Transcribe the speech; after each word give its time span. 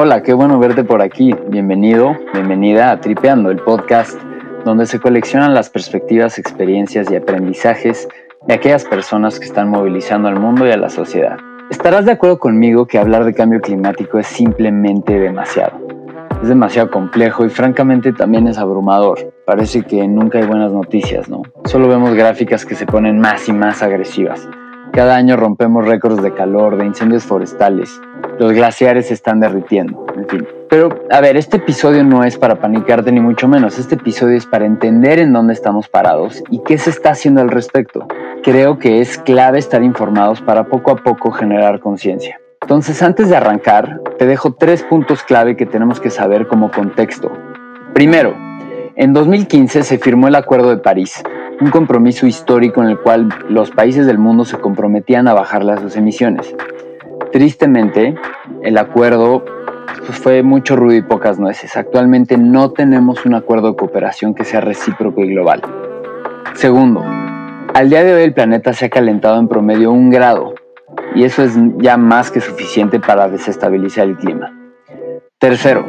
Hola, 0.00 0.22
qué 0.22 0.32
bueno 0.32 0.60
verte 0.60 0.84
por 0.84 1.02
aquí. 1.02 1.34
Bienvenido, 1.48 2.16
bienvenida 2.32 2.92
a 2.92 3.00
Tripeando, 3.00 3.50
el 3.50 3.58
podcast 3.58 4.16
donde 4.64 4.86
se 4.86 5.00
coleccionan 5.00 5.54
las 5.54 5.70
perspectivas, 5.70 6.38
experiencias 6.38 7.10
y 7.10 7.16
aprendizajes 7.16 8.06
de 8.46 8.54
aquellas 8.54 8.84
personas 8.84 9.40
que 9.40 9.46
están 9.46 9.68
movilizando 9.68 10.28
al 10.28 10.38
mundo 10.38 10.68
y 10.68 10.70
a 10.70 10.76
la 10.76 10.88
sociedad. 10.88 11.36
Estarás 11.68 12.04
de 12.04 12.12
acuerdo 12.12 12.38
conmigo 12.38 12.86
que 12.86 12.96
hablar 12.96 13.24
de 13.24 13.34
cambio 13.34 13.60
climático 13.60 14.20
es 14.20 14.28
simplemente 14.28 15.18
demasiado. 15.18 15.80
Es 16.40 16.48
demasiado 16.48 16.92
complejo 16.92 17.44
y 17.44 17.48
francamente 17.48 18.12
también 18.12 18.46
es 18.46 18.56
abrumador. 18.56 19.34
Parece 19.44 19.82
que 19.82 20.06
nunca 20.06 20.38
hay 20.38 20.46
buenas 20.46 20.70
noticias, 20.70 21.28
¿no? 21.28 21.42
Solo 21.64 21.88
vemos 21.88 22.14
gráficas 22.14 22.64
que 22.64 22.76
se 22.76 22.86
ponen 22.86 23.18
más 23.18 23.48
y 23.48 23.52
más 23.52 23.82
agresivas. 23.82 24.48
Cada 24.92 25.16
año 25.16 25.36
rompemos 25.36 25.86
récords 25.86 26.22
de 26.22 26.32
calor, 26.32 26.76
de 26.76 26.86
incendios 26.86 27.24
forestales. 27.24 28.00
Los 28.38 28.52
glaciares 28.52 29.08
se 29.08 29.14
están 29.14 29.40
derritiendo, 29.40 30.06
en 30.16 30.26
fin. 30.26 30.48
Pero, 30.68 30.88
a 31.10 31.20
ver, 31.20 31.36
este 31.36 31.58
episodio 31.58 32.04
no 32.04 32.24
es 32.24 32.36
para 32.36 32.56
panicarte 32.56 33.12
ni 33.12 33.20
mucho 33.20 33.48
menos. 33.48 33.78
Este 33.78 33.94
episodio 33.94 34.36
es 34.36 34.46
para 34.46 34.66
entender 34.66 35.18
en 35.18 35.32
dónde 35.32 35.52
estamos 35.52 35.88
parados 35.88 36.42
y 36.50 36.60
qué 36.60 36.78
se 36.78 36.90
está 36.90 37.10
haciendo 37.10 37.40
al 37.40 37.50
respecto. 37.50 38.06
Creo 38.42 38.78
que 38.78 39.00
es 39.00 39.18
clave 39.18 39.58
estar 39.58 39.82
informados 39.82 40.40
para 40.40 40.64
poco 40.64 40.90
a 40.90 40.96
poco 40.96 41.30
generar 41.30 41.80
conciencia. 41.80 42.40
Entonces, 42.62 43.02
antes 43.02 43.28
de 43.28 43.36
arrancar, 43.36 44.00
te 44.18 44.26
dejo 44.26 44.52
tres 44.54 44.82
puntos 44.82 45.22
clave 45.22 45.56
que 45.56 45.64
tenemos 45.64 46.00
que 46.00 46.10
saber 46.10 46.46
como 46.48 46.70
contexto. 46.70 47.32
Primero, 47.94 48.34
en 48.96 49.12
2015 49.12 49.84
se 49.84 49.98
firmó 49.98 50.28
el 50.28 50.34
Acuerdo 50.34 50.70
de 50.70 50.78
París, 50.78 51.22
un 51.60 51.70
compromiso 51.70 52.26
histórico 52.26 52.82
en 52.82 52.90
el 52.90 52.98
cual 52.98 53.28
los 53.48 53.70
países 53.70 54.06
del 54.06 54.18
mundo 54.18 54.44
se 54.44 54.58
comprometían 54.58 55.28
a 55.28 55.34
bajar 55.34 55.80
sus 55.80 55.96
emisiones. 55.96 56.54
Tristemente, 57.32 58.14
el 58.62 58.78
acuerdo 58.78 59.44
pues, 60.06 60.18
fue 60.18 60.42
mucho 60.42 60.76
ruido 60.76 60.98
y 60.98 61.02
pocas 61.02 61.38
nueces. 61.38 61.76
Actualmente 61.76 62.38
no 62.38 62.70
tenemos 62.70 63.24
un 63.26 63.34
acuerdo 63.34 63.70
de 63.70 63.76
cooperación 63.76 64.34
que 64.34 64.44
sea 64.44 64.60
recíproco 64.60 65.22
y 65.22 65.28
global. 65.28 65.62
Segundo, 66.54 67.04
al 67.74 67.90
día 67.90 68.04
de 68.04 68.14
hoy 68.14 68.22
el 68.22 68.34
planeta 68.34 68.72
se 68.72 68.86
ha 68.86 68.90
calentado 68.90 69.38
en 69.38 69.48
promedio 69.48 69.92
un 69.92 70.10
grado 70.10 70.54
y 71.14 71.24
eso 71.24 71.42
es 71.42 71.58
ya 71.78 71.96
más 71.96 72.30
que 72.30 72.40
suficiente 72.40 73.00
para 73.00 73.28
desestabilizar 73.28 74.08
el 74.08 74.16
clima. 74.16 74.52
Tercero, 75.38 75.86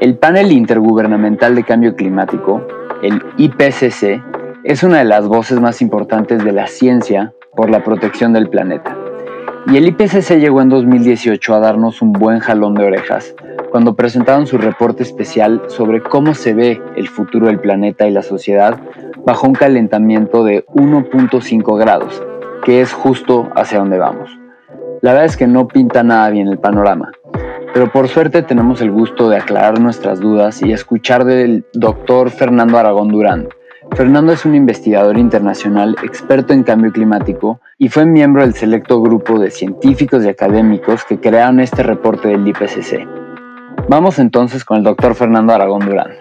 el 0.00 0.16
panel 0.16 0.52
intergubernamental 0.52 1.54
de 1.54 1.64
cambio 1.64 1.96
climático, 1.96 2.66
el 3.02 3.22
IPCC, 3.36 4.22
es 4.64 4.82
una 4.82 4.98
de 4.98 5.04
las 5.04 5.26
voces 5.26 5.60
más 5.60 5.80
importantes 5.80 6.44
de 6.44 6.52
la 6.52 6.66
ciencia 6.66 7.32
por 7.54 7.70
la 7.70 7.84
protección 7.84 8.32
del 8.32 8.48
planeta. 8.48 8.96
Y 9.66 9.76
el 9.76 9.86
IPCC 9.86 10.38
llegó 10.38 10.62
en 10.62 10.68
2018 10.68 11.54
a 11.54 11.60
darnos 11.60 12.02
un 12.02 12.12
buen 12.12 12.40
jalón 12.40 12.74
de 12.74 12.84
orejas 12.84 13.34
cuando 13.70 13.94
presentaron 13.94 14.46
su 14.46 14.58
reporte 14.58 15.02
especial 15.02 15.62
sobre 15.68 16.02
cómo 16.02 16.34
se 16.34 16.54
ve 16.54 16.82
el 16.96 17.08
futuro 17.08 17.46
del 17.46 17.60
planeta 17.60 18.06
y 18.06 18.10
la 18.10 18.22
sociedad 18.22 18.78
bajo 19.24 19.46
un 19.46 19.54
calentamiento 19.54 20.42
de 20.42 20.64
1.5 20.66 21.78
grados, 21.78 22.22
que 22.64 22.80
es 22.80 22.92
justo 22.92 23.50
hacia 23.54 23.78
donde 23.78 23.98
vamos. 23.98 24.30
La 25.02 25.12
verdad 25.12 25.26
es 25.26 25.36
que 25.36 25.46
no 25.46 25.68
pinta 25.68 26.02
nada 26.02 26.30
bien 26.30 26.48
el 26.48 26.58
panorama, 26.58 27.12
pero 27.74 27.92
por 27.92 28.08
suerte 28.08 28.42
tenemos 28.42 28.80
el 28.80 28.90
gusto 28.90 29.28
de 29.28 29.36
aclarar 29.36 29.78
nuestras 29.78 30.18
dudas 30.18 30.62
y 30.62 30.72
escuchar 30.72 31.24
del 31.24 31.64
doctor 31.74 32.30
Fernando 32.30 32.78
Aragón 32.78 33.08
Durán, 33.08 33.48
Fernando 33.96 34.32
es 34.32 34.44
un 34.44 34.54
investigador 34.54 35.18
internacional 35.18 35.96
experto 36.02 36.52
en 36.52 36.62
cambio 36.62 36.92
climático 36.92 37.60
y 37.78 37.88
fue 37.88 38.06
miembro 38.06 38.42
del 38.42 38.54
selecto 38.54 39.00
grupo 39.02 39.38
de 39.38 39.50
científicos 39.50 40.24
y 40.24 40.28
académicos 40.28 41.04
que 41.04 41.18
crearon 41.18 41.60
este 41.60 41.82
reporte 41.82 42.28
del 42.28 42.46
IPCC. 42.46 43.06
Vamos 43.88 44.18
entonces 44.18 44.64
con 44.64 44.78
el 44.78 44.84
doctor 44.84 45.14
Fernando 45.14 45.52
Aragón 45.52 45.86
Durán. 45.86 46.12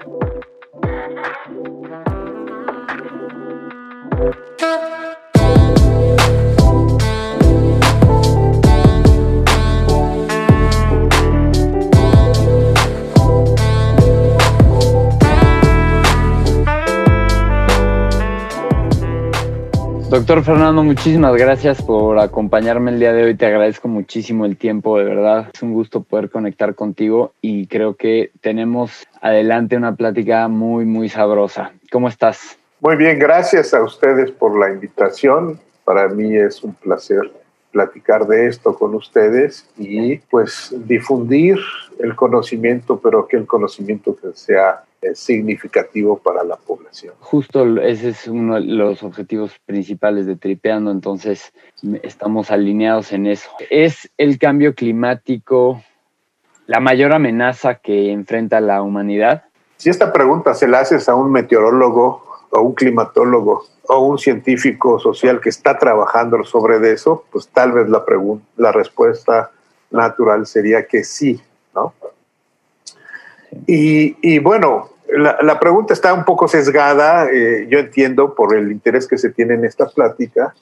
Doctor 20.10 20.42
Fernando, 20.42 20.84
muchísimas 20.84 21.36
gracias 21.36 21.82
por 21.82 22.18
acompañarme 22.18 22.92
el 22.92 23.00
día 23.00 23.12
de 23.12 23.26
hoy. 23.26 23.36
Te 23.36 23.46
agradezco 23.46 23.90
muchísimo 23.90 24.46
el 24.46 24.56
tiempo, 24.56 24.98
de 24.98 25.04
verdad. 25.04 25.50
Es 25.54 25.62
un 25.62 25.74
gusto 25.74 26.02
poder 26.02 26.30
conectar 26.30 26.76
contigo 26.76 27.34
y 27.42 27.68
creo 27.68 27.98
que 27.98 28.32
tenemos 28.40 29.06
adelante 29.22 29.76
una 29.76 29.96
plática 29.96 30.48
muy, 30.48 30.86
muy 30.86 31.10
sabrosa. 31.10 31.74
¿Cómo 31.92 32.08
estás? 32.08 32.58
Muy 32.80 32.96
bien, 32.96 33.20
gracias 33.20 33.74
a 33.74 33.84
ustedes 33.84 34.32
por 34.32 34.58
la 34.58 34.72
invitación. 34.72 35.60
Para 35.84 36.08
mí 36.08 36.38
es 36.38 36.64
un 36.64 36.74
placer 36.74 37.30
platicar 37.78 38.26
de 38.26 38.48
esto 38.48 38.74
con 38.74 38.96
ustedes 38.96 39.70
y 39.78 40.18
pues 40.18 40.74
difundir 40.88 41.60
el 42.00 42.16
conocimiento, 42.16 43.00
pero 43.00 43.28
que 43.28 43.38
el 43.38 43.46
conocimiento 43.46 44.18
sea 44.34 44.84
significativo 45.14 46.18
para 46.18 46.44
la 46.44 46.56
población. 46.56 47.14
Justo 47.20 47.80
ese 47.80 48.10
es 48.10 48.28
uno 48.28 48.56
de 48.56 48.62
los 48.62 49.04
objetivos 49.04 49.52
principales 49.68 50.26
de 50.26 50.36
Tripeando, 50.36 50.90
entonces 50.90 51.54
estamos 52.02 52.50
alineados 52.50 53.12
en 53.14 53.28
eso. 53.28 53.48
¿Es 53.70 54.10
el 54.18 54.40
cambio 54.40 54.74
climático 54.74 55.84
la 56.66 56.80
mayor 56.80 57.14
amenaza 57.14 57.76
que 57.76 58.12
enfrenta 58.12 58.60
la 58.60 58.82
humanidad? 58.82 59.44
Si 59.76 59.92
esta 59.92 60.12
pregunta 60.12 60.56
se 60.56 60.68
la 60.68 60.80
haces 60.80 61.08
a 61.08 61.14
un 61.14 61.32
meteorólogo 61.32 62.24
o 62.50 62.62
un 62.62 62.74
climatólogo 62.74 63.66
o 63.88 64.00
un 64.00 64.18
científico 64.18 65.00
social 65.00 65.40
que 65.40 65.50
está 65.50 65.78
trabajando 65.78 66.44
sobre 66.44 66.92
eso, 66.92 67.26
pues 67.32 67.48
tal 67.48 67.72
vez 67.72 67.90
la, 67.90 68.04
la 68.58 68.72
respuesta 68.72 69.52
natural 69.92 70.46
sería 70.46 70.86
que 70.86 71.04
sí, 71.04 71.42
¿no? 71.74 71.94
Y, 73.66 74.40
bueno, 74.40 74.90
la, 75.08 75.60
pregunta 75.60 75.94
está 75.94 76.14
un 76.14 76.26
poco 76.26 76.48
sesgada, 76.48 77.30
eh, 77.32 77.68
yo 77.70 77.80
entiendo 77.80 78.36
por 78.36 78.56
el 78.56 78.72
interés 78.72 79.08
que 79.08 79.18
se 79.18 79.30
tiene 79.30 79.56
en 79.56 79.66
esta 79.66 79.88
plática, 79.88 80.54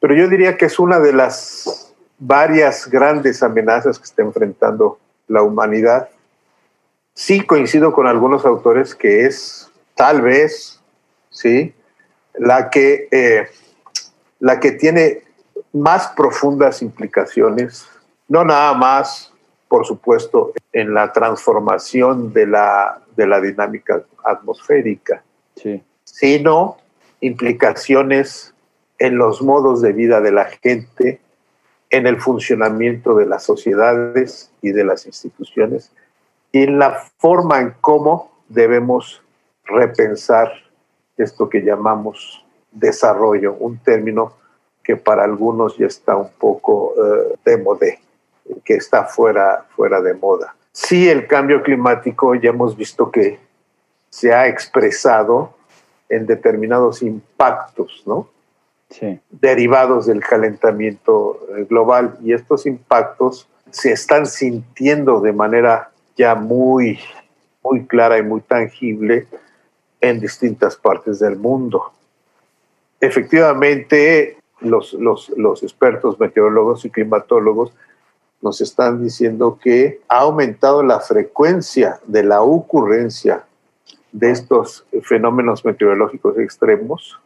pero 0.00 0.14
yo 0.14 0.28
diría 0.28 0.56
que 0.56 0.66
es 0.66 0.78
una 0.78 0.98
de 0.98 1.12
las 1.12 1.94
varias 2.18 2.88
grandes 2.88 3.42
amenazas 3.42 3.98
que 3.98 4.04
está 4.04 4.22
enfrentando 4.22 4.98
la 5.28 5.42
humanidad. 5.42 6.08
Sí 7.14 7.40
coincido 7.42 7.92
con 7.92 8.06
algunos 8.06 8.44
autores 8.44 8.94
que 8.94 9.26
es 9.26 9.70
tal 9.94 10.22
vez, 10.22 10.79
sí, 11.30 11.74
la 12.34 12.70
que, 12.70 13.08
eh, 13.10 13.48
la 14.38 14.60
que 14.60 14.72
tiene 14.72 15.22
más 15.72 16.08
profundas 16.08 16.82
implicaciones, 16.82 17.86
no 18.28 18.44
nada 18.44 18.74
más 18.74 19.30
por 19.70 19.86
supuesto, 19.86 20.52
en 20.72 20.94
la 20.94 21.12
transformación 21.12 22.32
de 22.32 22.44
la, 22.44 23.00
de 23.14 23.28
la 23.28 23.40
dinámica 23.40 24.02
atmosférica, 24.24 25.22
sino 26.02 26.76
implicaciones 27.20 28.52
en 28.98 29.16
los 29.16 29.42
modos 29.42 29.80
de 29.80 29.92
vida 29.92 30.20
de 30.20 30.32
la 30.32 30.46
gente, 30.46 31.20
en 31.90 32.08
el 32.08 32.20
funcionamiento 32.20 33.14
de 33.14 33.26
las 33.26 33.44
sociedades 33.44 34.50
y 34.60 34.72
de 34.72 34.82
las 34.82 35.06
instituciones, 35.06 35.92
y 36.50 36.64
en 36.64 36.80
la 36.80 37.04
forma 37.18 37.60
en 37.60 37.72
cómo 37.80 38.32
debemos 38.48 39.22
repensar 39.66 40.50
esto 41.20 41.48
que 41.48 41.60
llamamos 41.62 42.44
desarrollo, 42.70 43.54
un 43.54 43.78
término 43.78 44.34
que 44.82 44.96
para 44.96 45.24
algunos 45.24 45.76
ya 45.76 45.86
está 45.86 46.16
un 46.16 46.30
poco 46.38 46.94
uh, 46.96 47.36
de 47.44 47.56
modé 47.56 47.98
que 48.64 48.74
está 48.74 49.04
fuera, 49.04 49.66
fuera 49.76 50.00
de 50.00 50.14
moda. 50.14 50.54
Sí, 50.72 51.08
el 51.08 51.26
cambio 51.26 51.62
climático 51.62 52.34
ya 52.34 52.50
hemos 52.50 52.76
visto 52.76 53.10
que 53.10 53.38
se 54.08 54.32
ha 54.32 54.48
expresado 54.48 55.54
en 56.08 56.26
determinados 56.26 57.02
impactos, 57.02 58.02
¿no? 58.06 58.28
Sí. 58.88 59.20
Derivados 59.30 60.06
del 60.06 60.20
calentamiento 60.20 61.40
eh, 61.56 61.64
global 61.68 62.18
y 62.22 62.32
estos 62.32 62.66
impactos 62.66 63.48
se 63.70 63.92
están 63.92 64.26
sintiendo 64.26 65.20
de 65.20 65.32
manera 65.32 65.92
ya 66.16 66.34
muy, 66.34 66.98
muy 67.62 67.86
clara 67.86 68.18
y 68.18 68.22
muy 68.22 68.40
tangible 68.40 69.28
en 70.00 70.20
distintas 70.20 70.76
partes 70.76 71.18
del 71.18 71.36
mundo. 71.36 71.92
Efectivamente, 73.00 74.36
los, 74.60 74.92
los, 74.94 75.30
los 75.30 75.62
expertos 75.62 76.18
meteorólogos 76.18 76.84
y 76.84 76.90
climatólogos 76.90 77.72
nos 78.42 78.60
están 78.60 79.02
diciendo 79.02 79.58
que 79.62 80.00
ha 80.08 80.20
aumentado 80.20 80.82
la 80.82 81.00
frecuencia 81.00 82.00
de 82.06 82.24
la 82.24 82.42
ocurrencia 82.42 83.44
de 84.12 84.30
estos 84.30 84.84
fenómenos 85.02 85.64
meteorológicos 85.64 86.38
extremos 86.38 87.18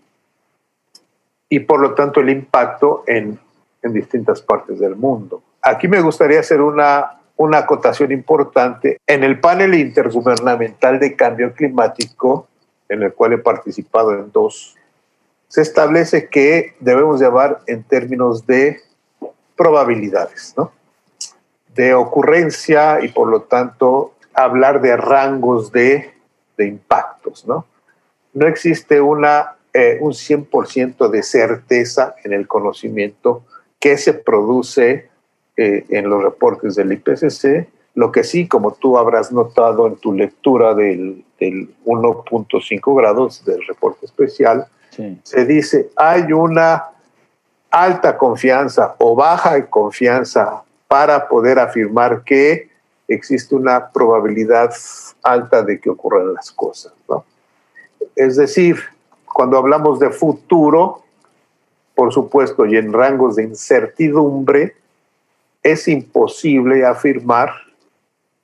y 1.48 1.60
por 1.60 1.80
lo 1.80 1.94
tanto 1.94 2.20
el 2.20 2.30
impacto 2.30 3.04
en, 3.06 3.38
en 3.82 3.92
distintas 3.92 4.42
partes 4.42 4.78
del 4.80 4.96
mundo. 4.96 5.42
Aquí 5.62 5.88
me 5.88 6.00
gustaría 6.00 6.40
hacer 6.40 6.60
una 6.60 7.20
una 7.36 7.58
acotación 7.58 8.12
importante. 8.12 8.98
En 9.06 9.24
el 9.24 9.40
panel 9.40 9.74
intergubernamental 9.74 11.00
de 11.00 11.16
cambio 11.16 11.52
climático, 11.52 12.48
en 12.88 13.02
el 13.02 13.12
cual 13.12 13.34
he 13.34 13.38
participado 13.38 14.12
en 14.12 14.30
dos, 14.32 14.76
se 15.48 15.62
establece 15.62 16.28
que 16.28 16.74
debemos 16.80 17.20
llevar 17.20 17.60
en 17.66 17.82
términos 17.82 18.46
de 18.46 18.80
probabilidades, 19.56 20.54
¿no? 20.56 20.72
de 21.74 21.94
ocurrencia 21.94 23.04
y 23.04 23.08
por 23.08 23.28
lo 23.28 23.42
tanto 23.42 24.14
hablar 24.32 24.80
de 24.80 24.96
rangos 24.96 25.72
de, 25.72 26.12
de 26.56 26.66
impactos. 26.66 27.46
¿no? 27.46 27.66
no 28.34 28.48
existe 28.48 29.00
una, 29.00 29.56
eh, 29.72 29.98
un 30.00 30.12
100% 30.12 31.08
de 31.08 31.22
certeza 31.22 32.14
en 32.24 32.32
el 32.32 32.46
conocimiento 32.46 33.44
que 33.80 33.96
se 33.96 34.12
produce 34.12 35.08
eh, 35.56 35.86
en 35.88 36.10
los 36.10 36.22
reportes 36.22 36.74
del 36.74 36.92
IPCC. 36.92 37.68
Lo 37.94 38.10
que 38.10 38.24
sí, 38.24 38.48
como 38.48 38.74
tú 38.74 38.98
habrás 38.98 39.32
notado 39.32 39.86
en 39.86 39.96
tu 39.96 40.12
lectura 40.12 40.74
del, 40.74 41.23
del 41.38 41.74
1.5 41.84 42.96
grados 42.96 43.44
del 43.44 43.66
reporte 43.66 44.06
especial, 44.06 44.66
se 45.24 45.44
dice 45.44 45.90
hay 45.96 46.32
una 46.32 46.84
alta 47.70 48.16
confianza 48.16 48.94
o 48.98 49.16
baja 49.16 49.66
confianza 49.66 50.62
para 50.86 51.28
poder 51.28 51.58
afirmar 51.58 52.22
que 52.22 52.70
existe 53.08 53.54
una 53.54 53.90
probabilidad 53.90 54.72
alta 55.22 55.62
de 55.62 55.80
que 55.80 55.90
ocurran 55.90 56.32
las 56.32 56.52
cosas. 56.52 56.92
¿no? 57.08 57.24
Es 58.14 58.36
decir, 58.36 58.76
cuando 59.24 59.58
hablamos 59.58 59.98
de 59.98 60.10
futuro, 60.10 61.02
por 61.94 62.12
supuesto, 62.12 62.64
y 62.66 62.76
en 62.76 62.92
rangos 62.92 63.36
de 63.36 63.42
incertidumbre, 63.42 64.76
es 65.62 65.88
imposible 65.88 66.84
afirmar 66.86 67.50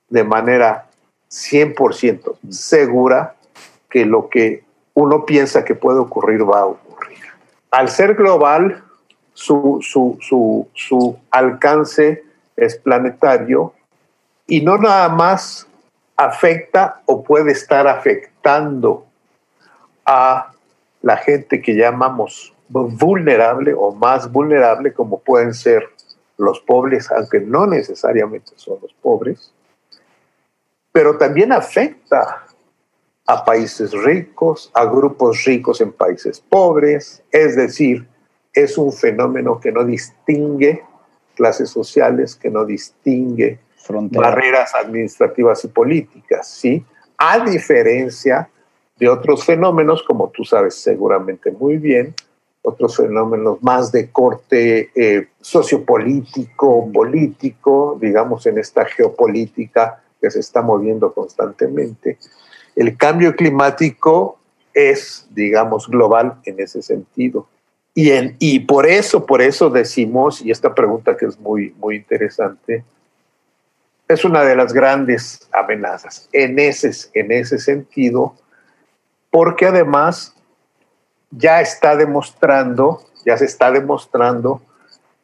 de 0.09 0.25
manera 0.25 0.90
100% 1.31 2.37
segura 2.51 3.37
que 3.89 4.05
lo 4.05 4.29
que 4.29 4.65
uno 4.95 5.25
piensa 5.25 5.65
que 5.65 5.75
puede 5.75 5.99
ocurrir 5.99 6.49
va 6.49 6.61
a 6.61 6.67
ocurrir. 6.67 7.19
Al 7.71 7.89
ser 7.89 8.15
global, 8.15 8.83
su, 9.33 9.79
su, 10.75 11.19
alcance 11.31 12.25
es 12.57 12.77
planetario 12.77 13.73
y 14.47 14.61
no 14.61 14.77
nada 14.77 15.09
más 15.09 15.67
afecta 16.17 17.01
o 17.07 17.23
puede 17.23 17.53
estar 17.53 17.87
afectando 17.87 19.07
a 20.05 20.51
la 21.01 21.17
gente 21.17 21.63
que 21.63 21.75
llamamos 21.75 22.53
vulnerable 22.69 23.73
o 23.75 23.93
más 23.93 24.31
vulnerable, 24.31 24.93
como 24.93 25.21
pueden 25.21 25.55
ser 25.55 25.89
los 26.37 26.61
pobres, 26.61 27.11
aunque 27.11 27.41
no 27.41 27.67
necesariamente 27.67 28.53
son 28.57 28.79
los 28.83 28.93
pobres, 28.95 29.53
pero 30.93 31.17
también 31.17 31.53
afecta 31.53 32.47
a 33.27 33.45
países 33.45 33.93
ricos, 33.93 34.71
a 34.75 34.85
grupos 34.87 35.45
ricos 35.45 35.81
en 35.81 35.93
países 35.93 36.41
pobres, 36.41 37.23
es 37.31 37.55
decir, 37.55 38.07
es 38.53 38.77
un 38.77 38.93
fenómeno 38.93 39.61
que 39.61 39.71
no 39.71 39.85
distingue 39.85 40.83
clases 41.37 41.71
sociales, 41.71 42.35
que 42.35 42.51
no 42.51 42.65
distingue 42.65 43.61
barreras 44.11 44.75
administrativas 44.75 45.65
y 45.65 45.69
políticas, 45.69 46.49
¿sí? 46.49 46.85
A 47.17 47.45
diferencia 47.45 48.49
de 48.99 49.09
otros 49.09 49.45
fenómenos, 49.45 50.03
como 50.03 50.29
tú 50.31 50.45
sabes 50.45 50.75
seguramente 50.75 51.51
muy 51.51 51.79
bien, 51.79 52.15
otros 52.63 52.97
fenómenos 52.97 53.63
más 53.63 53.91
de 53.91 54.11
corte 54.11 54.91
eh, 54.95 55.29
sociopolítico, 55.41 56.91
político, 56.93 57.97
digamos 58.01 58.47
en 58.47 58.59
esta 58.59 58.85
geopolítica 58.85 60.03
que 60.21 60.31
se 60.31 60.41
está 60.41 60.63
moviendo 60.63 61.13
constantemente. 61.13 62.19
El 62.77 62.97
cambio 62.97 63.35
climático 63.35 64.39
es, 64.75 65.27
digamos, 65.31 65.89
global 65.89 66.37
en 66.45 66.61
ese 66.61 66.83
sentido. 66.83 67.47
Y, 67.95 68.11
en, 68.11 68.37
y 68.39 68.61
por 68.61 68.87
eso, 68.87 69.27
por 69.27 69.43
eso 69.43 69.69
decimos, 69.71 70.41
y 70.43 70.51
esta 70.51 70.75
pregunta 70.75 71.17
que 71.17 71.27
es 71.27 71.39
muy, 71.39 71.75
muy 71.79 71.97
interesante, 71.97 72.85
es 74.09 74.25
una 74.25 74.43
de 74.43 74.57
las 74.57 74.73
grandes 74.73 75.49
amenazas. 75.53 76.29
En 76.33 76.59
ese, 76.59 76.91
en 77.15 77.33
ese 77.33 77.59
sentido, 77.59 78.35
porque 79.31 79.67
además 79.67 80.35
ya 81.31 81.61
está 81.61 81.97
demostrando, 81.97 83.03
ya 83.25 83.37
se 83.37 83.45
está 83.45 83.71
demostrando 83.71 84.63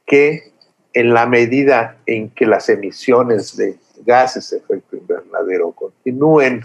que 0.07 0.53
en 0.93 1.13
la 1.13 1.27
medida 1.27 1.99
en 2.07 2.31
que 2.31 2.47
las 2.47 2.69
emisiones 2.69 3.57
de 3.57 3.77
gases 4.05 4.51
de 4.51 4.59
efecto 4.59 4.97
invernadero 4.97 5.73
continúen 5.73 6.63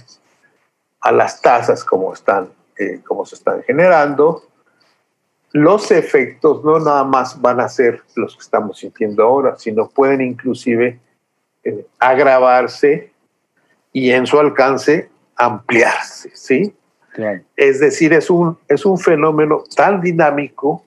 a 1.00 1.12
las 1.12 1.42
tasas 1.42 1.84
como, 1.84 2.14
están, 2.14 2.50
eh, 2.78 3.02
como 3.06 3.26
se 3.26 3.36
están 3.36 3.64
generando, 3.64 4.44
los 5.54 5.92
efectos 5.92 6.64
no 6.64 6.80
nada 6.80 7.04
más 7.04 7.40
van 7.42 7.60
a 7.60 7.68
ser 7.68 8.02
los 8.16 8.36
que 8.36 8.42
estamos 8.42 8.80
sintiendo 8.80 9.24
ahora, 9.24 9.58
sino 9.58 9.90
pueden 9.90 10.22
inclusive 10.22 11.00
eh, 11.64 11.86
agravarse 12.00 13.12
y 13.92 14.12
en 14.12 14.26
su 14.26 14.40
alcance 14.40 15.10
ampliarse, 15.36 16.32
¿sí? 16.34 16.74
Es 17.58 17.80
decir, 17.80 18.14
es 18.14 18.30
un, 18.30 18.58
es 18.68 18.86
un 18.86 18.98
fenómeno 18.98 19.64
tan 19.76 20.00
dinámico 20.00 20.86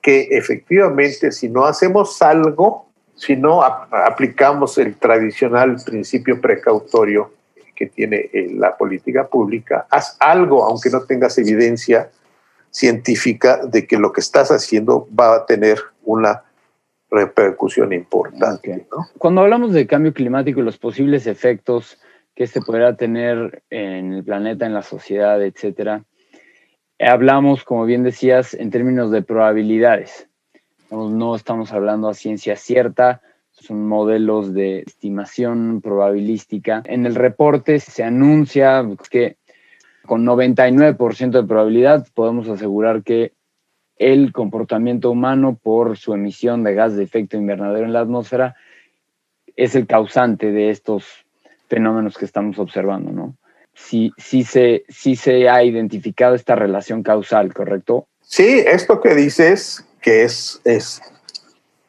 que 0.00 0.28
efectivamente 0.30 1.30
si 1.30 1.48
no 1.48 1.66
hacemos 1.66 2.22
algo, 2.22 2.87
si 3.18 3.36
no 3.36 3.62
aplicamos 3.62 4.78
el 4.78 4.96
tradicional 4.96 5.76
principio 5.84 6.40
precautorio 6.40 7.32
que 7.74 7.86
tiene 7.86 8.30
eh, 8.32 8.52
la 8.54 8.76
política 8.76 9.26
pública, 9.26 9.86
haz 9.90 10.16
algo 10.20 10.64
aunque 10.64 10.88
no 10.88 11.02
tengas 11.02 11.36
evidencia 11.38 12.10
científica 12.70 13.66
de 13.66 13.86
que 13.86 13.98
lo 13.98 14.12
que 14.12 14.20
estás 14.20 14.50
haciendo 14.50 15.08
va 15.18 15.34
a 15.34 15.46
tener 15.46 15.78
una 16.04 16.44
repercusión 17.10 17.92
importante. 17.92 18.86
Cuando 19.18 19.40
hablamos 19.40 19.72
de 19.72 19.86
cambio 19.86 20.12
climático 20.12 20.60
y 20.60 20.64
los 20.64 20.78
posibles 20.78 21.26
efectos 21.26 21.98
que 22.36 22.44
este 22.44 22.60
podrá 22.60 22.96
tener 22.96 23.64
en 23.70 24.12
el 24.12 24.24
planeta, 24.24 24.64
en 24.64 24.74
la 24.74 24.82
sociedad, 24.82 25.42
etcétera. 25.42 26.04
Hablamos, 27.00 27.64
como 27.64 27.84
bien 27.84 28.04
decías, 28.04 28.54
en 28.54 28.70
términos 28.70 29.10
de 29.10 29.22
probabilidades. 29.22 30.27
No 30.90 31.34
estamos 31.34 31.72
hablando 31.72 32.08
a 32.08 32.14
ciencia 32.14 32.56
cierta, 32.56 33.20
son 33.52 33.86
modelos 33.86 34.54
de 34.54 34.80
estimación 34.80 35.80
probabilística. 35.82 36.82
En 36.86 37.06
el 37.06 37.14
reporte 37.14 37.80
se 37.80 38.04
anuncia 38.04 38.86
que 39.10 39.36
con 40.06 40.24
99% 40.24 41.30
de 41.30 41.46
probabilidad 41.46 42.06
podemos 42.14 42.48
asegurar 42.48 43.02
que 43.02 43.32
el 43.96 44.32
comportamiento 44.32 45.10
humano 45.10 45.58
por 45.60 45.98
su 45.98 46.14
emisión 46.14 46.62
de 46.62 46.74
gas 46.74 46.96
de 46.96 47.04
efecto 47.04 47.36
invernadero 47.36 47.84
en 47.84 47.92
la 47.92 48.00
atmósfera 48.00 48.56
es 49.56 49.74
el 49.74 49.86
causante 49.86 50.52
de 50.52 50.70
estos 50.70 51.04
fenómenos 51.68 52.16
que 52.16 52.24
estamos 52.24 52.58
observando, 52.58 53.10
¿no? 53.10 53.36
Sí, 53.74 54.12
sí, 54.16 54.44
se, 54.44 54.84
sí 54.88 55.16
se 55.16 55.48
ha 55.48 55.62
identificado 55.62 56.34
esta 56.34 56.54
relación 56.54 57.02
causal, 57.02 57.52
¿correcto? 57.52 58.06
Sí, 58.20 58.62
esto 58.66 59.00
que 59.00 59.14
dices, 59.14 59.84
que 60.00 60.24
es, 60.24 60.60
es, 60.64 61.00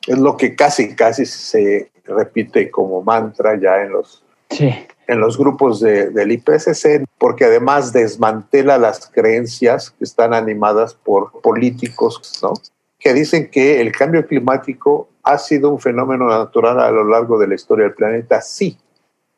es 0.08 0.18
lo 0.18 0.38
que 0.38 0.56
casi, 0.56 0.96
casi 0.96 1.25
se 1.25 1.92
repite 2.06 2.72
como 2.72 3.01
mantra 3.01 3.60
ya 3.60 3.82
en 3.82 3.92
los, 3.92 4.24
en 4.50 5.20
los 5.20 5.38
grupos 5.38 5.80
de, 5.80 6.10
del 6.10 6.32
IPCC, 6.32 7.06
porque 7.18 7.46
además 7.46 7.94
desmantela 7.94 8.78
las 8.78 9.08
creencias 9.08 9.92
que 9.92 10.04
están 10.04 10.34
animadas 10.34 10.94
por 10.94 11.42
políticos, 11.42 12.39
¿no? 12.42 12.54
que 13.00 13.13
dicen 13.13 13.50
que 13.50 13.80
el 13.80 13.92
cambio 13.92 14.28
climático 14.28 15.10
ha 15.24 15.38
sido 15.38 15.70
un 15.70 15.80
fenómeno 15.80 16.28
natural 16.28 16.80
a 16.80 16.92
lo 16.92 17.06
largo 17.06 17.39
de 17.39 17.48
la 17.48 17.56
historia 17.56 17.86
del 17.86 17.94
planeta. 17.94 18.42
Sí, 18.42 18.78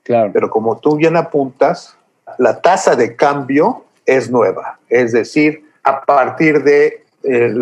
pero 0.04 0.50
como 0.50 0.80
tú 0.80 0.96
bien 0.96 1.16
apuntas, 1.16 1.96
la 2.38 2.60
tasa 2.60 2.96
de 2.96 3.16
cambio 3.16 3.86
es 4.06 4.32
nueva, 4.32 4.80
es 4.90 5.12
decir, 5.12 5.64
a 5.84 6.02
partir 6.02 6.64
de 6.64 7.06
eh, 7.24 7.56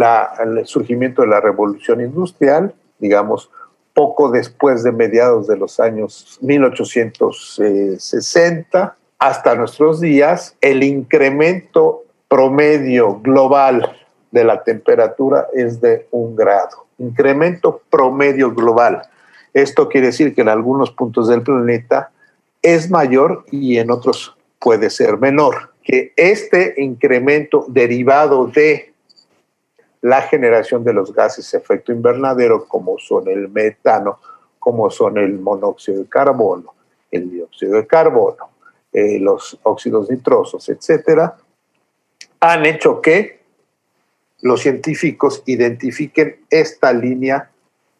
el 0.43 0.65
surgimiento 0.65 1.21
de 1.21 1.27
la 1.27 1.41
revolución 1.41 2.01
industrial, 2.01 2.73
digamos, 2.97 3.51
poco 3.93 4.31
después 4.31 4.83
de 4.83 4.91
mediados 4.91 5.45
de 5.47 5.57
los 5.57 5.79
años 5.79 6.37
1860 6.41 8.95
hasta 9.17 9.55
nuestros 9.55 9.99
días, 9.99 10.55
el 10.61 10.83
incremento 10.83 12.03
promedio 12.29 13.19
global 13.19 13.97
de 14.31 14.45
la 14.45 14.63
temperatura 14.63 15.47
es 15.53 15.81
de 15.81 16.07
un 16.11 16.35
grado. 16.35 16.85
Incremento 16.97 17.81
promedio 17.89 18.53
global. 18.53 19.01
Esto 19.53 19.89
quiere 19.89 20.07
decir 20.07 20.33
que 20.33 20.41
en 20.41 20.49
algunos 20.49 20.91
puntos 20.91 21.27
del 21.27 21.41
planeta 21.41 22.11
es 22.61 22.89
mayor 22.89 23.45
y 23.51 23.77
en 23.77 23.91
otros 23.91 24.37
puede 24.59 24.89
ser 24.89 25.17
menor. 25.17 25.73
Que 25.83 26.13
este 26.15 26.75
incremento 26.77 27.65
derivado 27.67 28.47
de 28.47 28.93
la 30.01 30.21
generación 30.21 30.83
de 30.83 30.93
los 30.93 31.13
gases 31.13 31.53
efecto 31.53 31.91
invernadero, 31.91 32.65
como 32.67 32.97
son 32.99 33.27
el 33.27 33.49
metano, 33.49 34.19
como 34.57 34.89
son 34.89 35.17
el 35.17 35.39
monóxido 35.39 35.99
de 35.99 36.09
carbono, 36.09 36.73
el 37.11 37.29
dióxido 37.29 37.75
de 37.75 37.87
carbono, 37.87 38.49
eh, 38.93 39.19
los 39.19 39.59
óxidos 39.63 40.09
nitrosos, 40.09 40.69
etcétera, 40.69 41.35
han 42.39 42.65
hecho 42.65 43.01
que 43.01 43.39
los 44.41 44.61
científicos 44.61 45.43
identifiquen 45.45 46.39
esta 46.49 46.93
línea 46.93 47.49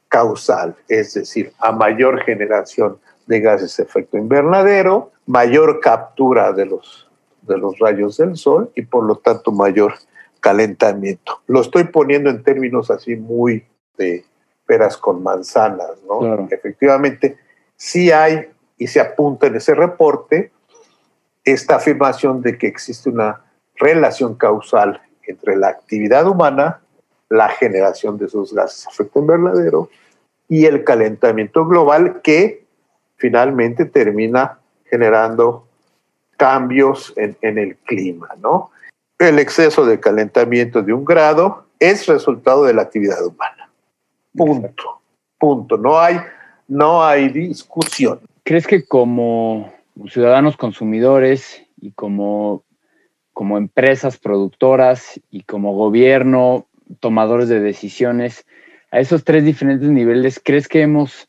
causal, 0.07 0.75
es 0.87 1.13
decir, 1.13 1.53
a 1.59 1.71
mayor 1.71 2.21
generación 2.21 2.97
de 3.27 3.41
gases 3.41 3.75
de 3.77 3.83
efecto 3.83 4.17
invernadero, 4.17 5.11
mayor 5.27 5.79
captura 5.79 6.51
de 6.53 6.65
los, 6.65 7.07
de 7.43 7.57
los 7.57 7.77
rayos 7.77 8.17
del 8.17 8.35
sol 8.35 8.71
y 8.75 8.81
por 8.81 9.03
lo 9.03 9.17
tanto 9.17 9.51
mayor 9.51 9.93
calentamiento. 10.39 11.41
Lo 11.47 11.61
estoy 11.61 11.85
poniendo 11.85 12.29
en 12.29 12.43
términos 12.43 12.91
así 12.91 13.15
muy 13.15 13.65
de 13.97 14.25
peras 14.65 14.97
con 14.97 15.23
manzanas, 15.23 15.91
¿no? 16.07 16.47
Efectivamente, 16.49 17.37
sí 17.75 18.11
hay 18.11 18.47
y 18.77 18.87
se 18.87 18.99
apunta 18.99 19.47
en 19.47 19.55
ese 19.55 19.73
reporte 19.73 20.51
esta 21.43 21.77
afirmación 21.77 22.41
de 22.41 22.57
que 22.57 22.67
existe 22.67 23.09
una 23.09 23.41
relación 23.75 24.35
causal 24.35 25.01
entre 25.23 25.55
la 25.55 25.69
actividad 25.69 26.27
humana, 26.27 26.81
la 27.29 27.49
generación 27.49 28.17
de 28.17 28.25
esos 28.25 28.53
gases 28.53 28.85
de 28.85 28.91
efecto 28.91 29.19
invernadero 29.19 29.89
y 30.47 30.65
el 30.65 30.83
calentamiento 30.83 31.65
global 31.65 32.21
que 32.21 32.65
finalmente 33.17 33.85
termina 33.85 34.59
generando 34.85 35.67
cambios 36.37 37.13
en, 37.17 37.37
en 37.41 37.57
el 37.57 37.75
clima, 37.77 38.29
¿no? 38.39 38.71
El 39.19 39.37
exceso 39.37 39.85
de 39.85 39.99
calentamiento 39.99 40.81
de 40.81 40.93
un 40.93 41.05
grado 41.05 41.65
es 41.79 42.07
resultado 42.07 42.63
de 42.63 42.73
la 42.73 42.83
actividad 42.83 43.23
humana. 43.25 43.69
Punto. 44.35 45.01
Punto. 45.37 45.77
No 45.77 45.99
hay, 45.99 46.17
no 46.67 47.03
hay 47.03 47.29
discusión. 47.29 48.21
¿Crees 48.43 48.65
que 48.65 48.85
como 48.85 49.71
ciudadanos 50.07 50.57
consumidores 50.57 51.61
y 51.79 51.91
como, 51.91 52.63
como 53.33 53.57
empresas 53.57 54.17
productoras 54.17 55.19
y 55.29 55.43
como 55.43 55.73
gobierno 55.73 56.65
tomadores 56.99 57.49
de 57.49 57.59
decisiones, 57.59 58.45
a 58.91 58.99
esos 58.99 59.23
tres 59.23 59.43
diferentes 59.43 59.89
niveles, 59.89 60.41
¿crees 60.43 60.67
que 60.67 60.81
hemos 60.81 61.27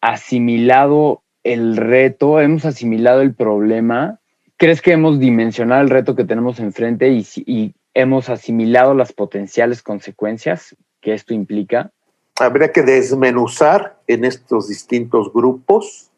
asimilado 0.00 1.22
el 1.42 1.76
reto, 1.76 2.40
hemos 2.40 2.64
asimilado 2.64 3.22
el 3.22 3.34
problema 3.34 4.19
¿Crees 4.60 4.82
que 4.82 4.92
hemos 4.92 5.18
dimensionado 5.18 5.80
el 5.80 5.88
reto 5.88 6.14
que 6.14 6.26
tenemos 6.26 6.60
enfrente 6.60 7.08
y, 7.08 7.74
hemos 7.94 8.28
asimilado 8.28 8.92
las 8.92 9.10
potenciales 9.10 9.82
consecuencias 9.82 10.76
que 11.00 11.14
esto 11.14 11.32
implica? 11.32 11.90
Habría 12.38 12.70
que 12.70 12.82
desmenuzar 12.82 13.98
en 14.06 14.26
estos 14.26 14.68
distintos 14.68 15.32
grupos 15.32 16.10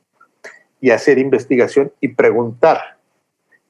y 0.80 0.90
hacer 0.90 1.18
investigación 1.18 1.92
y 2.00 2.08
preguntar 2.08 2.98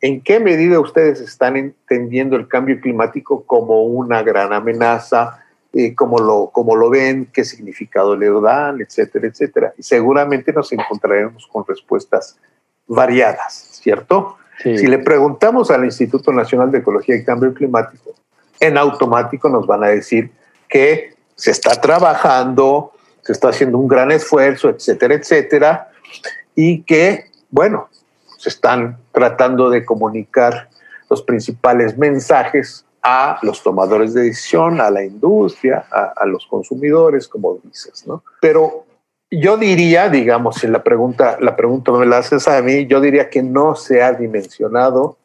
en 0.00 0.22
qué 0.22 0.40
medida 0.40 0.80
ustedes 0.80 1.20
están 1.20 1.58
entendiendo 1.58 2.36
el 2.36 2.48
cambio 2.48 2.80
climático 2.80 3.44
como 3.44 3.82
una 3.82 4.22
gran 4.22 4.54
amenaza, 4.54 5.44
eh, 5.74 5.94
cómo, 5.94 6.18
lo, 6.18 6.48
cómo 6.50 6.76
lo 6.76 6.88
ven, 6.88 7.28
qué 7.30 7.44
significado 7.44 8.16
le 8.16 8.30
dan, 8.40 8.80
etcétera, 8.80 9.26
etcétera. 9.26 9.74
Y 9.76 9.82
seguramente 9.82 10.50
nos 10.50 10.72
encontraremos 10.72 11.46
con 11.46 11.62
respuestas 11.66 12.38
variadas, 12.86 13.52
¿cierto? 13.82 14.38
Si 14.62 14.86
le 14.86 14.98
preguntamos 14.98 15.70
al 15.70 15.84
Instituto 15.84 16.32
Nacional 16.32 16.70
de 16.70 16.78
Ecología 16.78 17.16
y 17.16 17.24
Cambio 17.24 17.52
Climático, 17.52 18.14
en 18.60 18.78
automático 18.78 19.48
nos 19.48 19.66
van 19.66 19.82
a 19.84 19.88
decir 19.88 20.30
que 20.68 21.14
se 21.34 21.50
está 21.50 21.80
trabajando, 21.80 22.92
se 23.22 23.32
está 23.32 23.48
haciendo 23.48 23.78
un 23.78 23.88
gran 23.88 24.12
esfuerzo, 24.12 24.68
etcétera, 24.68 25.14
etcétera, 25.14 25.90
y 26.54 26.82
que, 26.82 27.26
bueno, 27.50 27.88
se 28.38 28.48
están 28.48 28.98
tratando 29.10 29.68
de 29.70 29.84
comunicar 29.84 30.68
los 31.10 31.22
principales 31.22 31.98
mensajes 31.98 32.84
a 33.02 33.38
los 33.42 33.62
tomadores 33.62 34.14
de 34.14 34.22
decisión, 34.22 34.80
a 34.80 34.90
la 34.90 35.02
industria, 35.02 35.84
a, 35.90 36.12
a 36.16 36.26
los 36.26 36.46
consumidores, 36.46 37.26
como 37.26 37.58
dices, 37.64 38.06
¿no? 38.06 38.22
Pero 38.40 38.84
yo 39.40 39.56
diría, 39.56 40.08
digamos, 40.08 40.56
si 40.56 40.66
la 40.66 40.82
pregunta, 40.82 41.38
la 41.40 41.56
pregunta 41.56 41.92
me 41.92 42.06
la 42.06 42.18
haces 42.18 42.46
a 42.48 42.60
mí, 42.60 42.86
yo 42.86 43.00
diría 43.00 43.30
que 43.30 43.42
no 43.42 43.74
se 43.74 44.02
ha 44.02 44.12
dimensionado, 44.12 45.16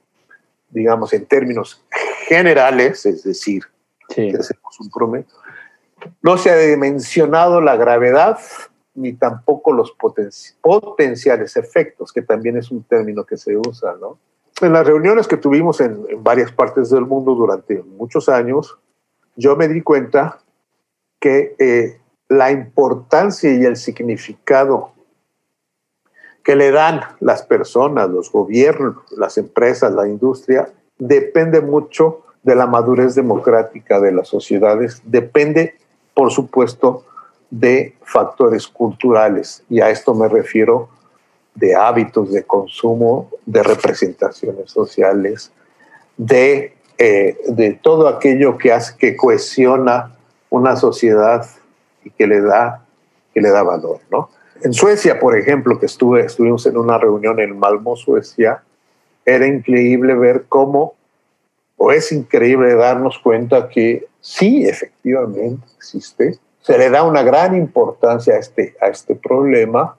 digamos, 0.69 1.13
en 1.13 1.25
términos 1.25 1.83
generales, 2.27 3.05
es 3.05 3.23
decir, 3.23 3.63
que 4.09 4.29
hacemos 4.29 4.79
un 4.79 4.89
promedio, 4.89 5.27
no 6.21 6.37
se 6.37 6.51
ha 6.51 6.57
dimensionado 6.57 7.59
la 7.59 7.75
gravedad 7.75 8.39
ni 8.95 9.13
tampoco 9.13 9.73
los 9.73 9.93
potenciales 10.61 11.57
efectos, 11.57 12.11
que 12.11 12.21
también 12.21 12.57
es 12.57 12.71
un 12.71 12.83
término 12.83 13.25
que 13.25 13.37
se 13.37 13.55
usa, 13.57 13.95
¿no? 13.99 14.17
En 14.59 14.73
las 14.73 14.87
reuniones 14.87 15.27
que 15.27 15.37
tuvimos 15.37 15.81
en, 15.81 16.03
en 16.09 16.23
varias 16.23 16.51
partes 16.51 16.89
del 16.89 17.05
mundo 17.05 17.35
durante 17.35 17.83
muchos 17.83 18.27
años, 18.27 18.79
yo 19.35 19.55
me 19.55 19.67
di 19.67 19.81
cuenta 19.81 20.39
que 21.19 21.55
eh, 21.59 21.99
la 22.29 22.51
importancia 22.51 23.53
y 23.53 23.63
el 23.63 23.75
significado 23.75 24.91
que 26.43 26.55
le 26.55 26.71
dan 26.71 27.01
las 27.19 27.43
personas, 27.43 28.09
los 28.09 28.31
gobiernos, 28.31 28.95
las 29.17 29.37
empresas, 29.37 29.93
la 29.93 30.07
industria, 30.07 30.69
depende 30.97 31.61
mucho 31.61 32.21
de 32.43 32.55
la 32.55 32.67
madurez 32.67 33.15
democrática 33.15 33.99
de 33.99 34.13
las 34.13 34.29
sociedades, 34.29 35.01
depende, 35.03 35.75
por 36.13 36.31
supuesto, 36.31 37.03
de 37.49 37.95
factores 38.03 38.67
culturales. 38.67 39.63
Y 39.69 39.81
a 39.81 39.89
esto 39.89 40.13
me 40.15 40.27
refiero 40.29 40.89
de 41.53 41.75
hábitos 41.75 42.31
de 42.31 42.43
consumo, 42.43 43.29
de 43.45 43.63
representaciones 43.63 44.71
sociales, 44.71 45.51
de, 46.15 46.75
eh, 46.97 47.79
todo 47.81 48.07
aquello 48.07 48.57
que 48.57 48.71
hace 48.71 48.95
que 48.97 49.15
cohesiona 49.15 50.15
una 50.49 50.75
sociedad 50.75 51.45
que 52.11 52.27
le 52.27 52.41
da, 52.41 52.85
que 53.33 53.41
le 53.41 53.49
da 53.49 53.63
valor, 53.63 53.99
¿no? 54.11 54.29
En 54.63 54.73
Suecia, 54.73 55.19
por 55.19 55.37
ejemplo, 55.37 55.79
que 55.79 55.85
estuve, 55.85 56.25
estuvimos 56.25 56.65
en 56.65 56.77
una 56.77 56.97
reunión 56.97 57.39
en 57.39 57.57
Malmo, 57.57 57.95
Suecia, 57.95 58.63
era 59.25 59.45
increíble 59.45 60.15
ver 60.15 60.45
cómo, 60.49 60.95
o 61.75 61.91
es 61.91 62.11
increíble 62.11 62.73
darnos 62.75 63.19
cuenta 63.19 63.69
que 63.69 64.07
sí, 64.19 64.65
efectivamente 64.65 65.67
existe, 65.75 66.39
se 66.61 66.77
le 66.77 66.89
da 66.89 67.03
una 67.03 67.23
gran 67.23 67.55
importancia 67.55 68.35
a 68.35 68.39
este, 68.39 68.75
a 68.81 68.87
este 68.87 69.15
problema 69.15 69.95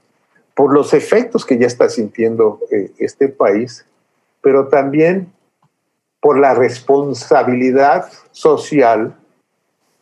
por 0.55 0.73
los 0.73 0.93
efectos 0.93 1.47
que 1.47 1.57
ya 1.57 1.67
está 1.67 1.89
sintiendo 1.89 2.61
eh, 2.73 2.91
este 2.99 3.29
país, 3.29 3.87
pero 4.43 4.69
también 4.69 5.33
por 6.21 6.39
la 6.39 6.55
responsabilidad 6.55 8.11
social 8.33 9.17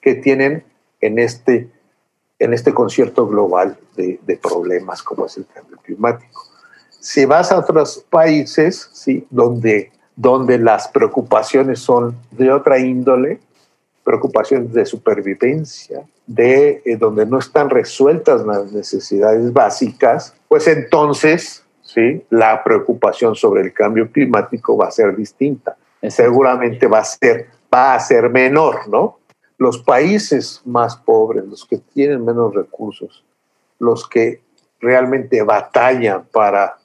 que 0.01 0.15
tienen 0.15 0.65
en 1.01 1.19
este 1.19 1.69
en 2.39 2.53
este 2.53 2.75
concierto 2.75 3.27
global 3.27 3.79
de, 3.97 4.39
problemas 4.43 5.03
como 5.03 5.27
es 5.27 5.37
el 5.37 5.47
cambio 5.47 5.79
climático. 5.83 6.45
Si 7.01 7.25
vas 7.25 7.53
a 7.53 7.59
otros 7.59 8.05
países, 8.11 8.91
¿sí? 8.93 9.27
donde, 9.31 9.93
donde 10.15 10.59
las 10.59 10.89
preocupaciones 10.89 11.79
son 11.79 12.17
de 12.31 12.53
otra 12.53 12.79
índole, 12.79 13.41
preocupaciones 14.05 14.73
de 14.73 14.85
supervivencia, 14.85 16.05
de 16.27 16.83
eh, 16.85 16.97
donde 16.97 17.27
no 17.27 17.39
están 17.39 17.71
resueltas 17.71 18.45
las 18.45 18.73
necesidades 18.73 19.53
básicas, 19.53 20.35
pues 20.49 20.67
entonces 20.69 21.65
¿sí? 21.83 22.25
la 22.31 22.63
preocupación 22.63 23.35
sobre 23.35 23.63
el 23.63 23.73
cambio 23.73 24.11
climático 24.11 24.77
va 24.77 24.89
a 24.89 24.91
ser 24.91 25.17
distinta. 25.17 25.77
Seguramente 26.09 26.87
va 26.87 26.99
a 26.99 27.05
ser, 27.05 27.49
va 27.73 27.95
a 27.95 28.01
ser 28.01 28.31
menor, 28.31 28.89
¿no? 28.89 29.19
Los 29.59 29.83
países 29.83 30.61
más 30.65 30.97
pobres, 30.97 31.45
los 31.45 31.65
que 31.65 31.79
tienen 31.79 32.25
menos 32.25 32.55
recursos, 32.55 33.25
los 33.79 34.09
que 34.09 34.43
realmente 34.81 35.43
batallan 35.43 36.27
para 36.27 36.79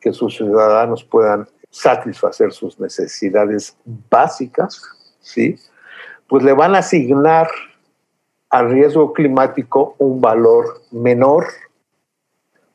que 0.00 0.12
sus 0.12 0.36
ciudadanos 0.36 1.04
puedan 1.04 1.48
satisfacer 1.70 2.52
sus 2.52 2.78
necesidades 2.78 3.76
básicas, 4.10 4.82
¿sí? 5.20 5.56
pues 6.28 6.44
le 6.44 6.52
van 6.52 6.74
a 6.74 6.78
asignar 6.78 7.48
al 8.50 8.70
riesgo 8.70 9.12
climático 9.12 9.96
un 9.98 10.20
valor 10.20 10.82
menor, 10.90 11.46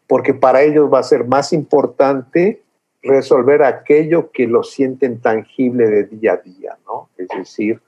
porque 0.07 0.33
para 0.33 0.61
ellos 0.61 0.91
va 0.91 0.99
a 0.99 1.03
ser 1.03 1.25
más 1.25 1.53
importante 1.53 2.63
resolver 3.03 3.63
aquello 3.63 4.31
que 4.31 4.47
lo 4.47 4.63
sienten 4.63 5.21
tangible 5.21 5.87
de 5.87 6.03
día 6.05 6.33
a 6.33 6.37
día, 6.37 6.77
¿no? 6.85 7.09
Es 7.17 7.27
decir, 7.29 7.81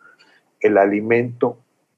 el 0.60 0.78
alimento, 0.78 1.58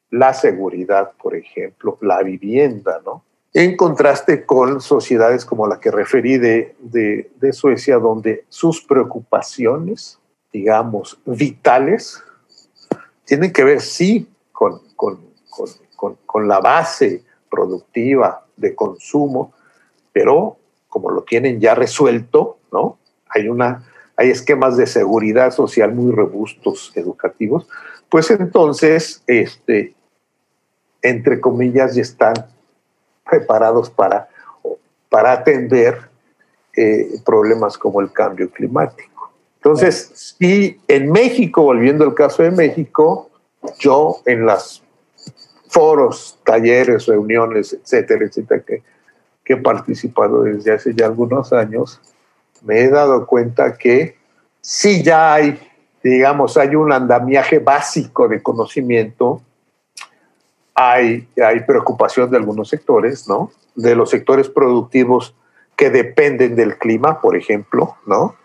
la 0.09 0.33
seguridad, 0.33 1.11
por 1.21 1.35
ejemplo, 1.35 1.97
la 2.01 2.21
vivienda, 2.21 3.01
¿no? 3.05 3.23
En 3.53 3.75
contraste 3.75 4.45
con 4.45 4.79
sociedades 4.79 5.43
como 5.43 5.67
la 5.67 5.79
que 5.79 5.91
referí 5.91 6.37
de, 6.37 6.75
de, 6.79 7.53
Suecia, 7.53 7.97
donde 7.97 8.45
sus 8.47 8.81
preocupaciones, 8.81 10.19
digamos, 10.53 11.19
vitales, 11.25 12.23
tienen 13.25 13.51
que 13.51 13.65
ver, 13.65 13.81
sí, 13.81 14.29
con, 14.53 14.81
con, 14.95 15.19
con, 15.97 16.17
con 16.25 16.47
la 16.47 16.59
base 16.59 17.23
productiva 17.49 18.45
de 18.55 18.73
consumo, 18.73 19.53
pero 20.13 20.57
como 20.87 21.09
lo 21.09 21.23
tienen 21.23 21.59
ya 21.59 21.75
resuelto, 21.75 22.57
¿no? 22.71 22.99
Hay 23.29 23.49
una 23.49 23.83
hay 24.21 24.29
esquemas 24.29 24.77
de 24.77 24.85
seguridad 24.85 25.51
social 25.51 25.95
muy 25.95 26.11
robustos 26.11 26.91
educativos, 26.95 27.67
pues 28.11 28.29
entonces, 28.29 29.23
este, 29.25 29.95
entre 31.01 31.39
comillas, 31.39 31.95
ya 31.95 32.01
están 32.01 32.33
preparados 33.27 33.89
para, 33.89 34.27
para 35.07 35.31
atender 35.31 35.97
eh, 36.75 37.07
problemas 37.25 37.77
como 37.77 38.01
el 38.01 38.11
cambio 38.11 38.51
climático. 38.51 39.31
Entonces, 39.55 40.35
si 40.37 40.81
en 40.89 41.09
México, 41.09 41.63
volviendo 41.63 42.03
al 42.03 42.13
caso 42.13 42.43
de 42.43 42.51
México, 42.51 43.29
yo 43.79 44.17
en 44.25 44.45
las 44.45 44.83
foros, 45.69 46.37
talleres, 46.43 47.05
reuniones, 47.05 47.71
etcétera, 47.71 48.25
etcétera, 48.25 48.61
que, 48.61 48.83
que 49.45 49.53
he 49.53 49.57
participado 49.57 50.43
desde 50.43 50.73
hace 50.73 50.93
ya 50.93 51.05
algunos 51.05 51.53
años, 51.53 52.01
me 52.61 52.81
he 52.81 52.89
dado 52.89 53.25
cuenta 53.25 53.77
que 53.77 54.17
sí 54.59 55.01
ya 55.01 55.33
hay, 55.33 55.70
digamos, 56.03 56.57
hay 56.57 56.75
un 56.75 56.91
andamiaje 56.91 57.59
básico 57.59 58.27
de 58.27 58.41
conocimiento, 58.41 59.41
hay, 60.73 61.27
hay 61.43 61.59
preocupación 61.61 62.31
de 62.31 62.37
algunos 62.37 62.69
sectores, 62.69 63.27
¿no? 63.27 63.51
De 63.75 63.95
los 63.95 64.09
sectores 64.09 64.49
productivos 64.49 65.35
que 65.75 65.89
dependen 65.89 66.55
del 66.55 66.77
clima, 66.77 67.21
por 67.21 67.35
ejemplo, 67.35 67.95
¿no? 68.05 68.35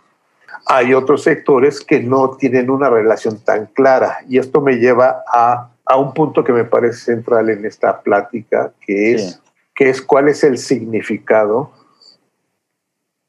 Hay 0.66 0.94
otros 0.94 1.22
sectores 1.22 1.80
que 1.80 2.00
no 2.00 2.30
tienen 2.36 2.70
una 2.70 2.90
relación 2.90 3.38
tan 3.38 3.66
clara 3.66 4.18
y 4.28 4.38
esto 4.38 4.60
me 4.60 4.76
lleva 4.76 5.22
a, 5.32 5.70
a 5.84 5.96
un 5.96 6.12
punto 6.12 6.42
que 6.42 6.52
me 6.52 6.64
parece 6.64 6.98
central 6.98 7.50
en 7.50 7.64
esta 7.64 8.00
plática, 8.00 8.72
que 8.84 9.12
es, 9.12 9.40
que 9.74 9.88
es 9.88 10.02
cuál 10.02 10.28
es 10.28 10.42
el 10.42 10.58
significado 10.58 11.70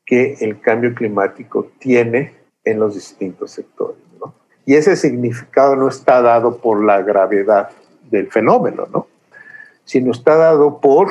que 0.05 0.37
el 0.39 0.59
cambio 0.61 0.95
climático 0.95 1.69
tiene 1.77 2.33
en 2.63 2.79
los 2.79 2.95
distintos 2.95 3.51
sectores. 3.51 4.06
Y 4.67 4.75
ese 4.75 4.97
significado 4.97 5.77
no 5.77 5.87
está 5.87 6.21
dado 6.21 6.57
por 6.57 6.83
la 6.83 7.01
gravedad 7.01 7.69
del 8.11 8.29
fenómeno, 8.29 8.85
¿no? 8.91 9.07
sino 9.85 10.11
está 10.11 10.35
dado 10.35 10.81
por 10.81 11.07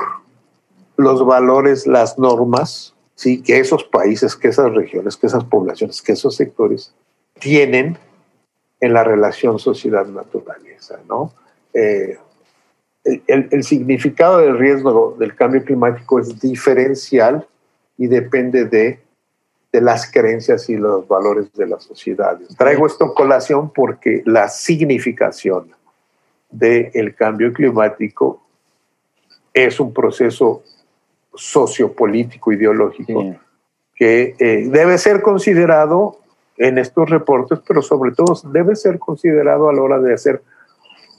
los 0.98 1.24
valores, 1.24 1.86
las 1.86 2.18
normas, 2.18 2.94
¿sí? 3.14 3.42
que 3.42 3.58
esos 3.58 3.82
países, 3.84 4.36
que 4.36 4.48
esas 4.48 4.74
regiones, 4.74 5.16
que 5.16 5.26
esas 5.26 5.42
poblaciones, 5.44 6.02
que 6.02 6.12
esos 6.12 6.36
sectores 6.36 6.92
tienen 7.40 7.96
en 8.80 8.92
la 8.92 9.02
relación 9.04 9.58
sociedad-naturaleza. 9.58 10.98
¿no? 11.08 11.32
Eh, 11.72 12.18
el, 13.26 13.64
significado 13.64 14.36
del 14.36 14.58
riesgo 14.58 15.16
del 15.18 15.34
cambio 15.34 15.64
climático 15.64 16.20
es 16.20 16.38
diferencial 16.38 17.46
y 17.96 18.06
depende 18.06 18.66
de, 18.66 19.00
de, 19.76 19.80
las 19.82 20.10
creencias 20.10 20.68
y 20.68 20.76
los 20.76 21.06
valores 21.06 21.52
de 21.52 21.66
las 21.66 21.84
sociedades. 21.84 22.48
Traigo 22.56 22.86
esto 22.86 23.04
en 23.04 23.14
colación 23.14 23.70
porque 23.72 24.22
la 24.24 24.48
significación 24.48 25.70
del 26.50 27.14
cambio 27.14 27.52
climático 27.52 28.42
es 29.52 29.80
un 29.80 29.92
proceso 29.92 30.62
sociopolítico, 31.34 32.52
ideológico, 32.52 33.36
que 33.94 34.34
eh, 34.38 34.68
debe 34.68 34.98
ser 34.98 35.22
considerado 35.22 36.18
en 36.56 36.78
estos 36.78 37.08
reportes, 37.10 37.58
pero 37.66 37.82
sobre 37.82 38.12
todo 38.12 38.34
debe 38.50 38.76
ser 38.76 38.98
considerado 38.98 39.68
a 39.68 39.72
la 39.74 39.82
hora 39.82 39.98
de 39.98 40.14
hacer 40.14 40.42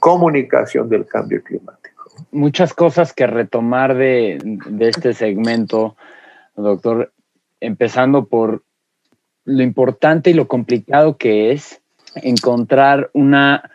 comunicación 0.00 0.88
del 0.88 1.06
cambio 1.06 1.42
climático. 1.42 2.04
Muchas 2.32 2.74
cosas 2.74 3.12
que 3.12 3.26
retomar 3.26 3.94
de, 3.96 4.38
de 4.42 4.88
este 4.88 5.14
segmento 5.14 5.96
doctor, 6.62 7.12
empezando 7.60 8.26
por 8.26 8.62
lo 9.44 9.62
importante 9.62 10.30
y 10.30 10.34
lo 10.34 10.48
complicado 10.48 11.16
que 11.16 11.52
es 11.52 11.80
encontrar 12.16 13.10
una 13.12 13.70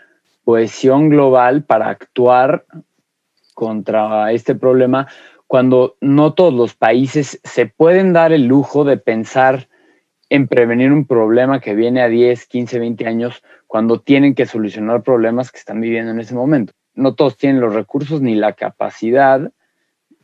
cohesión 0.46 1.10
global 1.10 1.64
para 1.64 1.90
actuar 1.90 2.66
contra 3.54 4.32
este 4.32 4.56
problema 4.56 5.08
cuando 5.48 5.98
no 6.02 6.34
todos 6.34 6.54
los 6.54 6.74
países 6.74 7.40
se 7.44 7.68
pueden 7.68 8.14
dar 8.14 8.34
el 8.34 8.46
lujo 8.46 8.84
de 8.84 8.98
pensar 8.98 9.68
en 10.30 10.48
prevenir 10.48 10.92
un 10.92 11.06
problema 11.06 11.60
que 11.60 11.76
viene 11.76 12.02
a 12.02 12.08
10, 12.08 12.48
15, 12.48 12.80
20 12.80 13.06
años 13.06 13.44
cuando 13.68 14.02
tienen 14.02 14.34
que 14.34 14.48
solucionar 14.48 15.04
problemas 15.04 15.52
que 15.52 15.60
están 15.60 15.80
viviendo 15.80 16.12
en 16.12 16.20
ese 16.20 16.34
momento. 16.34 16.74
No 16.96 17.14
todos 17.14 17.38
tienen 17.38 17.62
los 17.62 17.74
recursos 17.74 18.22
ni 18.22 18.34
la 18.34 18.54
capacidad 18.54 19.52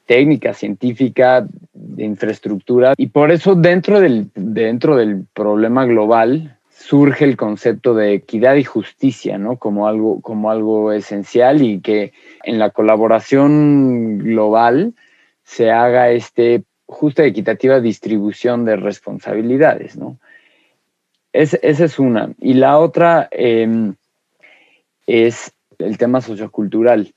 técnica, 0.10 0.56
científica, 0.56 1.48
de 1.72 2.04
infraestructura. 2.04 2.96
Y 2.98 3.08
por 3.08 3.32
eso 3.32 3.54
dentro 3.54 4.00
del, 4.00 4.32
dentro 4.34 4.96
del 4.96 5.26
problema 5.36 5.86
global 5.86 6.58
surge 6.72 7.26
el 7.26 7.38
concepto 7.38 7.94
de 7.94 8.16
equidad 8.16 8.56
y 8.56 8.64
justicia, 8.64 9.38
¿no? 9.38 9.58
Como 9.58 9.88
algo, 9.88 10.20
como 10.22 10.50
algo 10.50 10.92
esencial 10.94 11.62
y 11.62 11.80
que 11.82 12.12
en 12.44 12.58
la 12.58 12.72
colaboración 12.72 14.18
global 14.18 14.94
se 15.44 15.70
haga 15.70 16.10
este 16.10 16.64
justa 16.88 17.24
y 17.24 17.30
equitativa 17.30 17.80
distribución 17.80 18.66
de 18.66 18.78
responsabilidades, 18.78 19.96
¿no? 19.96 20.18
esa 21.32 21.86
es 21.86 22.00
una. 22.00 22.34
Y 22.40 22.56
la 22.56 22.80
otra 22.80 23.28
em, 23.30 23.94
es 25.06 25.52
el 25.78 26.00
tema 26.00 26.22
sociocultural 26.22 27.14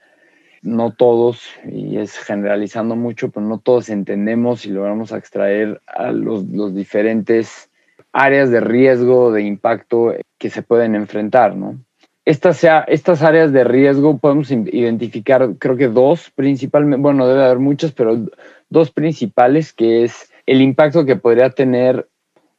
no 0.62 0.92
todos, 0.92 1.42
y 1.68 1.98
es 1.98 2.16
generalizando 2.18 2.94
mucho, 2.94 3.30
pero 3.30 3.44
no 3.44 3.58
todos 3.58 3.88
entendemos 3.88 4.64
y 4.64 4.70
logramos 4.70 5.10
extraer 5.12 5.80
a 5.86 6.12
los, 6.12 6.74
diferentes 6.74 7.68
áreas 8.12 8.50
de 8.50 8.60
riesgo, 8.60 9.32
de 9.32 9.42
impacto 9.42 10.14
que 10.38 10.50
se 10.50 10.62
pueden 10.62 10.94
enfrentar, 10.94 11.56
¿no? 11.56 11.76
Estas, 12.24 12.58
sea, 12.58 12.84
estas 12.86 13.22
áreas 13.22 13.52
de 13.52 13.64
riesgo 13.64 14.18
podemos 14.18 14.52
identificar, 14.52 15.54
creo 15.58 15.76
que 15.76 15.88
dos 15.88 16.30
principalmente, 16.30 17.02
bueno, 17.02 17.26
debe 17.26 17.44
haber 17.44 17.58
muchas, 17.58 17.90
pero 17.90 18.24
dos 18.70 18.92
principales, 18.92 19.72
que 19.72 20.04
es 20.04 20.30
el 20.46 20.62
impacto 20.62 21.04
que 21.04 21.16
podría 21.16 21.50
tener 21.50 22.06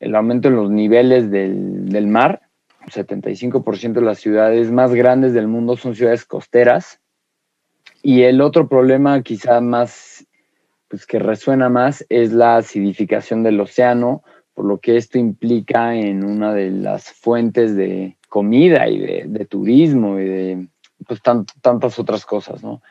el 0.02 0.16
aumento 0.16 0.50
en 0.50 0.58
los 0.58 0.70
niveles 0.70 1.32
del, 1.32 1.88
del 1.88 2.08
mar. 2.08 2.42
75% 2.88 3.94
de 3.94 4.02
las 4.02 4.20
ciudades 4.20 4.70
más 4.70 4.94
grandes 4.94 5.34
del 5.34 5.48
mundo 5.48 5.78
son 5.78 5.96
ciudades 5.96 6.26
costeras 6.26 7.00
y 8.06 8.24
el 8.24 8.42
otro 8.42 8.68
problema 8.68 9.24
quizá 9.24 9.62
más, 9.62 10.28
pues 10.90 11.08
que 11.08 11.20
resuena 11.20 11.70
más, 11.70 12.06
es 12.10 12.34
la 12.34 12.58
acidificación 12.58 13.44
del 13.44 13.62
océano, 13.62 14.24
por 14.54 14.66
lo 14.66 14.78
que 14.80 14.98
esto 14.98 15.18
implica 15.18 15.96
en 15.96 16.26
una 16.26 16.54
de 16.54 16.70
las 16.70 17.12
fuentes 17.14 17.76
de 17.78 18.18
comida 18.28 18.90
y 18.90 19.00
de, 19.00 19.46
turismo 19.46 20.20
y 20.20 20.26
de 20.26 20.68
pues, 21.08 21.22
tantas 21.62 21.98
otras 21.98 22.26
cosas, 22.26 22.62
¿no? 22.62 22.82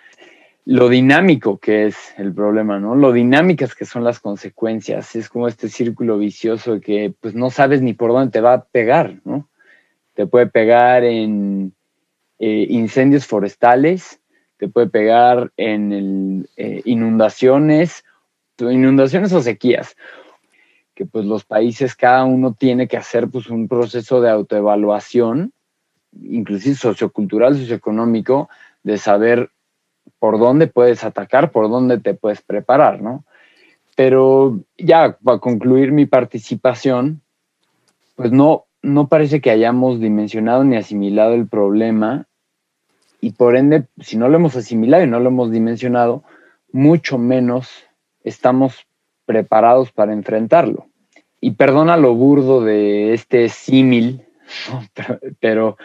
Lo 0.64 0.88
dinámico 0.88 1.59
que 1.59 1.87
es 1.87 2.14
el 2.16 2.33
problema, 2.33 2.79
¿no? 2.81 2.94
Lo 2.94 3.12
dinámicas 3.12 3.75
que 3.75 3.85
son 3.85 4.05
las 4.05 4.20
consecuencias. 4.20 5.14
Es 5.14 5.29
como 5.29 5.48
este 5.48 5.68
círculo 5.68 6.18
vicioso 6.18 6.81
que 6.81 7.12
pues 7.20 7.35
no 7.35 7.51
sabes 7.51 7.83
ni 7.83 7.92
por 7.92 8.12
dónde 8.12 8.31
te 8.31 8.40
va 8.40 8.55
a 8.55 8.64
pegar, 8.64 9.20
¿no? 9.25 9.51
Te 10.14 10.27
puede 10.27 10.46
pegar 10.46 11.05
en 11.05 11.75
eh, 12.38 12.66
incendios 12.70 13.27
forestales, 13.27 14.21
te 14.62 14.68
puede 14.68 14.88
pegar 14.88 15.51
en 15.57 15.92
el, 15.92 16.48
eh, 16.57 16.83
inundaciones, 16.85 18.05
inundaciones 18.61 19.33
o 19.33 19.42
sequías, 19.42 19.96
que 20.94 21.05
pues 21.05 21.25
los 21.25 21.44
países 21.44 21.96
cada 21.96 22.22
uno 22.22 22.55
tiene 22.55 22.87
que 22.87 22.96
hacer 22.96 23.27
pues 23.27 23.48
un 23.48 23.66
proceso 23.66 24.20
de 24.20 24.31
autoevaluación, 24.31 25.53
inclusive 26.12 26.77
sociocultural, 26.77 27.57
socioeconómico, 27.57 28.48
de 28.85 28.98
saber 28.98 29.51
por 30.20 30.38
dónde 30.38 30.68
puedes 30.68 31.03
atacar, 31.03 31.51
por 31.51 31.68
dónde 31.68 31.98
te 31.98 32.14
puedes 32.14 32.40
preparar, 32.40 33.03
¿no? 33.03 33.25
Pero 33.96 34.61
ya 34.79 35.18
para 35.25 35.40
concluir 35.40 35.90
mi 35.90 36.07
participación, 36.07 37.20
pues 38.14 38.31
no, 38.31 38.66
no 38.81 39.09
parece 39.09 39.40
que 39.40 39.51
hayamos 39.51 39.98
dimensionado 39.98 40.62
ni 40.62 40.77
asimilado 40.77 41.35
el 41.35 41.48
problema 41.48 42.29
y 43.22 43.30
por 43.30 43.56
ende, 43.56 43.87
si 44.00 44.16
no 44.18 44.28
lo 44.28 44.37
hemos 44.37 44.56
asimilado 44.56 45.04
y 45.04 45.06
no 45.06 45.20
lo 45.20 45.28
hemos 45.28 45.52
dimensionado, 45.52 46.24
mucho 46.72 47.18
menos 47.18 47.70
estamos 48.24 48.85
preparados 49.26 49.92
para 49.92 50.12
enfrentarlo. 50.12 50.87
Y 51.40 51.52
perdona 51.52 51.96
lo 51.96 52.16
burdo 52.16 52.64
de 52.64 53.14
este 53.14 53.48
símil, 53.48 54.26
pero, 55.40 55.78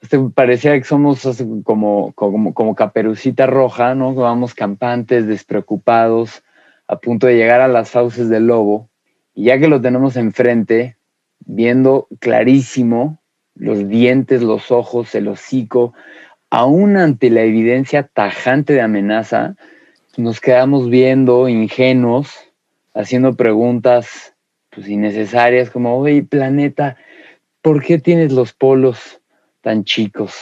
este 0.00 0.18
parecía 0.34 0.72
que 0.72 0.84
somos 0.84 1.28
como, 1.62 2.12
como, 2.14 2.54
como 2.54 2.74
caperucita 2.74 3.46
roja, 3.46 3.94
¿no? 3.94 4.14
Vamos 4.14 4.54
campantes, 4.54 5.26
despreocupados, 5.26 6.42
a 6.88 6.96
punto 6.96 7.26
de 7.26 7.36
llegar 7.36 7.60
a 7.60 7.68
las 7.68 7.90
fauces 7.90 8.30
del 8.30 8.46
lobo. 8.46 8.88
Y 9.34 9.44
ya 9.44 9.58
que 9.58 9.68
lo 9.68 9.78
tenemos 9.82 10.16
enfrente, 10.16 10.96
viendo 11.40 12.08
clarísimo 12.18 13.18
los 13.54 13.86
dientes, 13.88 14.42
los 14.42 14.70
ojos, 14.70 15.14
el 15.14 15.28
hocico, 15.28 15.92
aún 16.52 16.98
ante 16.98 17.30
la 17.30 17.40
evidencia 17.44 18.02
tajante 18.02 18.74
de 18.74 18.82
amenaza, 18.82 19.56
nos 20.18 20.38
quedamos 20.38 20.90
viendo 20.90 21.48
ingenuos, 21.48 22.28
haciendo 22.92 23.34
preguntas 23.36 24.34
pues, 24.68 24.86
innecesarias 24.86 25.70
como, 25.70 25.96
oye, 25.96 26.22
planeta, 26.22 26.98
¿por 27.62 27.82
qué 27.82 27.98
tienes 27.98 28.32
los 28.32 28.52
polos 28.52 29.22
tan 29.62 29.84
chicos? 29.84 30.34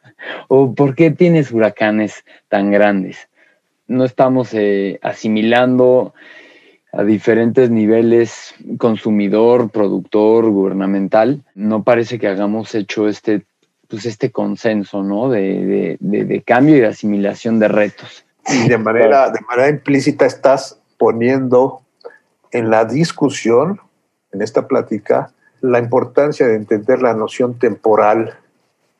¿O 0.48 0.74
por 0.74 0.94
qué 0.94 1.10
tienes 1.10 1.52
huracanes 1.52 2.24
tan 2.48 2.70
grandes? 2.70 3.28
No 3.86 4.06
estamos 4.06 4.54
eh, 4.54 4.98
asimilando 5.02 6.14
a 6.90 7.04
diferentes 7.04 7.68
niveles, 7.68 8.54
consumidor, 8.78 9.68
productor, 9.70 10.48
gubernamental. 10.48 11.44
No 11.54 11.84
parece 11.84 12.18
que 12.18 12.28
hagamos 12.28 12.74
hecho 12.74 13.08
este, 13.08 13.42
pues 13.90 14.06
este 14.06 14.30
consenso 14.30 15.02
¿no? 15.02 15.28
de, 15.28 15.96
de 16.00 16.42
cambio 16.42 16.76
y 16.76 16.80
de 16.80 16.86
asimilación 16.86 17.58
de 17.58 17.68
retos. 17.68 18.24
Y 18.46 18.68
de 18.68 18.78
manera, 18.78 19.30
de 19.30 19.40
manera 19.42 19.68
implícita 19.68 20.24
estás 20.24 20.80
poniendo 20.96 21.82
en 22.52 22.70
la 22.70 22.84
discusión, 22.84 23.80
en 24.32 24.42
esta 24.42 24.66
plática, 24.66 25.32
la 25.60 25.78
importancia 25.78 26.46
de 26.46 26.54
entender 26.54 27.02
la 27.02 27.14
noción 27.14 27.58
temporal 27.58 28.38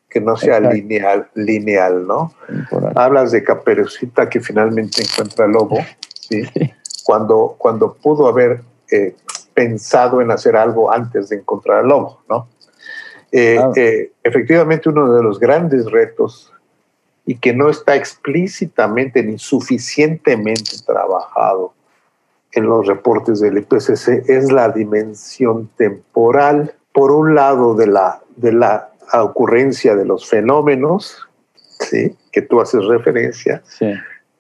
que 0.09 0.21
no 0.21 0.37
sea 0.37 0.59
lineal, 0.59 1.29
lineal, 1.35 2.07
¿no? 2.07 2.35
Hablas 2.97 3.31
de 3.31 3.45
Caperucita 3.45 4.29
que 4.29 4.41
finalmente 4.41 5.03
encuentra 5.03 5.45
al 5.45 5.53
lobo, 5.53 5.79
¿sí? 6.21 6.43
Cuando, 7.05 7.55
cuando 7.57 7.95
pudo 7.95 8.27
haber 8.27 8.63
eh, 8.91 9.15
pensado 9.55 10.21
en 10.21 10.33
hacer 10.33 10.57
algo 10.57 10.93
antes 10.93 11.29
de 11.29 11.37
encontrar 11.37 11.79
al 11.79 11.89
lobo, 11.89 12.23
¿no? 12.29 12.49
Eh, 13.33 13.61
eh, 13.77 14.13
efectivamente, 14.25 14.89
uno 14.89 15.13
de 15.13 15.23
los 15.23 15.39
grandes 15.39 15.91
retos 15.91 16.53
y 17.27 17.37
que 17.37 17.53
no 17.53 17.71
está 17.71 17.95
explícitamente 17.95 19.23
ni 19.23 19.39
suficientemente 19.39 20.79
trabajado 20.85 21.73
en 22.53 22.65
los 22.65 22.87
reportes 22.87 23.41
del 23.41 23.59
IPCC 23.59 24.29
es 24.29 24.51
la 24.51 24.71
dimensión 24.71 25.71
temporal, 25.77 26.75
por 26.93 27.13
un 27.13 27.37
lado 27.37 27.75
de 27.75 27.87
la, 27.87 28.21
de 28.37 28.53
la 28.53 28.91
ocurrencia 29.13 29.95
de 29.95 30.05
los 30.05 30.29
fenómenos, 30.29 31.29
¿sí? 31.55 32.17
que 32.33 32.43
tú 32.43 32.61
haces 32.61 32.85
referencia, 32.85 33.63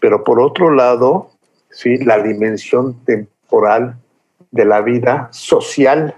pero 0.00 0.24
por 0.24 0.40
otro 0.40 0.70
lado, 0.70 1.30
¿sí? 1.70 1.98
la 1.98 2.20
dimensión 2.20 3.04
temporal 3.04 3.96
de 4.50 4.64
la 4.64 4.80
vida 4.80 5.28
social 5.30 6.16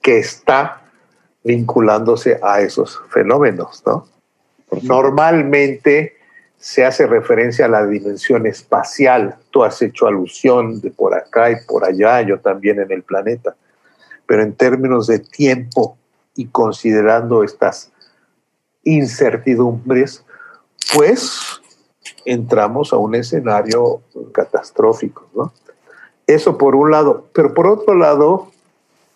que 0.00 0.18
está 0.18 0.80
vinculándose 1.44 2.38
a 2.42 2.60
esos 2.60 3.00
fenómenos. 3.10 3.82
¿no? 3.86 4.06
Normalmente 4.82 6.16
se 6.58 6.84
hace 6.84 7.06
referencia 7.06 7.66
a 7.66 7.68
la 7.68 7.86
dimensión 7.86 8.46
espacial. 8.46 9.36
Tú 9.50 9.62
has 9.64 9.80
hecho 9.80 10.06
alusión 10.06 10.80
de 10.80 10.90
por 10.90 11.14
acá 11.14 11.50
y 11.50 11.56
por 11.66 11.84
allá, 11.84 12.20
yo 12.22 12.40
también 12.40 12.80
en 12.80 12.90
el 12.90 13.02
planeta. 13.02 13.56
Pero 14.26 14.42
en 14.42 14.54
términos 14.54 15.06
de 15.06 15.20
tiempo 15.20 15.96
y 16.34 16.46
considerando 16.46 17.44
estas 17.44 17.90
incertidumbres, 18.84 20.24
pues 20.94 21.60
entramos 22.24 22.92
a 22.92 22.96
un 22.96 23.14
escenario 23.14 24.02
catastrófico. 24.32 25.28
¿no? 25.34 25.52
Eso 26.26 26.58
por 26.58 26.74
un 26.74 26.90
lado. 26.90 27.28
Pero 27.32 27.54
por 27.54 27.68
otro 27.68 27.94
lado, 27.94 28.50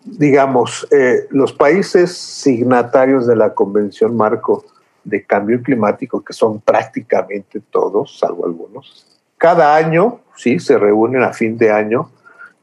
digamos, 0.04 0.86
eh, 0.90 1.26
los 1.30 1.52
países 1.52 2.16
signatarios 2.16 3.26
de 3.26 3.36
la 3.36 3.54
Convención 3.54 4.16
Marco 4.16 4.64
de 5.04 5.24
cambio 5.24 5.62
climático, 5.62 6.22
que 6.22 6.32
son 6.32 6.60
prácticamente 6.60 7.60
todos, 7.70 8.18
salvo 8.18 8.46
algunos. 8.46 9.06
Cada 9.36 9.74
año, 9.74 10.20
sí, 10.36 10.58
se 10.58 10.78
reúnen 10.78 11.22
a 11.22 11.32
fin 11.32 11.58
de 11.58 11.70
año 11.70 12.10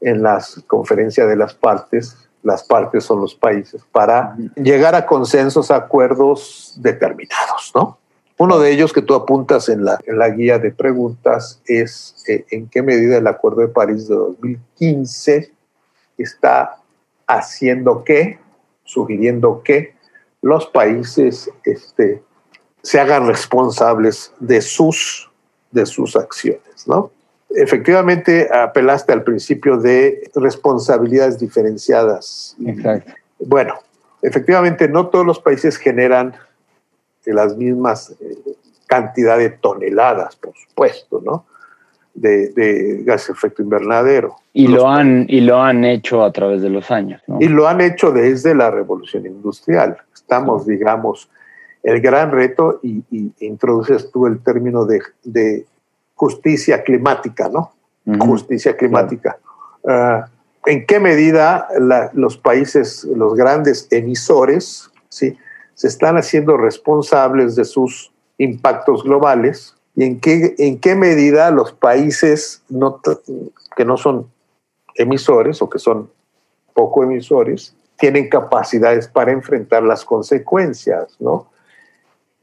en 0.00 0.22
las 0.22 0.62
conferencias 0.66 1.28
de 1.28 1.36
las 1.36 1.54
partes, 1.54 2.16
las 2.42 2.64
partes 2.64 3.04
son 3.04 3.20
los 3.20 3.34
países, 3.34 3.82
para 3.92 4.34
llegar 4.56 4.94
a 4.94 5.04
consensos, 5.04 5.70
acuerdos 5.70 6.74
determinados, 6.78 7.72
¿no? 7.74 7.98
Uno 8.38 8.58
de 8.58 8.70
ellos 8.72 8.94
que 8.94 9.02
tú 9.02 9.14
apuntas 9.14 9.68
en 9.68 9.84
la, 9.84 10.00
en 10.06 10.18
la 10.18 10.30
guía 10.30 10.58
de 10.58 10.70
preguntas 10.70 11.60
es 11.66 12.24
eh, 12.26 12.46
en 12.50 12.70
qué 12.70 12.80
medida 12.80 13.18
el 13.18 13.26
Acuerdo 13.26 13.60
de 13.60 13.68
París 13.68 14.08
de 14.08 14.14
2015 14.14 15.52
está 16.16 16.78
haciendo 17.36 18.04
qué, 18.04 18.38
sugiriendo 18.84 19.62
que 19.62 19.94
los 20.42 20.66
países 20.66 21.50
este, 21.64 22.22
se 22.82 23.00
hagan 23.00 23.26
responsables 23.26 24.32
de 24.40 24.60
sus, 24.60 25.30
de 25.70 25.86
sus 25.86 26.16
acciones, 26.16 26.86
¿no? 26.86 27.10
Efectivamente, 27.50 28.48
apelaste 28.52 29.12
al 29.12 29.24
principio 29.24 29.76
de 29.76 30.30
responsabilidades 30.36 31.38
diferenciadas. 31.38 32.56
Exacto. 32.64 33.12
Bueno, 33.40 33.74
efectivamente, 34.22 34.88
no 34.88 35.08
todos 35.08 35.26
los 35.26 35.40
países 35.40 35.76
generan 35.76 36.36
las 37.24 37.56
mismas 37.56 38.14
eh, 38.20 38.36
cantidad 38.86 39.36
de 39.38 39.50
toneladas, 39.50 40.36
por 40.36 40.54
supuesto, 40.56 41.20
¿no? 41.24 41.44
De, 42.12 42.48
de 42.50 43.02
gas 43.04 43.30
efecto 43.30 43.62
invernadero. 43.62 44.36
Y 44.52 44.66
lo, 44.66 44.88
han, 44.88 45.26
y 45.28 45.40
lo 45.40 45.62
han 45.62 45.84
hecho 45.84 46.24
a 46.24 46.32
través 46.32 46.60
de 46.60 46.68
los 46.68 46.90
años. 46.90 47.22
¿no? 47.26 47.38
Y 47.40 47.48
lo 47.48 47.68
han 47.68 47.80
hecho 47.80 48.10
desde 48.10 48.54
la 48.54 48.70
revolución 48.70 49.26
industrial. 49.26 49.96
Estamos, 50.12 50.66
digamos, 50.66 51.30
el 51.82 52.00
gran 52.00 52.30
reto, 52.30 52.80
y, 52.82 53.02
introduces 53.40 54.10
tú 54.10 54.26
el 54.26 54.40
término 54.40 54.84
de, 54.84 55.66
justicia 56.14 56.82
climática, 56.82 57.48
¿no? 57.48 57.72
Justicia 58.18 58.76
climática. 58.76 59.38
Ah, 59.86 60.26
¿En 60.66 60.84
qué 60.84 61.00
medida 61.00 61.68
los 62.12 62.36
países, 62.36 63.04
los 63.04 63.34
grandes 63.34 63.88
emisores, 63.90 64.90
¿sí? 65.08 65.38
se 65.74 65.88
están 65.88 66.16
haciendo 66.18 66.58
responsables 66.58 67.56
de 67.56 67.64
sus 67.64 68.12
impactos 68.36 69.02
globales? 69.02 69.74
¿Y 69.96 70.04
en 70.04 70.20
qué, 70.20 70.54
en 70.58 70.78
qué 70.78 70.94
medida 70.94 71.50
los 71.50 71.72
países 71.72 72.62
que 73.76 73.84
no 73.84 73.96
son 73.96 74.30
emisores 74.94 75.60
o 75.62 75.68
que 75.68 75.78
son 75.78 76.10
poco 76.74 77.02
emisores 77.02 77.74
tienen 77.96 78.28
capacidades 78.28 79.08
para 79.08 79.32
enfrentar 79.32 79.82
las 79.82 80.04
consecuencias, 80.04 81.16
¿no? 81.20 81.50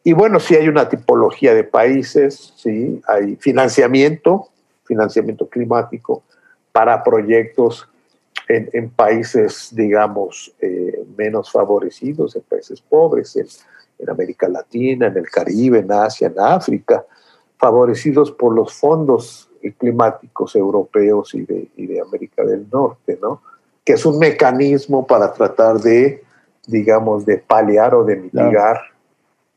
Y 0.03 0.13
bueno, 0.13 0.39
sí 0.39 0.55
hay 0.55 0.69
una 0.69 0.87
tipología 0.87 1.53
de 1.53 1.63
países, 1.65 2.53
sí, 2.55 3.01
hay 3.07 3.35
financiamiento, 3.35 4.47
financiamiento 4.85 5.49
climático 5.49 6.23
para 6.71 7.03
proyectos 7.03 7.89
en, 8.47 8.89
países, 8.89 9.69
digamos, 9.73 10.53
eh, 10.61 11.03
menos 11.17 11.51
favorecidos, 11.51 12.35
en 12.37 12.43
países 12.43 12.79
pobres, 12.79 13.35
en, 13.35 14.09
América 14.09 14.47
Latina, 14.47 15.07
en 15.07 15.17
el 15.17 15.29
Caribe, 15.29 15.79
en 15.79 15.91
Asia, 15.91 16.27
en 16.27 16.39
África, 16.39 17.03
favorecidos 17.57 18.31
por 18.31 18.53
los 18.53 18.73
fondos 18.73 19.49
climáticos 19.77 20.55
europeos 20.55 21.33
y 21.33 21.41
de, 21.41 21.67
y 21.75 21.87
de 21.87 21.99
América 21.99 22.43
del 22.43 22.67
Norte, 22.71 23.17
¿no? 23.21 23.41
Que 23.83 23.93
es 23.93 24.05
un 24.05 24.19
mecanismo 24.19 25.05
para 25.05 25.33
tratar 25.33 25.79
de, 25.79 26.23
digamos, 26.65 27.25
de 27.25 27.37
paliar 27.37 27.95
o 27.95 28.03
de 28.03 28.15
mitigar 28.15 28.81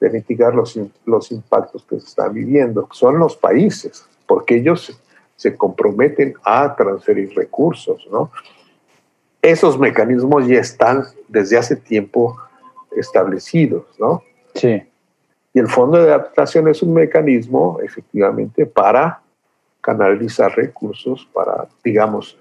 de 0.00 0.10
mitigar 0.10 0.54
los, 0.54 0.78
los 1.04 1.30
impactos 1.30 1.84
que 1.84 2.00
se 2.00 2.06
están 2.06 2.32
viviendo. 2.32 2.88
Son 2.90 3.18
los 3.18 3.36
países, 3.36 4.06
porque 4.26 4.56
ellos 4.56 4.98
se 5.36 5.56
comprometen 5.56 6.34
a 6.44 6.74
transferir 6.74 7.34
recursos, 7.36 8.08
¿no? 8.10 8.30
Esos 9.42 9.78
mecanismos 9.78 10.46
ya 10.46 10.58
están 10.58 11.04
desde 11.28 11.56
hace 11.56 11.76
tiempo 11.76 12.36
establecidos, 12.96 13.84
¿no? 13.98 14.22
Sí. 14.54 14.82
Y 15.52 15.58
el 15.58 15.68
Fondo 15.68 15.98
de 15.98 16.12
Adaptación 16.12 16.68
es 16.68 16.82
un 16.82 16.94
mecanismo, 16.94 17.78
efectivamente, 17.82 18.66
para 18.66 19.20
canalizar 19.80 20.54
recursos, 20.56 21.28
para, 21.32 21.66
digamos, 21.82 22.38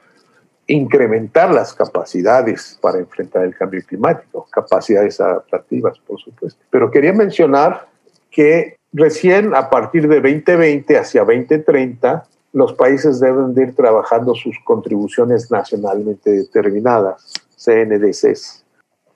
incrementar 0.68 1.52
las 1.52 1.74
capacidades 1.74 2.78
para 2.80 3.00
enfrentar 3.00 3.44
el 3.44 3.56
cambio 3.56 3.82
climático, 3.86 4.48
capacidades 4.52 5.20
adaptativas, 5.20 5.98
por 6.00 6.20
supuesto. 6.20 6.64
Pero 6.70 6.92
quería 6.92 7.12
mencionar 7.12 7.88
que 8.30 8.78
recién 8.94 9.56
a 9.56 9.70
partir 9.70 10.08
de 10.08 10.22
2020 10.22 10.96
hacia 10.96 11.22
2030, 11.24 12.24
los 12.54 12.74
países 12.74 13.20
deben 13.20 13.56
de 13.56 13.64
ir 13.64 13.76
trabajando 13.76 14.36
sus 14.36 14.58
contribuciones 14.64 15.50
nacionalmente 15.50 16.32
determinadas, 16.32 17.34
CNDCs, 17.58 18.64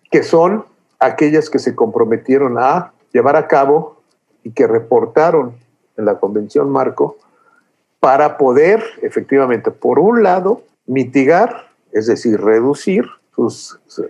que 0.10 0.24
son 0.24 0.66
aquellas 1.00 1.52
que 1.52 1.60
se 1.60 1.76
comprometieron 1.76 2.58
a 2.58 2.93
llevar 3.13 3.38
a 3.38 3.47
cabo 3.47 4.02
y 4.43 4.52
que 4.52 4.67
reportaron 4.67 5.56
en 5.95 6.06
la 6.06 6.19
Convención 6.19 6.69
Marco 6.69 7.17
para 7.99 8.38
poder, 8.38 8.84
efectivamente, 9.02 9.71
por 9.71 9.99
un 9.99 10.23
lado, 10.23 10.63
mitigar, 10.86 11.71
es 11.93 12.08
decir, 12.08 12.41
reducir 12.41 13.06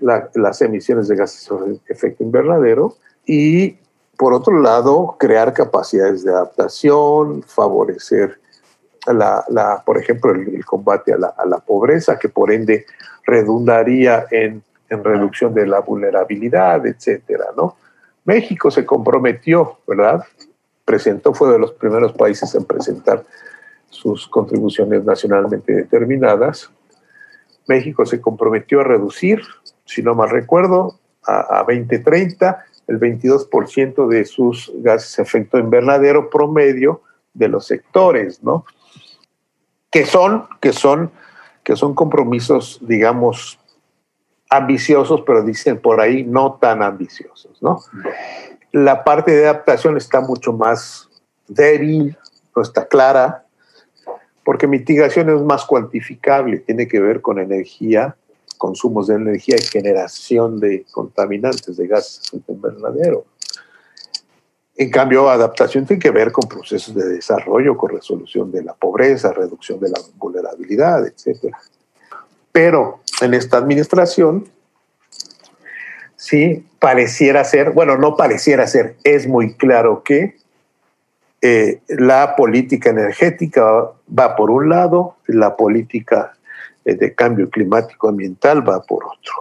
las 0.02 0.62
emisiones 0.62 1.08
de 1.08 1.16
gases 1.16 1.48
de 1.48 1.80
efecto 1.88 2.24
invernadero 2.24 2.96
y, 3.26 3.78
por 4.18 4.34
otro 4.34 4.60
lado, 4.60 5.16
crear 5.20 5.54
capacidades 5.54 6.24
de 6.24 6.32
adaptación, 6.32 7.44
favorecer 7.44 8.40
por 9.86 9.98
ejemplo, 9.98 10.32
el, 10.32 10.66
combate 10.66 11.14
a 11.14 11.18
la, 11.18 11.28
a 11.28 11.46
la, 11.46 11.60
pobreza, 11.60 12.18
que 12.18 12.30
por 12.30 12.52
ende 12.52 12.86
redundaría 13.26 14.26
en, 14.32 14.64
en, 14.90 15.04
reducción 15.04 15.54
de 15.54 15.68
la 15.68 15.82
vulnerabilidad, 15.82 16.86
etcétera, 16.86 17.48
¿no? 17.56 17.76
México 18.26 18.72
se 18.72 18.86
comprometió, 18.86 19.80
¿verdad? 19.88 20.24
Presentó, 20.86 21.34
fue 21.34 21.52
de 21.52 21.60
los 21.60 21.74
primeros 21.74 22.14
países 22.14 22.54
en 22.56 22.66
presentar 22.66 23.26
sus 23.90 24.28
contribuciones 24.28 25.04
nacionalmente 25.04 25.74
determinadas. 25.74 26.70
México 27.68 28.06
se 28.06 28.22
comprometió 28.22 28.82
a 28.82 28.84
reducir, 28.84 29.42
si 29.86 30.02
no 30.02 30.16
mal 30.16 30.30
recuerdo, 30.30 31.00
a, 31.26 31.60
a 31.60 31.64
2030 31.64 32.66
el 32.88 33.00
22% 33.00 34.08
de 34.08 34.26
sus 34.26 34.72
gases 34.76 35.16
de 35.16 35.24
efecto 35.24 35.58
invernadero 35.58 36.30
promedio 36.30 37.02
de 37.34 37.48
los 37.48 37.68
sectores, 37.68 38.44
¿no? 38.44 38.66
Que 39.90 40.06
son, 40.06 40.48
que 40.60 40.74
son, 40.74 41.12
que 41.64 41.76
son 41.76 41.94
compromisos, 41.94 42.80
digamos, 42.82 43.60
ambiciosos, 44.50 45.24
pero 45.26 45.44
dicen 45.44 45.80
por 45.80 46.00
ahí 46.02 46.24
no 46.24 46.58
tan 46.62 46.84
ambiciosos, 46.84 47.62
¿no? 47.62 47.80
La 48.72 49.04
parte 49.04 49.32
de 49.32 49.48
adaptación 49.48 49.98
está 49.98 50.22
mucho 50.22 50.54
más 50.54 51.10
débil, 51.48 52.18
no 52.56 52.62
está 52.62 52.88
clara, 52.88 53.46
porque 54.44 54.68
mitigación 54.68 55.30
es 55.30 55.42
más 55.42 55.66
cuantificable, 55.66 56.60
tiene 56.60 56.88
que 56.88 57.00
ver 57.00 57.22
con 57.22 57.40
energía, 57.40 58.16
consumos 58.58 59.08
de 59.08 59.16
energía 59.16 59.56
y 59.58 59.62
generación 59.62 60.60
de 60.60 60.86
contaminantes 60.92 61.78
de 61.78 61.88
gases 61.88 62.32
de 62.32 62.54
invernadero. 62.54 63.26
En 64.76 64.90
cambio, 64.90 65.30
adaptación 65.30 65.86
tiene 65.86 66.02
que 66.02 66.10
ver 66.10 66.32
con 66.32 66.50
procesos 66.50 66.96
de 66.96 67.08
desarrollo, 67.08 67.78
con 67.78 67.92
resolución 67.92 68.52
de 68.52 68.64
la 68.64 68.74
pobreza, 68.74 69.32
reducción 69.32 69.80
de 69.80 69.90
la 69.90 70.00
vulnerabilidad, 70.16 71.06
etc. 71.06 71.54
Pero 72.54 73.02
en 73.22 73.34
esta 73.34 73.58
administración, 73.58 74.48
sí, 76.16 76.66
pareciera 76.80 77.44
ser, 77.44 77.72
bueno, 77.72 77.98
no 77.98 78.16
pareciera 78.16 78.68
ser, 78.68 78.96
es 79.04 79.28
muy 79.28 79.56
claro 79.56 80.04
que 80.04 80.38
eh, 81.42 81.82
la 81.90 82.38
política 82.38 82.92
energética 82.92 83.92
va 84.18 84.36
por 84.38 84.50
un 84.50 84.70
lado, 84.70 85.18
la 85.28 85.58
política 85.58 86.38
eh, 86.86 86.96
de 86.96 87.14
cambio 87.16 87.50
climático 87.50 88.08
ambiental 88.08 88.68
va 88.68 88.82
por 88.82 89.04
otro. 89.04 89.34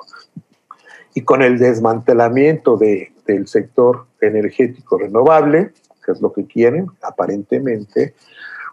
Y 1.15 1.21
con 1.21 1.43
el 1.43 1.59
desmantelamiento 1.59 2.77
de, 2.77 3.13
del 3.27 3.47
sector 3.47 4.07
energético 4.21 4.99
renovable, 4.99 5.73
que 6.05 6.13
es 6.13 6.21
lo 6.21 6.33
que 6.33 6.47
quieren 6.47 6.87
aparentemente, 7.03 8.15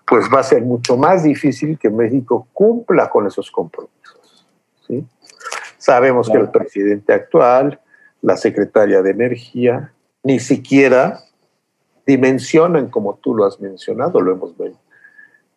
pues 0.08 0.25
va 0.34 0.39
a 0.39 0.43
ser 0.43 0.63
mucho 0.63 0.97
más 0.97 1.23
difícil 1.23 1.78
que 1.78 1.89
México 1.89 2.47
cumpla 2.54 3.10
con 3.10 3.28
esos 3.28 3.52
compromisos. 3.52 3.99
¿Sí? 4.89 5.06
Sabemos 5.78 6.30
que 6.30 6.38
el 6.38 6.49
presidente 6.49 7.13
actual, 7.13 7.80
la 8.21 8.36
secretaria 8.36 9.02
de 9.02 9.12
Energía, 9.12 9.93
ni 10.23 10.39
siquiera 10.39 11.21
dimensionan, 12.06 12.89
como 12.89 13.15
tú 13.15 13.34
lo 13.34 13.45
has 13.45 13.62
mencionado, 13.62 14.19
lo 14.19 14.34
hemos 14.34 14.58
visto, 14.58 14.78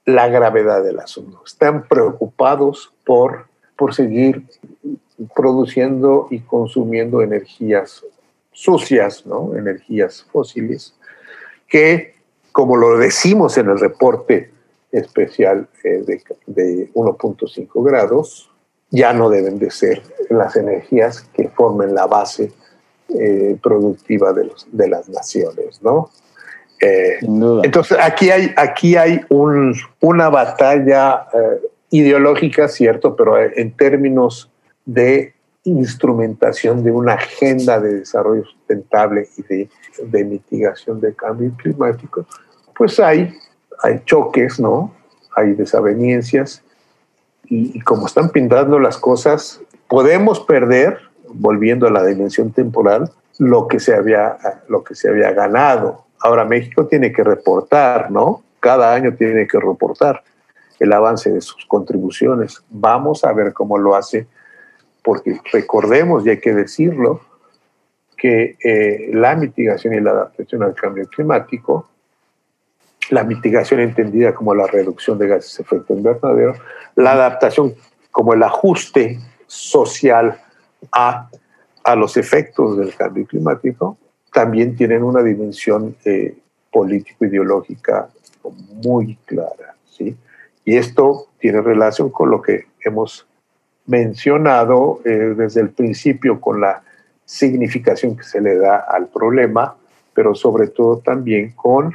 la 0.04 0.28
gravedad 0.28 0.84
del 0.84 1.00
asunto. 1.00 1.42
Están 1.44 1.88
preocupados 1.88 2.92
por, 3.04 3.46
por 3.76 3.94
seguir 3.94 4.46
produciendo 5.34 6.28
y 6.30 6.40
consumiendo 6.40 7.22
energías 7.22 8.04
sucias, 8.52 9.26
¿no? 9.26 9.56
energías 9.56 10.24
fósiles, 10.30 10.94
que, 11.68 12.14
como 12.52 12.76
lo 12.76 12.98
decimos 12.98 13.58
en 13.58 13.70
el 13.70 13.80
reporte 13.80 14.52
especial 14.92 15.68
eh, 15.82 16.02
de, 16.06 16.22
de 16.46 16.92
1.5 16.92 17.84
grados, 17.84 18.51
ya 18.92 19.12
no 19.12 19.30
deben 19.30 19.58
de 19.58 19.70
ser 19.70 20.02
las 20.30 20.54
energías 20.54 21.22
que 21.34 21.48
formen 21.48 21.94
la 21.94 22.06
base 22.06 22.52
eh, 23.08 23.56
productiva 23.60 24.32
de, 24.32 24.44
los, 24.44 24.66
de 24.70 24.88
las 24.88 25.08
naciones, 25.08 25.82
¿no? 25.82 26.10
Eh, 26.80 27.18
entonces, 27.62 27.96
aquí 28.00 28.30
hay, 28.30 28.52
aquí 28.56 28.96
hay 28.96 29.20
un, 29.28 29.74
una 30.00 30.28
batalla 30.28 31.26
eh, 31.32 31.60
ideológica, 31.90 32.68
cierto, 32.68 33.16
pero 33.16 33.38
en 33.38 33.72
términos 33.72 34.50
de 34.84 35.32
instrumentación 35.64 36.82
de 36.82 36.90
una 36.90 37.14
agenda 37.14 37.80
de 37.80 38.00
desarrollo 38.00 38.44
sustentable 38.44 39.28
y 39.36 39.42
de, 39.42 39.68
de 40.04 40.24
mitigación 40.24 41.00
del 41.00 41.14
cambio 41.14 41.52
climático, 41.56 42.26
pues 42.76 42.98
hay, 42.98 43.32
hay 43.82 44.02
choques, 44.04 44.58
¿no? 44.58 44.92
Hay 45.36 45.52
desavenencias 45.52 46.62
y, 47.54 47.80
como 47.80 48.06
están 48.06 48.30
pintando 48.30 48.78
las 48.78 48.96
cosas, 48.96 49.60
podemos 49.88 50.40
perder, 50.40 50.98
volviendo 51.28 51.86
a 51.86 51.90
la 51.90 52.04
dimensión 52.04 52.52
temporal, 52.52 53.10
lo 53.38 53.68
que 53.68 53.80
se 53.80 53.94
había, 53.94 54.38
lo 54.68 54.84
que 54.84 54.94
se 54.94 55.08
había 55.08 55.32
ganado 55.32 56.04
Ahora 56.22 56.44
México 56.44 56.86
tiene 56.86 57.12
que 57.12 57.24
reportar, 57.24 58.10
¿no? 58.10 58.44
Cada 58.60 58.94
año 58.94 59.14
tiene 59.14 59.46
que 59.48 59.58
reportar 59.58 60.22
el 60.78 60.92
avance 60.92 61.30
de 61.30 61.40
sus 61.40 61.66
contribuciones. 61.66 62.62
Vamos 62.70 63.24
a 63.24 63.32
ver 63.32 63.52
cómo 63.52 63.76
lo 63.76 63.96
hace, 63.96 64.28
porque 65.02 65.40
recordemos, 65.52 66.24
y 66.24 66.30
hay 66.30 66.38
que 66.38 66.54
decirlo, 66.54 67.20
que 68.16 68.56
eh, 68.62 69.10
la 69.12 69.34
mitigación 69.34 69.94
y 69.94 70.00
la 70.00 70.12
adaptación 70.12 70.62
al 70.62 70.74
cambio 70.74 71.08
climático, 71.08 71.88
la 73.12 73.24
mitigación 73.24 73.80
entendida 73.80 74.34
como 74.34 74.54
la 74.54 74.66
reducción 74.66 75.18
de 75.18 75.28
gases 75.28 75.58
de 75.58 75.64
efecto 75.64 75.92
invernadero, 75.92 76.54
la 76.96 77.12
adaptación 77.12 77.74
como 78.10 78.32
el 78.32 78.42
ajuste 78.42 79.18
social 79.46 80.40
a, 80.90 81.28
a 81.84 81.94
los 81.94 82.16
efectos 82.16 82.78
del 82.78 82.94
cambio 82.94 83.26
climático, 83.26 83.98
también 84.32 84.74
tienen 84.76 85.02
una 85.02 85.22
dimensión 85.22 85.94
eh, 86.06 86.34
político-ideológica 86.72 88.08
muy 88.82 89.16
clara. 89.26 89.76
¿sí? 89.90 90.16
Y 90.64 90.76
esto 90.76 91.26
tiene 91.38 91.60
relación 91.60 92.08
con 92.08 92.30
lo 92.30 92.40
que 92.40 92.64
hemos 92.80 93.26
mencionado 93.84 95.00
eh, 95.04 95.34
desde 95.36 95.60
el 95.60 95.68
principio, 95.68 96.40
con 96.40 96.62
la 96.62 96.82
significación 97.26 98.16
que 98.16 98.24
se 98.24 98.40
le 98.40 98.56
da 98.56 98.78
al 98.88 99.08
problema, 99.08 99.76
pero 100.14 100.34
sobre 100.34 100.68
todo 100.68 100.96
también 100.96 101.52
con, 101.52 101.94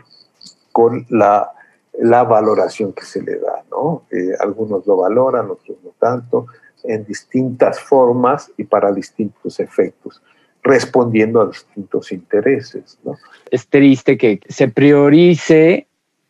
con 0.78 1.08
la, 1.10 1.54
la 2.00 2.24
valoración 2.24 2.94
que 2.94 3.04
se 3.04 3.24
le 3.24 3.40
da. 3.40 3.64
¿no? 3.72 4.04
Eh, 4.12 4.36
algunos 4.40 4.86
lo 4.86 4.98
valoran, 4.98 5.50
otros 5.50 5.76
no 5.84 5.90
tanto, 5.98 6.46
en 6.84 7.04
distintas 7.04 7.80
formas 7.80 8.52
y 8.58 8.64
para 8.64 8.92
distintos 8.92 9.60
efectos 9.60 10.22
respondiendo 10.62 11.42
a 11.42 11.48
distintos 11.48 12.12
intereses. 12.12 13.00
¿no? 13.04 13.18
Es 13.50 13.68
triste 13.68 14.20
que 14.20 14.40
se 14.48 14.68
priorice 14.68 15.88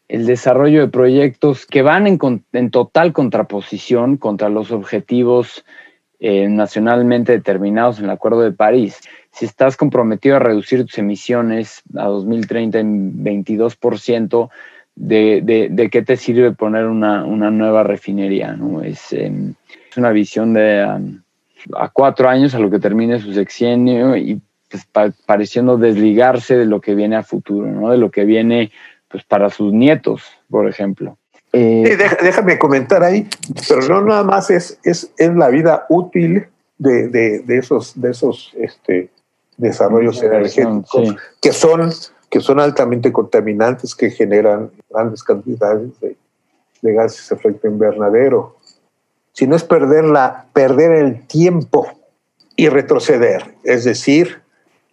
el 0.07 0.25
desarrollo 0.25 0.79
de 0.79 0.88
proyectos 0.88 1.65
que 1.65 1.81
van 1.81 2.07
en, 2.07 2.17
en 2.53 2.71
total 2.71 3.12
contraposición 3.12 4.15
contra 4.15 4.47
los 4.47 4.71
objetivos 4.71 5.65
eh, 6.19 6.47
nacionalmente 6.47 7.32
determinados 7.32 7.99
en 7.99 8.06
el 8.06 8.12
Acuerdo 8.12 8.41
de 8.41 8.51
París. 8.51 8.99
Si 9.32 9.45
estás 9.45 9.77
comprometido 9.77 10.36
a 10.36 10.39
reducir 10.39 10.86
tus 10.86 10.97
emisiones 10.97 11.82
a 11.95 12.06
2030 12.06 12.80
en 12.80 13.23
22%, 13.23 14.49
de, 14.97 15.41
de, 15.43 15.69
de 15.69 15.89
qué 15.89 16.01
te 16.01 16.17
sirve 16.17 16.51
poner 16.51 16.86
una, 16.86 17.21
nueva 17.23 17.84
refinería? 17.84 18.53
¿no? 18.53 18.82
Es, 18.82 19.13
em, 19.13 19.53
una 19.95 20.12
visión 20.12 20.53
de... 20.53 20.86
Um, 20.86 21.21
a 21.75 21.89
cuatro 21.89 22.30
años 22.30 22.53
a 22.56 22.60
lo 22.60 22.69
que 22.69 22.80
termine 22.80 23.19
su 23.19 23.34
sexenio 23.34 24.15
y 24.15 24.39
pues, 24.69 24.88
pareciendo 25.25 25.77
desligarse 25.77 26.56
de 26.56 26.65
lo 26.65 26.80
que 26.80 26.95
viene 26.95 27.15
a 27.15 27.23
futuro, 27.23 27.67
¿no? 27.67 27.89
De 27.89 27.97
lo 27.97 28.10
que 28.12 28.23
viene 28.23 28.71
pues 29.10 29.23
para 29.23 29.49
sus 29.49 29.73
nietos, 29.73 30.23
por 30.49 30.69
ejemplo. 30.69 31.17
Eh, 31.57 31.97
déjame 32.21 32.59
comentar 32.59 33.03
ahí, 33.03 33.27
pero 33.67 33.81
no 33.81 34.01
nada 34.01 34.23
más 34.23 34.49
es, 34.49 34.79
es, 34.83 35.11
es 35.17 35.35
la 35.35 35.49
vida 35.49 35.85
útil 35.89 36.47
de, 36.77 37.07
de, 37.07 37.39
de 37.39 37.57
esos, 37.57 37.99
de 37.99 38.11
esos 38.11 38.53
este, 38.59 39.09
desarrollos 39.57 40.21
energéticos 40.21 41.15
que, 41.41 41.51
son, 41.51 41.91
que 42.29 42.39
son 42.39 42.59
altamente 42.59 43.11
contaminantes, 43.11 43.95
que 43.95 44.11
generan 44.11 44.71
grandes 44.89 45.23
cantidades 45.23 45.99
de, 45.99 46.15
de 46.81 46.93
gases 46.93 47.29
de 47.29 47.35
efecto 47.35 47.67
invernadero 47.67 48.57
sino 49.37 49.55
es 49.55 49.63
perderla, 49.63 50.47
perder 50.51 50.93
el 50.93 51.27
tiempo 51.27 51.87
y 52.55 52.69
retroceder. 52.69 53.53
Es 53.63 53.83
decir, 53.83 54.41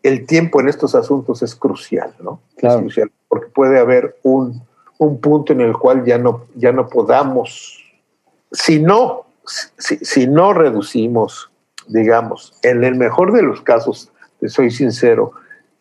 el 0.02 0.26
tiempo 0.26 0.60
en 0.60 0.68
estos 0.68 0.94
asuntos 0.94 1.42
es 1.42 1.54
crucial, 1.54 2.14
¿no? 2.20 2.42
Claro. 2.58 2.74
Es 2.74 2.80
crucial, 2.82 3.10
porque 3.26 3.46
puede 3.46 3.78
haber 3.78 4.18
un, 4.22 4.60
un, 4.98 5.20
punto 5.20 5.52
en 5.52 5.60
el 5.60 5.74
cual 5.74 6.04
ya 6.04 6.18
no, 6.18 6.46
ya 6.54 6.72
no 6.72 6.88
podamos, 6.88 7.82
si 8.52 8.80
no, 8.80 9.26
si, 9.78 9.96
si 9.98 10.26
no 10.26 10.52
reducimos, 10.52 11.50
digamos, 11.88 12.58
en 12.62 12.84
el 12.84 12.94
mejor 12.94 13.32
de 13.32 13.42
los 13.42 13.60
casos, 13.60 14.10
te 14.40 14.48
soy 14.48 14.70
sincero, 14.70 15.32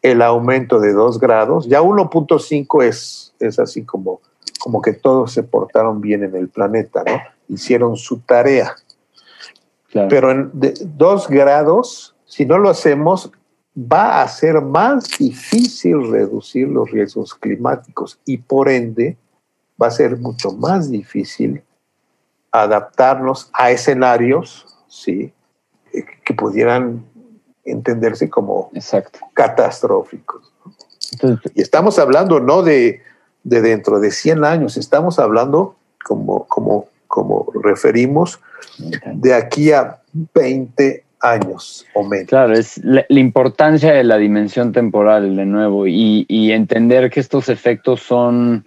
el 0.01 0.21
aumento 0.21 0.79
de 0.79 0.93
2 0.93 1.19
grados, 1.19 1.67
ya 1.67 1.81
1.5 1.81 2.83
es, 2.83 3.33
es 3.39 3.57
así 3.57 3.83
como, 3.83 4.21
como 4.59 4.81
que 4.81 4.93
todos 4.93 5.31
se 5.31 5.43
portaron 5.43 6.01
bien 6.01 6.23
en 6.23 6.35
el 6.35 6.49
planeta, 6.49 7.03
¿no? 7.05 7.21
Hicieron 7.47 7.95
su 7.95 8.19
tarea. 8.19 8.75
Pero 10.09 10.31
en 10.31 10.51
dos 10.97 11.29
grados, 11.29 12.15
si 12.25 12.45
no 12.45 12.57
lo 12.57 12.69
hacemos, 12.69 13.31
va 13.75 14.21
a 14.21 14.27
ser 14.27 14.61
más 14.61 15.05
difícil 15.17 16.11
reducir 16.11 16.67
los 16.67 16.89
riesgos 16.91 17.33
climáticos 17.33 18.19
y 18.25 18.37
por 18.37 18.69
ende 18.69 19.17
va 19.81 19.87
a 19.87 19.91
ser 19.91 20.17
mucho 20.17 20.51
más 20.51 20.91
difícil 20.91 21.63
adaptarnos 22.51 23.49
a 23.53 23.71
escenarios 23.71 24.67
¿sí? 24.87 25.33
que 26.23 26.33
pudieran 26.33 27.03
entenderse 27.65 28.29
como 28.29 28.71
catastróficos. 29.33 30.53
y 31.55 31.61
estamos 31.61 31.97
hablando 31.97 32.39
no 32.39 32.61
de, 32.61 33.01
de, 33.43 33.61
dentro 33.61 33.99
de 33.99 34.11
100 34.11 34.43
años, 34.43 34.77
estamos 34.77 35.17
hablando, 35.17 35.75
como, 36.03 36.45
como, 36.45 36.87
como 37.07 37.47
referimos, 37.63 38.39
de 39.13 39.33
aquí 39.33 39.71
a 39.71 40.01
20 40.11 41.02
años 41.23 41.85
o 41.93 42.03
menos. 42.03 42.27
Claro, 42.27 42.53
es 42.53 42.79
la, 42.83 43.05
importancia 43.09 43.93
de 43.93 44.03
la 44.03 44.17
dimensión 44.17 44.71
temporal 44.71 45.35
de 45.35 45.45
nuevo 45.45 45.87
y, 45.87 46.25
y 46.27 46.51
entender 46.51 47.09
que 47.09 47.19
estos 47.19 47.49
efectos 47.49 48.01
son 48.01 48.65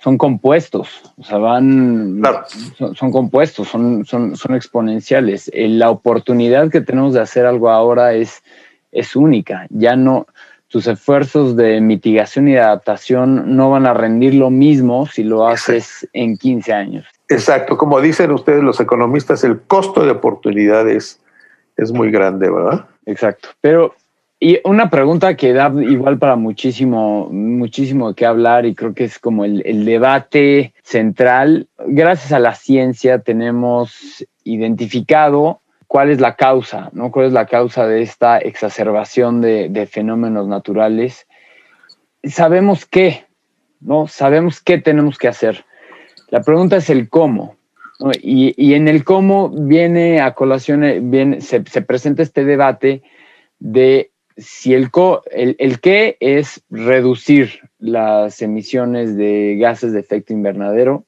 son 0.00 0.16
compuestos, 0.16 1.02
o 1.16 1.24
sea, 1.24 1.38
van, 1.38 2.22
son, 2.94 3.10
compuestos, 3.10 3.68
son, 3.68 4.04
son, 4.04 4.36
son 4.36 4.54
exponenciales. 4.54 5.50
Eh, 5.52 5.68
la 5.68 5.90
oportunidad 5.90 6.70
que 6.70 6.80
tenemos 6.80 7.14
de 7.14 7.20
hacer 7.20 7.46
algo 7.46 7.68
ahora 7.68 8.14
es, 8.14 8.42
es 8.92 9.16
única. 9.16 9.66
Ya 9.70 9.96
no, 9.96 10.26
tus 10.68 10.86
esfuerzos 10.86 11.56
de 11.56 11.80
mitigación 11.80 12.46
y 12.46 12.52
de 12.52 12.60
adaptación 12.60 13.56
no 13.56 13.70
van 13.70 13.86
a 13.86 13.94
rendir 13.94 14.34
lo 14.34 14.50
mismo 14.50 15.06
si 15.06 15.24
lo 15.24 15.48
haces 15.48 16.08
en 16.12 16.36
15 16.36 16.72
años. 16.72 17.06
Exacto, 17.28 17.76
como 17.76 18.00
dicen 18.00 18.30
ustedes 18.30 18.62
los 18.62 18.78
economistas, 18.78 19.42
el 19.42 19.60
costo 19.60 20.04
de 20.04 20.12
oportunidad 20.12 20.88
es, 20.88 21.20
es 21.78 21.92
muy 21.92 22.10
grande, 22.10 22.50
¿verdad? 22.50 22.84
Exacto, 23.06 23.48
pero 23.62 23.94
y 24.40 24.60
una 24.64 24.88
pregunta 24.88 25.36
que 25.36 25.52
da 25.52 25.72
igual 25.82 26.18
para 26.18 26.36
muchísimo, 26.36 27.28
muchísimo 27.30 28.14
que 28.14 28.24
hablar 28.24 28.66
y 28.66 28.74
creo 28.74 28.94
que 28.94 29.04
es 29.04 29.18
como 29.18 29.44
el, 29.44 29.84
debate 29.84 30.74
central. 30.84 31.66
Gracias 31.86 32.30
a 32.30 32.38
la 32.38 32.54
ciencia 32.54 33.18
tenemos 33.18 34.24
identificado 34.44 35.60
cuál 35.88 36.10
es 36.10 36.20
la 36.20 36.36
causa, 36.36 36.90
¿no? 36.92 37.10
¿Cuál 37.10 37.26
es 37.26 37.32
la 37.32 37.46
causa 37.46 37.88
de 37.88 38.02
esta 38.02 38.38
exacerbación 38.38 39.40
de 39.40 39.88
fenómenos 39.90 40.46
naturales? 40.46 41.26
Sabemos 42.22 42.86
qué, 42.86 43.26
¿no? 43.80 44.06
Sabemos 44.06 44.60
qué 44.60 44.78
tenemos 44.78 45.18
que 45.18 45.26
hacer. 45.26 45.64
La 46.28 46.42
pregunta 46.42 46.76
es 46.76 46.90
el 46.90 47.08
cómo. 47.08 47.57
Y, 48.22 48.74
en 48.74 48.86
el 48.86 49.02
cómo 49.04 49.48
viene 49.50 50.20
a 50.20 50.34
colación, 50.34 51.10
viene, 51.10 51.40
se, 51.40 51.64
se 51.64 51.82
presenta 51.82 52.22
este 52.22 52.44
debate 52.44 53.02
de 53.58 54.12
si 54.36 54.72
el, 54.72 54.90
el, 55.32 55.80
qué 55.80 56.16
es 56.20 56.62
reducir 56.70 57.60
las 57.80 58.40
emisiones 58.40 59.16
de 59.16 59.56
gases 59.58 59.92
de 59.92 60.00
efecto 60.00 60.32
invernadero 60.32 61.04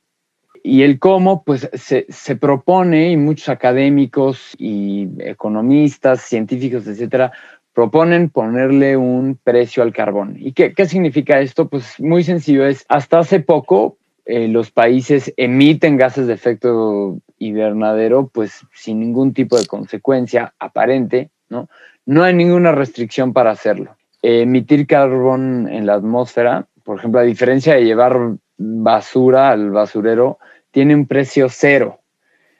y 0.62 0.82
el 0.82 0.98
cómo, 0.98 1.42
pues 1.44 1.70
se, 1.72 2.36
propone 2.36 3.10
y 3.10 3.16
muchos 3.16 3.48
académicos 3.48 4.54
y 4.58 5.08
economistas, 5.20 6.22
científicos, 6.22 6.86
etcétera, 6.86 7.32
proponen 7.72 8.28
ponerle 8.28 8.96
un 8.96 9.38
precio 9.42 9.82
al 9.82 9.92
carbón. 9.92 10.36
¿Y 10.38 10.52
qué, 10.52 10.74
significa 10.86 11.40
esto? 11.40 11.68
Pues 11.68 11.98
muy 12.00 12.24
sencillo, 12.24 12.66
es 12.66 12.84
hasta 12.88 13.20
hace 13.20 13.40
poco 13.40 13.96
eh, 14.30 14.48
los 14.48 14.70
países 14.70 15.34
emiten 15.36 15.96
gases 15.96 16.26
de 16.28 16.34
efecto 16.34 17.18
invernadero 17.38 18.30
pues 18.32 18.64
sin 18.72 19.00
ningún 19.00 19.34
tipo 19.34 19.58
de 19.58 19.66
consecuencia 19.66 20.54
aparente, 20.58 21.30
¿no? 21.48 21.68
no 22.06 22.22
hay 22.22 22.34
ninguna 22.34 22.72
restricción 22.72 23.32
para 23.32 23.50
hacerlo. 23.50 23.96
Emitir 24.22 24.86
carbón 24.86 25.68
en 25.68 25.86
la 25.86 25.94
atmósfera, 25.94 26.68
por 26.84 26.98
ejemplo, 26.98 27.20
a 27.20 27.24
diferencia 27.24 27.74
de 27.74 27.84
llevar 27.84 28.36
basura 28.56 29.50
al 29.50 29.70
basurero, 29.70 30.38
tiene 30.70 30.94
un 30.94 31.06
precio 31.06 31.48
cero. 31.48 32.00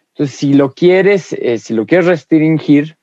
Entonces, 0.08 0.36
si 0.36 0.54
lo 0.54 0.72
quieres, 0.72 1.32
eh, 1.34 1.58
si 1.58 1.74
lo 1.74 1.86
quieres 1.86 2.06
restringir, 2.06 2.96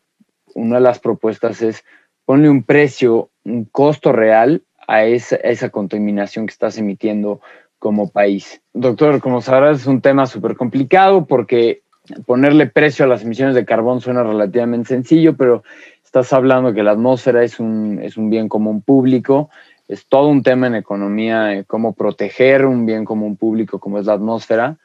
una 0.55 0.75
de 0.75 0.81
las 0.81 0.99
propuestas 0.99 1.61
es 1.61 1.85
ponle 2.25 2.49
un 2.49 2.63
precio, 2.63 3.29
un 3.45 3.65
costo 3.65 4.11
real 4.11 4.63
a 4.87 5.05
esa, 5.05 5.37
a 5.37 5.49
esa 5.49 5.69
contaminación 5.69 6.47
que 6.47 6.51
estás 6.51 6.77
emitiendo 6.77 7.39
como 7.79 8.09
país. 8.09 8.61
Doctor, 8.73 9.19
como 9.21 9.41
sabrás, 9.41 9.81
es 9.81 9.87
un 9.87 10.01
tema 10.01 10.25
súper 10.25 10.55
complicado 10.55 11.25
porque 11.25 11.81
ponerle 12.25 12.67
precio 12.67 13.05
a 13.05 13.07
las 13.07 13.23
emisiones 13.23 13.53
de 13.53 13.65
carbón 13.65 14.01
suena 14.01 14.23
relativamente 14.23 14.89
sencillo, 14.89 15.35
pero 15.35 15.63
Estás 16.07 16.31
hablando 16.31 16.73
que 16.73 16.83
la 16.83 16.91
atmósfera 16.91 17.43
es 17.43 17.59
un, 17.59 17.99
es 18.01 18.15
un 18.15 18.29
bien 18.29 18.47
común 18.47 18.81
público, 18.81 19.49
es 19.89 20.07
todo 20.07 20.29
un 20.29 20.41
tema 20.41 20.65
en 20.67 20.75
economía, 20.75 21.53
eh, 21.53 21.65
cómo 21.65 21.91
proteger 21.91 22.65
un 22.65 22.85
bien 22.85 23.03
común 23.03 23.35
público 23.35 23.77
como 23.79 23.99
es 23.99 24.05
la 24.05 24.13
atmósfera. 24.13 24.77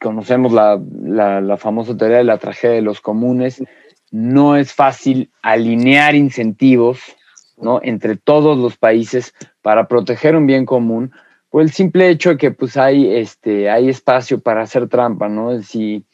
Conocemos 0.00 0.52
la, 0.52 0.80
la, 1.42 1.56
famosa 1.56 1.96
teoría 1.96 2.18
de 2.18 2.24
la 2.24 2.38
tragedia 2.38 2.76
de 2.76 2.82
los 2.82 3.00
comunes. 3.00 3.64
No 4.12 4.56
es 4.56 4.72
fácil 4.72 5.28
alinear 5.42 6.14
incentivos 6.14 7.00
¿no? 7.58 7.80
entre 7.82 8.14
todos 8.14 8.56
los 8.56 8.76
países 8.76 9.34
para 9.60 9.88
proteger 9.88 10.36
un 10.36 10.46
bien 10.46 10.66
común 10.66 11.10
por 11.54 11.62
el 11.62 11.70
simple 11.70 12.08
hecho 12.08 12.30
de 12.30 12.36
que 12.36 12.50
pues, 12.50 12.76
hay, 12.76 13.14
este, 13.14 13.70
hay 13.70 13.88
espacio 13.88 14.40
para 14.40 14.62
hacer 14.62 14.88
trampa. 14.88 15.28
¿no? 15.28 15.62
Si, 15.62 16.04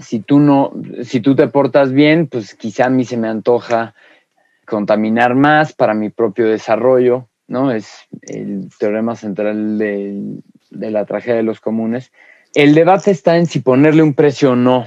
si 0.00 0.20
tú 0.20 0.38
no, 0.38 0.74
si 1.02 1.18
tú 1.18 1.34
te 1.34 1.48
portas 1.48 1.90
bien, 1.90 2.28
pues 2.28 2.54
quizá 2.54 2.84
a 2.84 2.88
mí 2.88 3.04
se 3.04 3.16
me 3.16 3.26
antoja 3.26 3.96
contaminar 4.64 5.34
más 5.34 5.72
para 5.72 5.92
mi 5.92 6.10
propio 6.10 6.46
desarrollo, 6.46 7.26
¿no? 7.48 7.72
Es 7.72 8.06
el 8.28 8.68
teorema 8.78 9.16
central 9.16 9.76
de, 9.76 10.40
la 10.70 11.04
tragedia 11.04 11.38
de 11.38 11.42
los 11.42 11.58
comunes. 11.58 12.12
El 12.54 12.72
debate 12.72 13.10
está 13.10 13.38
en 13.38 13.46
si 13.46 13.58
ponerle 13.58 14.04
un 14.04 14.14
precio 14.14 14.52
o 14.52 14.56
no 14.56 14.86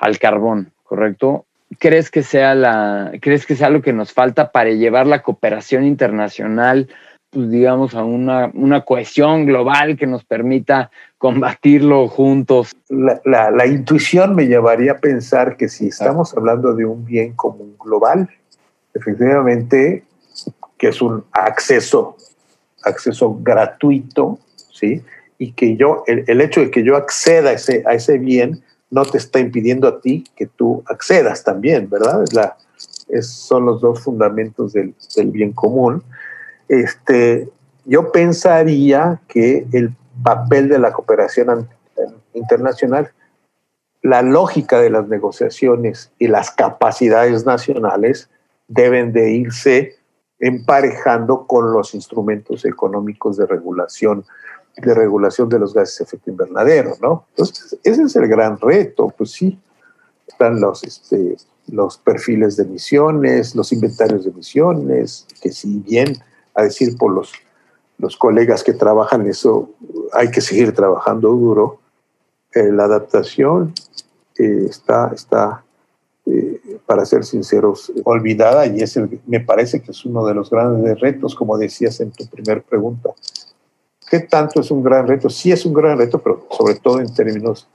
al 0.00 0.20
carbón, 0.20 0.70
¿correcto? 0.84 1.44
¿Crees 1.80 2.12
que 2.12 2.22
sea 2.22 2.54
la, 2.54 3.10
crees 3.20 3.46
que 3.46 3.56
sea 3.56 3.68
lo 3.68 3.82
que 3.82 3.92
nos 3.92 4.12
falta 4.12 4.52
para 4.52 4.70
llevar 4.70 5.08
la 5.08 5.22
cooperación 5.22 5.84
internacional 5.84 6.88
pues, 7.30 7.48
digamos, 7.48 7.94
a 7.94 8.04
una, 8.04 8.50
una, 8.54 8.84
cohesión 8.84 9.46
global 9.46 9.96
que 9.96 10.06
nos 10.06 10.24
permita 10.24 10.90
combatirlo 11.16 12.08
juntos. 12.08 12.72
La, 12.88 13.20
la, 13.52 13.66
intuición 13.66 14.34
me 14.34 14.46
llevaría 14.46 14.92
a 14.92 14.98
pensar 14.98 15.56
que 15.56 15.68
si 15.68 15.88
estamos 15.88 16.36
hablando 16.36 16.74
de 16.74 16.84
un 16.84 17.04
bien 17.04 17.34
común 17.34 17.76
global, 17.78 18.28
efectivamente, 18.94 20.02
que 20.76 20.88
es 20.88 21.00
un 21.00 21.24
acceso, 21.30 22.16
acceso 22.82 23.38
gratuito, 23.40 24.40
¿sí? 24.72 25.02
Y 25.38 25.52
que 25.52 25.76
yo, 25.76 26.02
el, 26.08 26.24
el 26.26 26.40
hecho 26.40 26.60
de 26.60 26.70
que 26.72 26.82
yo 26.82 26.96
acceda 26.96 27.50
a 27.50 27.52
ese, 27.52 27.84
a 27.86 27.94
ese 27.94 28.18
bien 28.18 28.60
no 28.90 29.04
te 29.04 29.18
está 29.18 29.38
impidiendo 29.38 29.86
a 29.86 30.00
ti 30.00 30.24
que 30.34 30.46
tú 30.46 30.82
accedas 30.86 31.44
también, 31.44 31.88
¿verdad? 31.88 32.24
Es 32.24 32.32
la, 32.32 32.56
son 33.22 33.66
los 33.66 33.80
dos 33.80 34.00
fundamentos 34.00 34.72
del, 34.72 34.94
del 35.14 35.30
bien 35.30 35.52
común 35.52 36.02
este, 36.70 37.48
yo 37.84 38.12
pensaría 38.12 39.20
que 39.26 39.66
el 39.72 39.92
papel 40.22 40.68
de 40.68 40.78
la 40.78 40.92
cooperación 40.92 41.68
internacional, 42.32 43.10
la 44.02 44.22
lógica 44.22 44.80
de 44.80 44.88
las 44.88 45.08
negociaciones 45.08 46.12
y 46.20 46.28
las 46.28 46.52
capacidades 46.52 47.44
nacionales 47.44 48.30
deben 48.68 49.12
de 49.12 49.32
irse 49.32 49.96
emparejando 50.38 51.46
con 51.48 51.72
los 51.72 51.92
instrumentos 51.92 52.64
económicos 52.64 53.36
de 53.36 53.46
regulación 53.46 54.24
de 54.76 54.94
regulación 54.94 55.48
de 55.48 55.58
los 55.58 55.74
gases 55.74 55.98
de 55.98 56.04
efecto 56.04 56.30
invernadero, 56.30 56.96
¿no? 57.02 57.26
Entonces, 57.30 57.76
ese 57.82 58.04
es 58.04 58.14
el 58.14 58.28
gran 58.28 58.58
reto, 58.58 59.12
pues 59.18 59.32
sí, 59.32 59.58
están 60.28 60.60
los, 60.60 60.84
este, 60.84 61.36
los 61.66 61.98
perfiles 61.98 62.56
de 62.56 62.62
emisiones, 62.62 63.56
los 63.56 63.72
inventarios 63.72 64.24
de 64.24 64.30
emisiones, 64.30 65.26
que 65.42 65.50
si 65.50 65.80
bien 65.80 66.16
a 66.54 66.62
decir 66.62 66.96
por 66.96 67.12
los, 67.12 67.32
los 67.98 68.16
colegas 68.16 68.64
que 68.64 68.72
trabajan 68.72 69.26
eso, 69.26 69.70
hay 70.12 70.30
que 70.30 70.40
seguir 70.40 70.74
trabajando 70.74 71.30
duro. 71.30 71.78
Eh, 72.52 72.70
la 72.72 72.84
adaptación 72.84 73.72
eh, 74.36 74.66
está, 74.68 75.12
está 75.14 75.62
eh, 76.26 76.60
para 76.86 77.04
ser 77.04 77.24
sinceros, 77.24 77.92
olvidada 78.04 78.66
y 78.66 78.80
es 78.80 78.98
me 79.26 79.40
parece 79.40 79.80
que 79.80 79.92
es 79.92 80.04
uno 80.04 80.24
de 80.26 80.34
los 80.34 80.50
grandes 80.50 80.98
retos, 81.00 81.34
como 81.34 81.56
decías 81.58 82.00
en 82.00 82.10
tu 82.10 82.26
primera 82.26 82.60
pregunta. 82.60 83.10
¿Qué 84.08 84.20
tanto 84.20 84.60
es 84.60 84.70
un 84.70 84.82
gran 84.82 85.06
reto? 85.06 85.30
Sí 85.30 85.52
es 85.52 85.64
un 85.64 85.72
gran 85.72 85.96
reto, 85.96 86.18
pero 86.18 86.46
sobre 86.50 86.74
todo 86.74 87.00
en 87.00 87.14
términos 87.14 87.68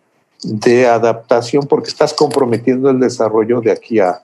de 0.43 0.85
adaptación, 0.85 1.65
porque 1.65 1.89
estás 1.89 2.13
comprometiendo 2.13 2.89
el 2.89 2.99
desarrollo 2.99 3.61
de 3.61 3.71
aquí 3.71 3.99
a, 3.99 4.21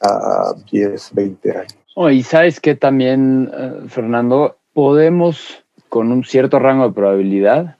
a 0.00 0.54
10, 0.70 1.10
20 1.12 1.50
años. 1.50 1.81
Oh, 1.94 2.08
y 2.08 2.22
sabes 2.22 2.58
que 2.60 2.74
también, 2.74 3.50
eh, 3.52 3.72
Fernando, 3.88 4.56
podemos 4.72 5.62
con 5.90 6.10
un 6.10 6.24
cierto 6.24 6.58
rango 6.58 6.88
de 6.88 6.94
probabilidad 6.94 7.76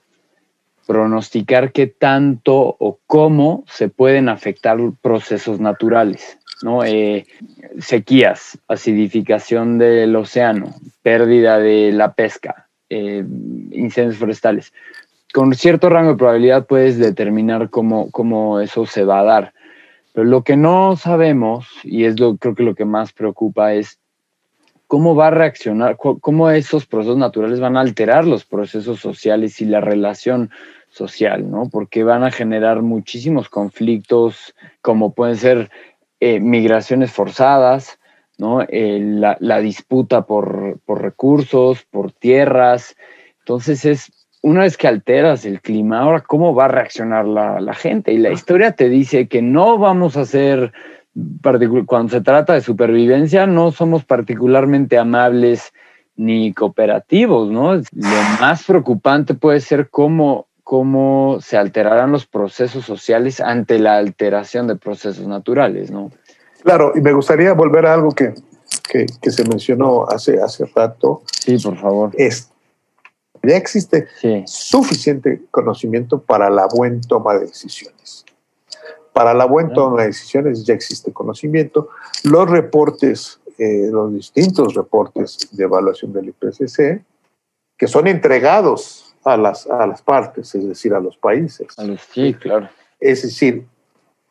pronosticar 0.86 1.72
qué 1.72 1.86
tanto 1.86 2.76
o 2.78 2.98
cómo 3.06 3.64
se 3.68 3.88
pueden 3.88 4.28
afectar 4.28 4.76
procesos 5.00 5.60
naturales, 5.60 6.38
¿no? 6.62 6.84
Eh, 6.84 7.26
sequías, 7.78 8.58
acidificación 8.68 9.78
del 9.78 10.14
océano, 10.14 10.74
pérdida 11.02 11.58
de 11.58 11.92
la 11.92 12.12
pesca, 12.12 12.68
eh, 12.90 13.24
incendios 13.70 14.18
forestales. 14.18 14.74
Con 15.32 15.54
cierto 15.54 15.88
rango 15.88 16.10
de 16.10 16.18
probabilidad 16.18 16.66
puedes 16.66 16.98
determinar 16.98 17.70
cómo, 17.70 18.10
cómo 18.10 18.60
eso 18.60 18.84
se 18.84 19.04
va 19.04 19.20
a 19.20 19.24
dar. 19.24 19.54
Pero 20.12 20.26
lo 20.26 20.42
que 20.42 20.58
no 20.58 20.96
sabemos, 20.96 21.66
y 21.84 22.04
es 22.04 22.20
lo, 22.20 22.36
creo 22.36 22.54
que 22.54 22.64
lo 22.64 22.74
que 22.74 22.84
más 22.84 23.14
preocupa, 23.14 23.72
es 23.72 23.98
cómo 24.92 25.14
va 25.14 25.28
a 25.28 25.30
reaccionar, 25.30 25.96
cómo 25.96 26.50
esos 26.50 26.84
procesos 26.84 27.16
naturales 27.16 27.60
van 27.60 27.78
a 27.78 27.80
alterar 27.80 28.26
los 28.26 28.44
procesos 28.44 29.00
sociales 29.00 29.58
y 29.62 29.64
la 29.64 29.80
relación 29.80 30.50
social, 30.90 31.50
¿no? 31.50 31.70
Porque 31.70 32.04
van 32.04 32.24
a 32.24 32.30
generar 32.30 32.82
muchísimos 32.82 33.48
conflictos, 33.48 34.54
como 34.82 35.14
pueden 35.14 35.36
ser 35.36 35.70
eh, 36.20 36.40
migraciones 36.40 37.10
forzadas, 37.10 37.98
¿no? 38.36 38.60
Eh, 38.68 39.00
la, 39.00 39.60
disputa 39.60 40.26
por, 40.26 40.78
recursos, 40.86 41.86
por 41.90 42.12
tierras. 42.12 42.94
Entonces 43.38 43.86
es, 43.86 44.12
una 44.42 44.60
vez 44.60 44.76
que 44.76 44.88
alteras 44.88 45.46
el 45.46 45.62
clima, 45.62 46.00
ahora 46.00 46.20
cómo 46.20 46.54
va 46.54 46.66
a 46.66 46.68
reaccionar 46.68 47.26
la, 47.26 47.62
la 47.62 47.72
gente. 47.72 48.12
Y 48.12 48.18
la 48.18 48.30
historia 48.30 48.72
te 48.72 48.90
dice 48.90 49.26
que 49.26 49.40
no 49.40 49.78
vamos 49.78 50.18
a 50.18 50.26
ser 50.26 50.74
cuando 51.86 52.12
se 52.12 52.20
trata 52.20 52.54
de 52.54 52.60
supervivencia, 52.60 53.46
no 53.46 53.72
somos 53.72 54.04
particularmente 54.04 54.98
amables 54.98 55.72
ni 56.16 56.52
cooperativos, 56.52 57.50
¿no? 57.50 57.74
Lo 57.74 58.22
más 58.40 58.64
preocupante 58.64 59.34
puede 59.34 59.60
ser 59.60 59.88
cómo, 59.90 60.46
cómo 60.62 61.38
se 61.40 61.56
alterarán 61.56 62.12
los 62.12 62.26
procesos 62.26 62.84
sociales 62.84 63.40
ante 63.40 63.78
la 63.78 63.96
alteración 63.96 64.66
de 64.66 64.76
procesos 64.76 65.26
naturales, 65.26 65.90
¿no? 65.90 66.10
Claro, 66.62 66.92
y 66.94 67.00
me 67.00 67.12
gustaría 67.12 67.52
volver 67.54 67.86
a 67.86 67.94
algo 67.94 68.10
que, 68.12 68.34
que, 68.88 69.30
se 69.30 69.44
mencionó 69.44 70.06
hace, 70.08 70.40
hace 70.40 70.64
rato. 70.74 71.22
Sí, 71.40 71.58
por 71.58 71.76
favor. 71.76 72.10
Es, 72.14 72.50
ya 73.42 73.56
existe 73.56 74.06
suficiente 74.46 75.42
conocimiento 75.50 76.22
para 76.22 76.48
la 76.50 76.68
buena 76.72 77.00
toma 77.08 77.34
de 77.34 77.46
decisiones. 77.46 78.24
Para 79.12 79.34
la 79.34 79.44
buena 79.44 79.72
toma 79.72 80.00
de 80.00 80.08
decisiones 80.08 80.64
ya 80.64 80.74
existe 80.74 81.12
conocimiento. 81.12 81.90
Los 82.24 82.48
reportes, 82.48 83.40
eh, 83.58 83.88
los 83.90 84.12
distintos 84.12 84.74
reportes 84.74 85.48
de 85.52 85.64
evaluación 85.64 86.12
del 86.12 86.28
IPCC, 86.28 87.04
que 87.76 87.86
son 87.88 88.06
entregados 88.06 89.14
a 89.24 89.36
las, 89.36 89.66
a 89.66 89.86
las 89.86 90.02
partes, 90.02 90.54
es 90.54 90.66
decir, 90.66 90.94
a 90.94 91.00
los 91.00 91.16
países. 91.16 91.66
sí, 92.12 92.34
claro. 92.34 92.68
Es 92.98 93.22
decir, 93.22 93.66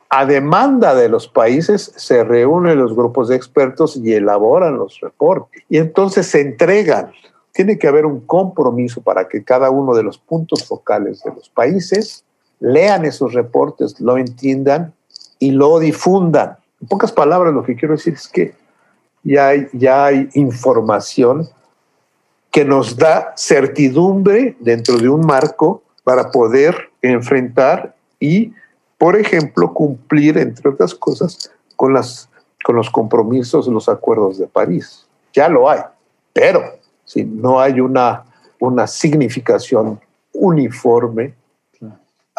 a 0.10 0.26
demanda 0.26 0.94
de 0.94 1.08
los 1.08 1.28
países 1.28 1.94
se 1.96 2.24
reúnen 2.24 2.78
los 2.78 2.94
grupos 2.94 3.30
de 3.30 3.38
expertos 3.38 3.96
y 3.96 4.14
elaboran 4.14 4.78
los 4.78 5.00
reportes. 5.00 5.64
Y 5.70 5.78
entonces 5.78 6.28
se 6.28 6.42
entregan. 6.42 7.12
Tiene 7.54 7.78
que 7.78 7.88
haber 7.88 8.06
un 8.06 8.22
compromiso 8.22 9.02
para 9.02 9.30
que 9.30 9.44
cada 9.44 9.70
uno 9.70 9.94
de 9.94 10.04
los 10.04 10.18
puntos 10.18 10.66
focales 10.66 11.24
de 11.24 11.32
los 11.34 11.50
países 11.50 12.26
lean 12.62 13.04
esos 13.04 13.34
reportes, 13.34 14.00
lo 14.00 14.18
entiendan 14.18 14.94
y 15.40 15.52
lo 15.52 15.80
difundan. 15.80 16.58
En 16.80 16.88
pocas 16.88 17.12
palabras, 17.12 17.54
lo 17.54 17.64
que 17.64 17.76
quiero 17.76 17.96
decir 17.96 18.14
es 18.14 18.28
que 18.28 18.54
ya 19.24 19.50
hay, 19.50 19.68
ya 19.74 20.06
hay 20.06 20.30
información 20.36 21.50
que 22.52 22.64
nos 22.64 22.96
da 22.96 23.34
certidumbre 23.36 24.56
dentro 24.60 24.98
de 24.98 25.10
un 25.10 25.26
marco 25.26 25.84
para 26.04 26.32
poder 26.32 26.90
enfrentar 27.02 27.96
y, 28.20 28.54
por 28.98 29.16
ejemplo, 29.16 29.74
cumplir, 29.74 30.38
entre 30.38 30.70
otras 30.70 30.94
cosas, 30.94 31.52
con, 31.76 31.94
las, 31.94 32.30
con 32.64 32.76
los 32.76 32.90
compromisos, 32.90 33.68
los 33.68 33.90
acuerdos 33.90 34.38
de 34.38 34.48
París. 34.48 35.08
Ya 35.34 35.50
lo 35.50 35.70
hay, 35.70 35.80
pero 36.34 36.62
si 37.06 37.24
no 37.24 37.60
hay 37.60 37.80
una, 37.80 38.26
una 38.60 38.86
significación 38.86 40.00
uniforme 40.34 41.34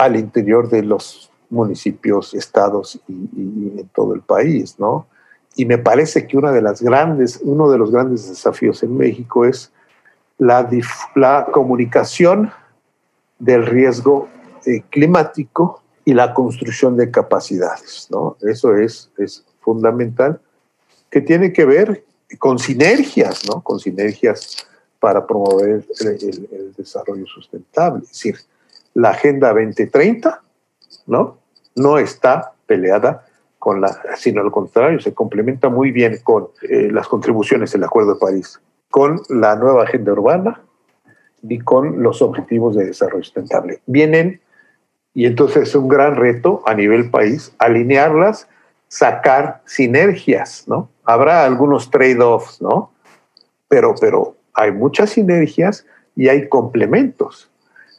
al 0.02 0.16
interior 0.16 0.68
de 0.68 0.82
los 0.82 1.30
municipios, 1.50 2.34
estados 2.34 3.00
y, 3.08 3.12
en 3.12 3.88
todo 3.94 4.14
el 4.14 4.22
país, 4.22 4.78
¿no? 4.78 5.06
Y 5.54 5.66
me 5.66 5.78
parece 5.78 6.26
que 6.26 6.36
una 6.36 6.50
de 6.50 6.62
las 6.62 6.80
grandes, 6.80 7.40
uno 7.42 7.70
de 7.70 7.78
los 7.78 7.90
grandes 7.90 8.28
desafíos 8.28 8.82
en 8.82 8.96
México 8.96 9.44
es 9.44 9.70
la, 10.38 10.68
la 11.14 11.46
comunicación 11.52 12.50
del 13.38 13.66
riesgo 13.66 14.28
eh, 14.64 14.82
climático 14.88 15.82
y 16.04 16.14
la 16.14 16.32
construcción 16.32 16.96
de 16.96 17.10
capacidades, 17.10 18.08
¿no? 18.10 18.36
Eso 18.40 18.74
es, 18.76 19.10
es 19.18 19.44
fundamental, 19.60 20.40
que 21.10 21.20
tiene 21.20 21.52
que 21.52 21.64
ver 21.66 22.04
con 22.38 22.58
sinergias, 22.58 23.46
¿no? 23.46 23.60
Con 23.62 23.78
sinergias 23.78 24.66
para 24.98 25.26
promover 25.26 25.84
el, 26.00 26.48
el 26.50 26.74
desarrollo 26.76 27.26
sustentable. 27.26 28.04
Es 28.04 28.10
decir, 28.10 28.36
la 28.94 29.10
Agenda 29.10 29.48
2030, 29.48 30.42
¿no? 31.06 31.38
No 31.74 31.98
está 31.98 32.52
peleada 32.66 33.24
con 33.58 33.80
la, 33.80 33.96
sino 34.16 34.42
al 34.42 34.50
contrario, 34.50 35.00
se 35.00 35.14
complementa 35.14 35.68
muy 35.68 35.92
bien 35.92 36.18
con 36.24 36.48
eh, 36.68 36.88
las 36.90 37.06
contribuciones 37.06 37.70
del 37.72 37.84
Acuerdo 37.84 38.14
de 38.14 38.20
París, 38.20 38.60
con 38.90 39.20
la 39.28 39.54
nueva 39.54 39.84
agenda 39.84 40.12
urbana 40.12 40.60
y 41.42 41.60
con 41.60 42.02
los 42.02 42.22
objetivos 42.22 42.74
de 42.74 42.86
desarrollo 42.86 43.22
sustentable. 43.22 43.80
Vienen, 43.86 44.40
y 45.14 45.26
entonces 45.26 45.68
es 45.68 45.74
un 45.76 45.86
gran 45.86 46.16
reto 46.16 46.62
a 46.66 46.74
nivel 46.74 47.10
país, 47.10 47.54
alinearlas, 47.58 48.48
sacar 48.88 49.62
sinergias, 49.64 50.64
¿no? 50.66 50.90
Habrá 51.04 51.44
algunos 51.44 51.88
trade-offs, 51.90 52.60
¿no? 52.60 52.90
Pero, 53.68 53.94
pero 54.00 54.36
hay 54.54 54.72
muchas 54.72 55.10
sinergias 55.10 55.86
y 56.16 56.28
hay 56.28 56.48
complementos 56.48 57.51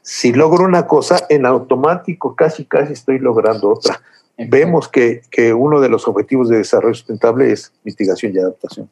si 0.04 0.34
logro 0.34 0.66
una 0.66 0.86
cosa, 0.86 1.26
en 1.30 1.46
automático 1.46 2.36
casi, 2.36 2.66
casi 2.66 2.94
estoy 2.94 3.20
logrando 3.20 3.70
otra. 3.70 4.02
Vemos 4.38 4.90
que, 4.90 5.22
que, 5.32 5.54
uno 5.54 5.80
de 5.80 5.88
los 5.88 6.08
objetivos 6.08 6.50
de 6.50 6.58
desarrollo 6.58 6.94
sustentable 6.94 7.52
es 7.52 7.72
mitigación 7.84 8.34
y 8.36 8.40
adaptación. 8.40 8.90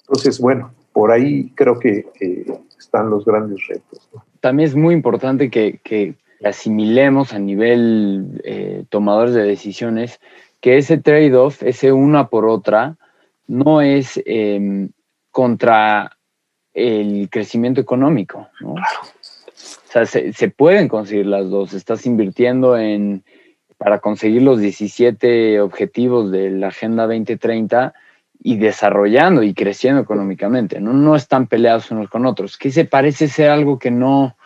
Entonces, 0.00 0.40
bueno, 0.40 0.72
por 0.92 1.12
ahí 1.12 1.52
creo 1.54 1.78
que 1.78 2.06
están 2.78 3.10
los 3.10 3.24
grandes 3.24 3.64
retos. 3.68 4.08
También 4.40 4.68
es 4.68 4.74
muy 4.74 4.92
importante 4.94 5.50
que, 5.50 5.78
que 5.84 6.16
asimilemos 6.42 7.32
a 7.32 7.38
nivel 7.38 8.40
eh, 8.44 8.84
tomadores 8.88 9.34
de 9.34 9.42
decisiones 9.42 10.18
que 10.60 10.78
ese 10.78 10.98
trade-off, 10.98 11.62
ese 11.62 11.92
una 11.92 12.28
por 12.28 12.46
otra, 12.46 12.96
no 13.46 13.80
es 13.80 14.20
em, 14.26 14.90
contra 15.30 16.18
el 16.72 17.28
crecimiento 17.30 17.80
económico. 17.80 18.48
¿no? 18.60 18.74
Claro 18.74 19.17
o 19.88 19.90
sea, 19.90 20.06
se, 20.06 20.50
pueden 20.50 20.88
conseguir 20.88 21.26
las 21.26 21.48
dos. 21.48 21.72
Estás 21.72 22.04
invirtiendo 22.04 22.76
en, 22.76 23.24
para 23.78 24.00
conseguir 24.00 24.42
los 24.42 24.60
17 24.60 25.60
objetivos 25.60 26.30
de 26.30 26.50
la 26.50 26.68
Agenda 26.68 27.04
2030 27.04 27.94
y 28.40 28.58
desarrollando 28.58 29.42
y 29.42 29.54
creciendo 29.54 30.02
económicamente. 30.02 30.80
No, 30.80 30.92
no 30.92 31.16
están 31.16 31.46
peleados 31.46 31.90
unos 31.90 32.10
con 32.10 32.26
otros. 32.26 32.58
Que 32.58 32.70
se 32.70 32.84
parece 32.84 33.28
ser 33.28 33.50
algo 33.50 33.78
que 33.78 33.90
no, 33.90 34.36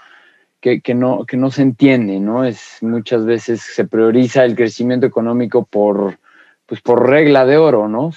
que, 0.60 0.80
que, 0.80 0.94
no, 0.94 1.24
que 1.26 1.36
no 1.36 1.50
se 1.50 1.62
entiende, 1.62 2.20
¿no? 2.20 2.44
Es 2.44 2.78
muchas 2.80 3.26
veces 3.26 3.62
se 3.62 3.84
prioriza 3.84 4.44
el 4.44 4.54
crecimiento 4.54 5.06
económico 5.06 5.64
por, 5.64 6.18
pues 6.66 6.80
por 6.80 7.08
regla 7.08 7.44
de 7.46 7.56
oro, 7.56 7.88
¿no? 7.88 8.12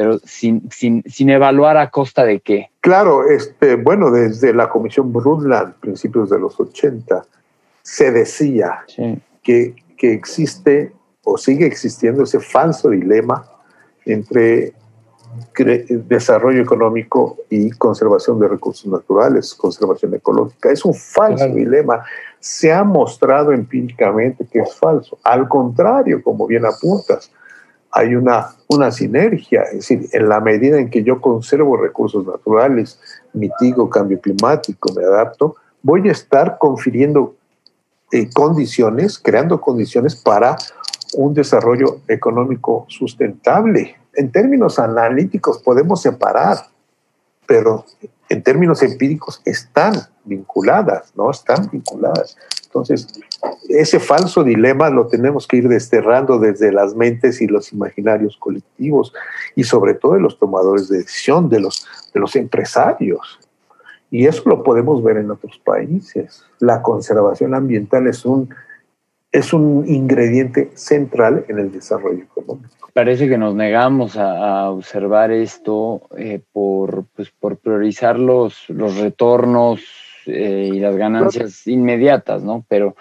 Pero 0.00 0.18
sin, 0.24 0.66
sin, 0.70 1.02
sin, 1.04 1.28
evaluar 1.28 1.76
a 1.76 1.90
costa 1.90 2.24
de 2.24 2.40
qué. 2.40 2.70
Claro, 2.80 3.28
este, 3.28 3.76
bueno, 3.76 4.10
desde 4.10 4.54
la 4.54 4.70
Comisión 4.70 5.12
Brundtland, 5.12 5.74
principios 5.74 6.30
de 6.30 6.38
los 6.38 6.58
80, 6.58 7.22
se 7.82 8.10
decía 8.10 8.86
que, 9.42 9.74
que 9.98 10.14
existe 10.14 10.94
o 11.22 11.36
sigue 11.36 11.66
existiendo 11.66 12.22
ese 12.22 12.40
falso 12.40 12.88
dilema 12.88 13.44
entre 14.06 14.72
desarrollo 16.08 16.62
económico 16.62 17.36
y 17.50 17.68
conservación 17.72 18.40
de 18.40 18.48
recursos 18.48 18.90
naturales, 18.90 19.52
conservación 19.52 20.14
ecológica. 20.14 20.72
Es 20.72 20.82
un 20.82 20.94
falso 20.94 21.46
dilema. 21.48 22.02
Se 22.38 22.72
ha 22.72 22.84
mostrado 22.84 23.52
empíricamente 23.52 24.46
que 24.50 24.60
es 24.60 24.74
falso. 24.74 25.18
Al 25.24 25.46
contrario, 25.46 26.22
como 26.22 26.46
bien 26.46 26.64
apuntas, 26.64 27.30
hay 27.92 28.14
una, 28.14 28.54
una 28.68 28.90
sinergia, 28.90 29.62
es 29.62 29.74
decir, 29.74 30.08
en 30.12 30.28
la 30.28 30.40
medida 30.40 30.78
en 30.78 30.90
que 30.90 31.02
yo 31.02 31.20
conservo 31.20 31.76
recursos 31.76 32.24
naturales, 32.26 33.00
mitigo 33.32 33.90
cambio 33.90 34.20
climático, 34.20 34.92
me 34.94 35.04
adapto, 35.04 35.56
voy 35.82 36.08
a 36.08 36.12
estar 36.12 36.58
confiriendo 36.58 37.34
eh, 38.12 38.28
condiciones, 38.32 39.18
creando 39.18 39.60
condiciones 39.60 40.16
para 40.16 40.56
un 41.14 41.34
desarrollo 41.34 42.00
económico 42.08 42.86
sustentable. 42.88 43.96
En 44.14 44.30
términos 44.30 44.78
analíticos 44.78 45.58
podemos 45.58 46.02
separar, 46.02 46.58
pero 47.46 47.84
en 48.28 48.42
términos 48.42 48.82
empíricos 48.82 49.42
están 49.44 49.94
vinculadas, 50.24 51.12
¿no? 51.16 51.30
Están 51.30 51.68
vinculadas. 51.70 52.36
Entonces, 52.70 53.08
ese 53.68 53.98
falso 53.98 54.44
dilema 54.44 54.90
lo 54.90 55.08
tenemos 55.08 55.48
que 55.48 55.56
ir 55.56 55.68
desterrando 55.68 56.38
desde 56.38 56.70
las 56.70 56.94
mentes 56.94 57.40
y 57.40 57.48
los 57.48 57.72
imaginarios 57.72 58.36
colectivos 58.36 59.12
y 59.56 59.64
sobre 59.64 59.94
todo 59.94 60.14
de 60.14 60.20
los 60.20 60.38
tomadores 60.38 60.88
de 60.88 60.98
decisión, 60.98 61.48
de 61.48 61.58
los, 61.58 61.84
de 62.14 62.20
los 62.20 62.36
empresarios. 62.36 63.40
Y 64.08 64.26
eso 64.26 64.48
lo 64.48 64.62
podemos 64.62 65.02
ver 65.02 65.16
en 65.16 65.32
otros 65.32 65.60
países. 65.64 66.44
La 66.60 66.80
conservación 66.80 67.54
ambiental 67.54 68.06
es 68.06 68.24
un, 68.24 68.54
es 69.32 69.52
un 69.52 69.84
ingrediente 69.88 70.70
central 70.74 71.44
en 71.48 71.58
el 71.58 71.72
desarrollo 71.72 72.22
económico. 72.22 72.88
Parece 72.94 73.28
que 73.28 73.38
nos 73.38 73.56
negamos 73.56 74.16
a, 74.16 74.70
observar 74.70 75.32
esto 75.32 76.02
eh, 76.16 76.40
por, 76.52 77.04
pues, 77.16 77.32
por 77.32 77.56
priorizar 77.56 78.16
los, 78.16 78.68
los 78.68 78.96
retornos 78.96 79.80
eh, 80.26 80.70
y 80.72 80.80
las 80.80 80.96
ganancias 80.96 81.66
inmediatas, 81.66 82.42
¿no? 82.42 82.64
Pero 82.68 82.96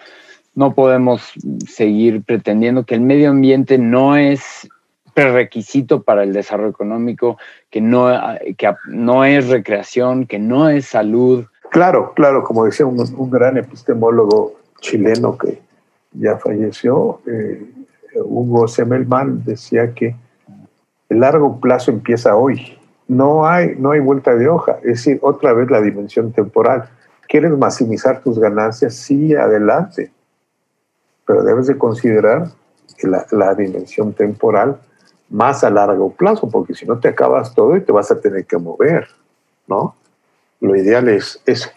no 0.56 0.74
podemos 0.74 1.34
seguir 1.68 2.24
pretendiendo 2.24 2.86
que 2.86 2.96
el 2.96 3.02
medio 3.02 3.30
ambiente 3.30 3.78
no 3.78 4.18
es 4.18 4.68
prerequisito 5.14 6.04
para 6.04 6.24
el 6.24 6.34
desarrollo 6.34 6.70
económico, 6.70 7.38
que 7.70 7.82
no, 7.82 8.10
que 8.58 8.74
no 8.88 9.26
es 9.26 9.48
recreación, 9.50 10.26
que 10.26 10.40
no 10.40 10.70
es 10.70 10.86
salud. 10.86 11.46
Claro, 11.72 12.14
claro, 12.16 12.44
como 12.44 12.66
decía 12.66 12.86
un, 12.86 13.00
un 13.00 13.30
gran 13.30 13.58
epistemólogo 13.58 14.56
chileno 14.80 15.38
que 15.38 15.60
ya 16.14 16.38
falleció, 16.38 17.22
eh, 17.28 17.64
Hugo 18.16 18.68
Semmelman, 18.68 19.44
decía 19.46 19.94
que 19.94 20.16
el 21.10 21.20
largo 21.20 21.60
plazo 21.60 21.92
empieza 21.92 22.36
hoy. 22.36 22.78
No 23.08 23.48
hay, 23.48 23.76
no 23.78 23.92
hay 23.92 24.00
vuelta 24.00 24.36
de 24.36 24.48
hoja, 24.48 24.78
es 24.84 25.06
decir, 25.06 25.20
otra 25.22 25.54
vez 25.54 25.70
la 25.70 25.82
dimensión 25.82 26.32
temporal. 26.32 26.90
¿Quieres 27.30 27.56
maximizar 27.56 28.22
tus 28.24 28.40
ganancias? 28.40 28.96
Sí, 28.96 29.36
adelante. 29.36 30.12
Pero 31.28 31.44
debes 31.44 31.68
de 31.68 31.78
considerar 31.78 32.50
la, 33.04 33.24
la 33.30 33.54
dimensión 33.54 34.14
temporal 34.14 34.80
más 35.30 35.64
a 35.64 35.70
largo 35.70 36.12
plazo, 36.12 36.50
porque 36.50 36.74
si 36.74 36.88
no 36.88 36.98
te 36.98 37.10
acabas 37.10 37.54
todo 37.54 37.78
y 37.78 37.82
te 37.82 37.92
vas 37.92 38.10
a 38.10 38.20
tener 38.20 38.46
que 38.46 38.58
mover, 38.58 39.08
¿no? 39.68 39.94
Lo 40.60 40.76
ideal 40.76 41.08
es, 41.08 41.40
es 41.46 41.72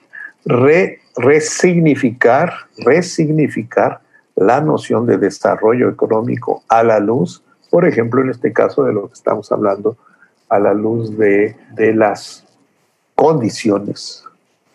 resignificar, 1.17 2.55
resignificar 2.79 4.01
la 4.35 4.63
noción 4.63 5.05
de 5.05 5.19
desarrollo 5.19 5.91
económico 5.91 6.63
a 6.67 6.83
la 6.83 6.99
luz, 6.99 7.45
por 7.71 7.87
ejemplo, 7.87 8.23
en 8.23 8.31
este 8.31 8.55
caso 8.55 8.85
de 8.85 8.95
lo 8.95 9.09
que 9.09 9.13
estamos 9.13 9.53
hablando, 9.53 9.99
a 10.49 10.59
la 10.59 10.73
luz 10.73 11.15
de 11.19 11.55
las 11.95 12.47
condiciones 13.15 14.25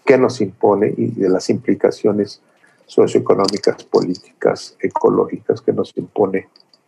que 0.07 0.17
nos 0.17 0.39
impone 0.39 0.93
y 0.97 1.07
de 1.07 1.29
las 1.29 1.49
implicaciones 1.49 2.41
socioeconómicas, 2.85 3.83
políticas, 3.83 4.77
ecológicas 4.79 5.59
que 5.59 5.73
nos 5.73 5.95
impone, 5.97 6.47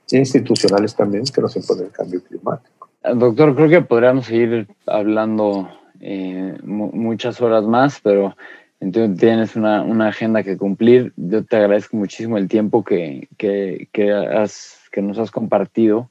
institucionales 0.09 0.95
también, 0.95 1.25
que 1.25 1.41
nos 1.41 1.55
impone 1.57 1.83
el 1.83 1.91
cambio 1.91 2.23
climático. 2.23 2.89
Doctor, 3.13 3.55
creo 3.55 3.69
que 3.69 3.81
podríamos 3.81 4.25
seguir 4.25 4.67
hablando 4.87 5.69
eh, 5.99 6.57
muchas 6.63 7.41
horas 7.41 7.65
más, 7.65 7.99
pero 8.01 8.35
entonces 8.79 9.19
tienes 9.19 9.57
una, 9.57 9.83
una, 9.83 10.07
agenda 10.07 10.41
que 10.43 10.57
cumplir. 10.57 11.11
Yo 11.17 11.43
te 11.43 11.57
agradezco 11.57 11.97
muchísimo 11.97 12.37
el 12.37 12.47
tiempo 12.47 12.85
que, 12.85 13.27
que, 13.37 13.89
que, 13.91 14.13
has, 14.13 14.79
que 14.93 15.01
nos 15.01 15.19
has 15.19 15.29
compartido. 15.29 16.09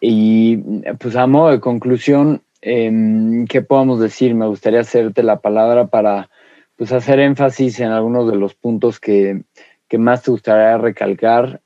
Y 0.00 0.56
pues 0.98 1.14
a 1.14 1.26
modo 1.26 1.50
de 1.50 1.60
conclusión, 1.60 2.42
eh, 2.62 3.44
¿qué 3.48 3.62
podemos 3.62 4.00
decir? 4.00 4.34
Me 4.34 4.46
gustaría 4.46 4.80
hacerte 4.80 5.22
la 5.22 5.40
palabra 5.40 5.86
para 5.86 6.30
pues, 6.76 6.92
hacer 6.92 7.20
énfasis 7.20 7.80
en 7.80 7.90
algunos 7.90 8.30
de 8.30 8.36
los 8.36 8.54
puntos 8.54 8.98
que, 8.98 9.42
que 9.88 9.98
más 9.98 10.22
te 10.22 10.30
gustaría 10.30 10.78
recalcar. 10.78 11.60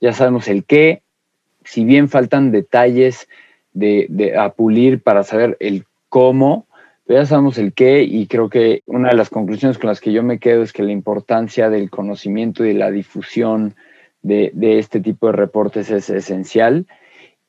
Ya 0.00 0.12
sabemos 0.12 0.48
el 0.48 0.64
qué, 0.64 1.02
si 1.64 1.84
bien 1.84 2.08
faltan 2.08 2.52
detalles 2.52 3.28
de, 3.72 4.06
de 4.08 4.38
a 4.38 4.50
pulir 4.50 5.02
para 5.02 5.22
saber 5.22 5.56
el 5.60 5.84
cómo, 6.08 6.66
ya 7.08 7.24
sabemos 7.24 7.56
el 7.58 7.72
qué 7.72 8.02
y 8.02 8.26
creo 8.26 8.48
que 8.48 8.82
una 8.86 9.10
de 9.10 9.16
las 9.16 9.30
conclusiones 9.30 9.78
con 9.78 9.88
las 9.88 10.00
que 10.00 10.12
yo 10.12 10.22
me 10.22 10.38
quedo 10.38 10.62
es 10.62 10.72
que 10.72 10.82
la 10.82 10.92
importancia 10.92 11.70
del 11.70 11.88
conocimiento 11.88 12.64
y 12.64 12.68
de 12.68 12.74
la 12.74 12.90
difusión 12.90 13.76
de, 14.22 14.52
este 14.78 15.00
tipo 15.00 15.28
de 15.28 15.34
reportes 15.34 15.90
es 15.90 16.10
esencial. 16.10 16.86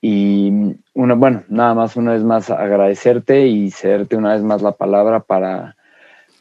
Y 0.02 0.78
una, 0.94 1.16
bueno, 1.16 1.44
nada 1.50 1.74
más 1.74 1.96
una 1.96 2.14
vez 2.14 2.24
más 2.24 2.50
agradecerte 2.50 3.48
y 3.48 3.72
cederte 3.72 4.16
una 4.16 4.34
vez 4.34 4.44
más 4.44 4.62
la 4.62 4.74
palabra 4.74 5.22
para, 5.22 5.76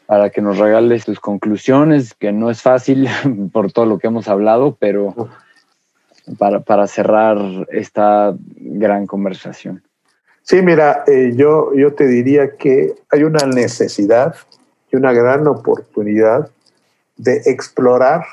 para 0.05 0.29
que 0.29 0.41
nos 0.41 0.57
regales 0.57 1.05
tus 1.05 1.19
conclusiones, 1.19 2.13
que 2.13 2.31
no 2.31 2.49
es 2.49 2.61
fácil 2.61 3.07
por 3.51 3.71
todo 3.71 3.85
lo 3.85 3.99
que 3.99 4.07
hemos 4.07 4.27
hablado, 4.27 4.77
pero 4.79 5.29
para, 6.37 6.59
para 6.59 6.87
cerrar 6.87 7.37
esta 7.71 8.35
gran 8.55 9.07
conversación. 9.07 9.83
Sí, 10.43 10.61
mira, 10.61 11.03
eh, 11.07 11.33
yo, 11.35 11.73
yo 11.73 11.93
te 11.93 12.07
diría 12.07 12.55
que 12.55 12.95
hay 13.09 13.23
una 13.23 13.45
necesidad 13.45 14.35
y 14.91 14.95
una 14.95 15.11
gran 15.11 15.45
oportunidad 15.47 16.49
de 17.17 17.41
explorar 17.47 18.23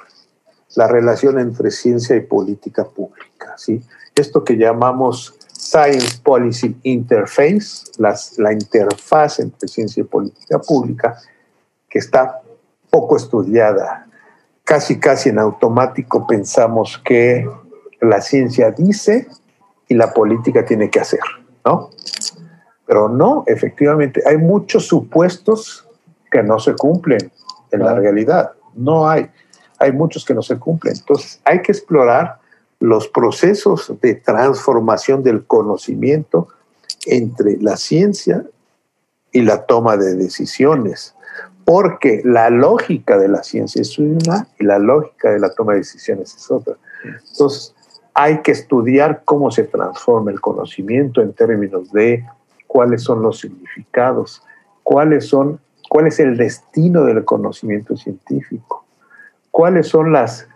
la 0.77 0.87
relación 0.87 1.41
entre 1.41 1.71
ciencia 1.71 2.15
y 2.15 2.21
política 2.21 2.85
pública. 2.85 3.55
¿sí? 3.57 3.83
Esto 4.15 4.45
que 4.45 4.57
llamamos 4.57 5.37
Science 5.53 6.21
Policy 6.23 6.77
Interface, 6.83 7.91
las, 7.99 8.39
la 8.39 8.53
interfaz 8.53 9.41
entre 9.41 9.69
ciencia 9.69 10.03
y 10.03 10.05
política 10.05 10.61
pública, 10.61 11.19
que 11.89 11.99
está 11.99 12.41
poco 12.91 13.17
estudiada. 13.17 14.07
Casi, 14.63 14.99
casi 15.01 15.31
en 15.31 15.39
automático 15.39 16.27
pensamos 16.27 17.01
que 17.05 17.49
la 18.01 18.21
ciencia 18.21 18.71
dice 18.71 19.27
y 19.89 19.95
la 19.95 20.13
política 20.13 20.65
tiene 20.65 20.91
que 20.91 21.01
hacer. 21.01 21.21
¿no? 21.65 21.91
Pero 22.87 23.09
no, 23.09 23.45
efectivamente, 23.47 24.23
hay 24.27 24.37
muchos 24.37 24.87
supuestos 24.87 25.89
que 26.31 26.43
no 26.43 26.59
se 26.59 26.75
cumplen 26.75 27.33
en 27.73 27.81
la 27.81 27.95
realidad. 27.95 28.53
No 28.75 29.09
hay, 29.09 29.31
hay 29.79 29.93
muchos 29.93 30.25
que 30.25 30.35
no 30.35 30.43
se 30.43 30.59
cumplen. 30.59 30.95
Entonces, 30.97 31.41
hay 31.45 31.63
que 31.63 31.73
explorar 31.73 32.39
los 32.85 33.09
procesos 33.09 33.95
de 34.03 34.15
transformación 34.15 35.23
del 35.23 35.47
conocimiento 35.47 36.49
entre 37.07 37.57
la 37.57 37.79
ciencia 37.79 38.45
y 39.33 39.41
la 39.41 39.65
toma 39.65 39.97
de 39.97 40.15
decisiones, 40.15 41.15
porque 41.65 42.21
la 42.25 42.51
lógica 42.51 43.17
de 43.17 43.29
la 43.29 43.43
ciencia 43.43 43.81
es 43.81 43.99
una 43.99 44.49
y 44.59 44.65
la 44.65 44.79
lógica 44.79 45.31
de 45.31 45.39
la 45.39 45.55
toma 45.55 45.73
de 45.73 45.79
decisiones 45.79 46.35
es 46.35 46.51
otra. 46.51 46.75
Entonces, 47.31 47.75
hay 48.13 48.43
que 48.43 48.53
estudiar 48.53 49.23
cómo 49.25 49.51
se 49.51 49.65
transforma 49.65 50.31
el 50.31 50.43
conocimiento 50.43 51.23
en 51.23 51.33
términos 51.33 51.91
de 51.91 52.27
cuáles 52.67 53.03
son 53.03 53.23
los 53.23 53.41
significados, 53.41 54.43
cuáles 54.83 55.27
son, 55.27 55.59
cuál 55.89 56.07
es 56.07 56.21
el 56.21 56.37
destino 56.37 57.05
del 57.05 57.25
conocimiento 57.25 57.97
científico, 57.97 58.85
cuáles 59.51 59.89
son 59.89 60.13
las, 60.13 60.49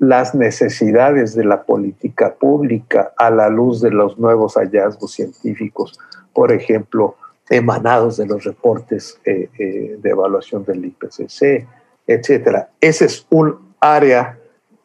las 0.00 0.34
necesidades 0.34 1.34
de 1.34 1.44
la 1.44 1.62
política 1.62 2.34
pública 2.34 3.12
a 3.18 3.30
la 3.30 3.50
luz 3.50 3.82
de 3.82 3.90
los 3.90 4.18
nuevos 4.18 4.54
hallazgos 4.54 5.12
científicos, 5.12 6.00
por 6.32 6.52
ejemplo, 6.52 7.16
emanados 7.50 8.16
de 8.16 8.26
los 8.26 8.44
reportes 8.44 9.20
eh, 9.26 9.50
eh, 9.58 9.98
de 10.00 10.10
evaluación 10.10 10.64
del 10.64 10.86
IPCC, 10.86 11.66
etc. 12.06 12.64
Ese 12.80 13.04
es 13.04 13.26
un 13.28 13.74
área 13.78 14.38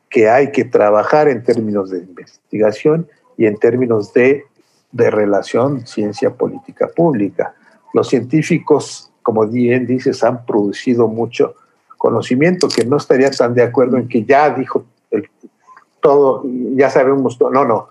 que 0.09 0.29
hay 0.29 0.51
que 0.51 0.65
trabajar 0.65 1.29
en 1.29 1.43
términos 1.43 1.91
de 1.91 1.99
investigación 1.99 3.07
y 3.37 3.45
en 3.45 3.55
términos 3.55 4.13
de, 4.13 4.43
de 4.91 5.11
relación 5.11 5.87
ciencia-política 5.87 6.89
pública. 6.89 7.55
Los 7.93 8.09
científicos, 8.09 9.13
como 9.23 9.47
bien 9.47 9.87
dices, 9.87 10.25
han 10.25 10.45
producido 10.45 11.07
mucho 11.07 11.55
conocimiento 11.97 12.67
que 12.67 12.83
no 12.83 12.97
estaría 12.97 13.31
tan 13.31 13.53
de 13.53 13.63
acuerdo 13.63 13.95
en 13.95 14.09
que 14.09 14.25
ya 14.25 14.49
dijo 14.49 14.85
todo, 16.01 16.43
ya 16.75 16.89
sabemos 16.89 17.37
todo. 17.37 17.49
No, 17.49 17.65
no. 17.65 17.89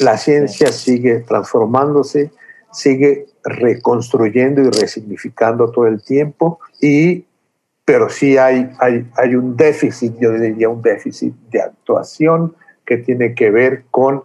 La 0.00 0.16
ciencia 0.18 0.70
sigue 0.70 1.20
transformándose, 1.20 2.30
sigue 2.72 3.26
reconstruyendo 3.44 4.62
y 4.62 4.70
resignificando 4.70 5.70
todo 5.70 5.86
el 5.86 6.02
tiempo 6.02 6.60
y 6.80 7.24
pero 7.88 8.10
sí 8.10 8.36
hay, 8.36 8.70
hay, 8.80 9.10
hay 9.16 9.34
un 9.34 9.56
déficit, 9.56 10.18
yo 10.20 10.30
diría 10.32 10.68
un 10.68 10.82
déficit 10.82 11.34
de 11.50 11.62
actuación 11.62 12.54
que 12.84 12.98
tiene 12.98 13.34
que 13.34 13.50
ver 13.50 13.84
con 13.90 14.24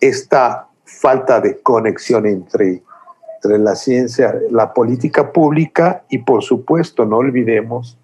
esta 0.00 0.66
falta 0.84 1.40
de 1.40 1.60
conexión 1.60 2.26
entre, 2.26 2.82
entre 3.36 3.58
la 3.60 3.76
ciencia, 3.76 4.34
la 4.50 4.74
política 4.74 5.32
pública 5.32 6.02
y 6.08 6.18
por 6.18 6.42
supuesto 6.42 7.04
no 7.04 7.18
olvidemos 7.18 7.96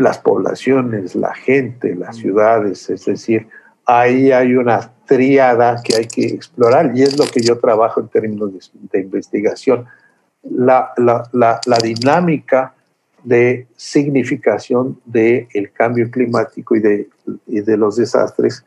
las 0.00 0.18
poblaciones, 0.18 1.14
la 1.14 1.34
gente, 1.34 1.94
las 1.94 2.16
ciudades, 2.16 2.88
es 2.90 3.04
decir, 3.04 3.48
ahí 3.86 4.32
hay 4.32 4.54
una 4.54 4.92
triada 5.06 5.82
que 5.82 5.96
hay 5.96 6.06
que 6.06 6.26
explorar 6.26 6.92
y 6.94 7.02
es 7.02 7.18
lo 7.18 7.24
que 7.26 7.40
yo 7.40 7.58
trabajo 7.58 8.00
en 8.00 8.08
términos 8.08 8.70
de, 8.92 9.00
investigación. 9.00 9.86
La, 10.42 10.92
la, 10.96 11.28
la, 11.32 11.60
la 11.66 11.78
dinámica 11.78 12.74
de 13.24 13.66
significación 13.76 15.00
del 15.04 15.48
el 15.52 15.72
cambio 15.72 16.10
climático 16.10 16.76
y 16.76 16.80
de, 16.80 17.08
y 17.46 17.60
de, 17.60 17.76
los 17.76 17.96
desastres 17.96 18.64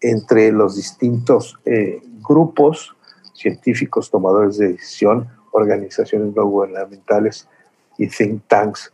entre 0.00 0.52
los 0.52 0.76
distintos 0.76 1.58
eh, 1.64 2.00
grupos 2.22 2.94
científicos, 3.34 4.10
tomadores 4.10 4.58
de 4.58 4.68
decisión, 4.72 5.28
organizaciones 5.52 6.34
no 6.34 6.46
gubernamentales 6.46 7.48
y 7.98 8.08
think 8.08 8.42
tanks. 8.46 8.92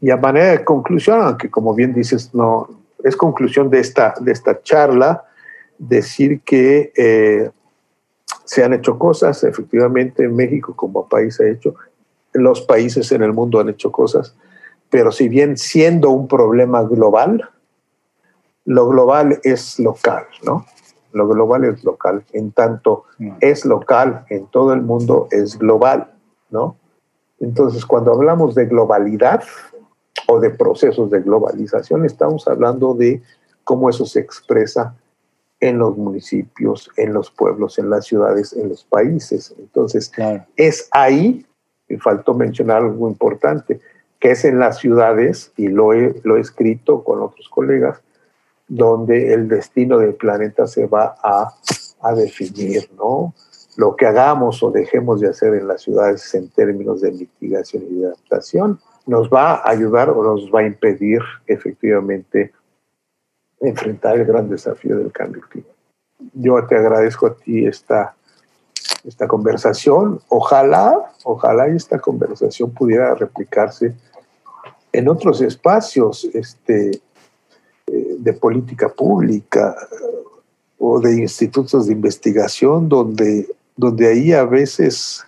Y 0.00 0.10
a 0.10 0.16
manera 0.16 0.52
de 0.52 0.64
conclusión, 0.64 1.20
aunque 1.20 1.50
como 1.50 1.74
bien 1.74 1.92
dices, 1.92 2.34
no 2.34 2.68
es 3.02 3.16
conclusión 3.16 3.70
de 3.70 3.80
esta, 3.80 4.14
de 4.20 4.32
esta 4.32 4.62
charla, 4.62 5.24
decir 5.78 6.40
que 6.40 6.92
eh, 6.96 7.50
se 8.44 8.64
han 8.64 8.72
hecho 8.72 8.98
cosas, 8.98 9.44
efectivamente 9.44 10.28
México 10.28 10.74
como 10.74 11.08
país 11.08 11.40
ha 11.40 11.48
hecho, 11.48 11.74
los 12.32 12.62
países 12.62 13.12
en 13.12 13.22
el 13.22 13.32
mundo 13.32 13.60
han 13.60 13.68
hecho 13.68 13.92
cosas, 13.92 14.34
pero 14.90 15.12
si 15.12 15.28
bien 15.28 15.56
siendo 15.56 16.10
un 16.10 16.28
problema 16.28 16.82
global, 16.82 17.50
lo 18.64 18.88
global 18.88 19.40
es 19.42 19.78
local, 19.78 20.24
¿no? 20.42 20.66
Lo 21.12 21.28
global 21.28 21.64
es 21.64 21.84
local, 21.84 22.24
en 22.32 22.52
tanto 22.52 23.04
mm. 23.18 23.32
es 23.40 23.64
local 23.64 24.24
en 24.30 24.46
todo 24.46 24.72
el 24.72 24.82
mundo, 24.82 25.28
es 25.30 25.58
global, 25.58 26.12
¿no? 26.50 26.76
Entonces, 27.40 27.84
cuando 27.84 28.12
hablamos 28.12 28.54
de 28.54 28.66
globalidad 28.66 29.42
o 30.28 30.40
de 30.40 30.50
procesos 30.50 31.10
de 31.10 31.20
globalización, 31.20 32.04
estamos 32.04 32.46
hablando 32.48 32.94
de 32.94 33.22
cómo 33.64 33.90
eso 33.90 34.06
se 34.06 34.20
expresa 34.20 34.96
en 35.60 35.78
los 35.78 35.96
municipios, 35.96 36.90
en 36.96 37.12
los 37.12 37.30
pueblos, 37.30 37.78
en 37.78 37.90
las 37.90 38.06
ciudades, 38.06 38.52
en 38.52 38.68
los 38.68 38.84
países. 38.84 39.54
Entonces, 39.58 40.12
es 40.56 40.88
ahí, 40.90 41.46
me 41.88 41.98
faltó 41.98 42.34
mencionar 42.34 42.82
algo 42.82 43.08
importante, 43.08 43.80
que 44.20 44.32
es 44.32 44.44
en 44.44 44.58
las 44.58 44.78
ciudades, 44.78 45.52
y 45.56 45.68
lo 45.68 45.92
he, 45.92 46.20
lo 46.24 46.36
he 46.36 46.40
escrito 46.40 47.02
con 47.02 47.22
otros 47.22 47.48
colegas, 47.48 48.02
donde 48.68 49.34
el 49.34 49.48
destino 49.48 49.98
del 49.98 50.14
planeta 50.14 50.66
se 50.66 50.86
va 50.86 51.16
a, 51.22 51.54
a 52.00 52.14
definir, 52.14 52.90
¿no? 52.96 53.34
Lo 53.76 53.96
que 53.96 54.06
hagamos 54.06 54.62
o 54.62 54.70
dejemos 54.70 55.20
de 55.20 55.28
hacer 55.28 55.54
en 55.54 55.66
las 55.66 55.82
ciudades 55.82 56.34
en 56.34 56.48
términos 56.48 57.00
de 57.00 57.12
mitigación 57.12 57.82
y 57.90 58.00
de 58.00 58.06
adaptación 58.06 58.78
nos 59.06 59.28
va 59.28 59.54
a 59.54 59.70
ayudar 59.70 60.10
o 60.10 60.22
nos 60.22 60.50
va 60.52 60.60
a 60.60 60.66
impedir 60.66 61.20
efectivamente 61.46 62.52
enfrentar 63.60 64.18
el 64.18 64.24
gran 64.24 64.48
desafío 64.48 64.98
del 64.98 65.12
cambio 65.12 65.42
climático. 65.48 65.74
Yo 66.32 66.66
te 66.66 66.76
agradezco 66.76 67.26
a 67.26 67.34
ti 67.34 67.66
esta, 67.66 68.14
esta 69.04 69.26
conversación. 69.26 70.20
Ojalá, 70.28 71.12
ojalá 71.24 71.66
esta 71.66 71.98
conversación 71.98 72.70
pudiera 72.70 73.14
replicarse 73.14 73.94
en 74.92 75.08
otros 75.08 75.40
espacios 75.40 76.24
este, 76.32 77.02
eh, 77.86 78.16
de 78.18 78.32
política 78.32 78.88
pública 78.88 79.76
o 80.78 81.00
de 81.00 81.20
institutos 81.20 81.86
de 81.86 81.92
investigación 81.92 82.88
donde, 82.88 83.48
donde 83.76 84.08
ahí 84.08 84.32
a 84.32 84.44
veces, 84.44 85.24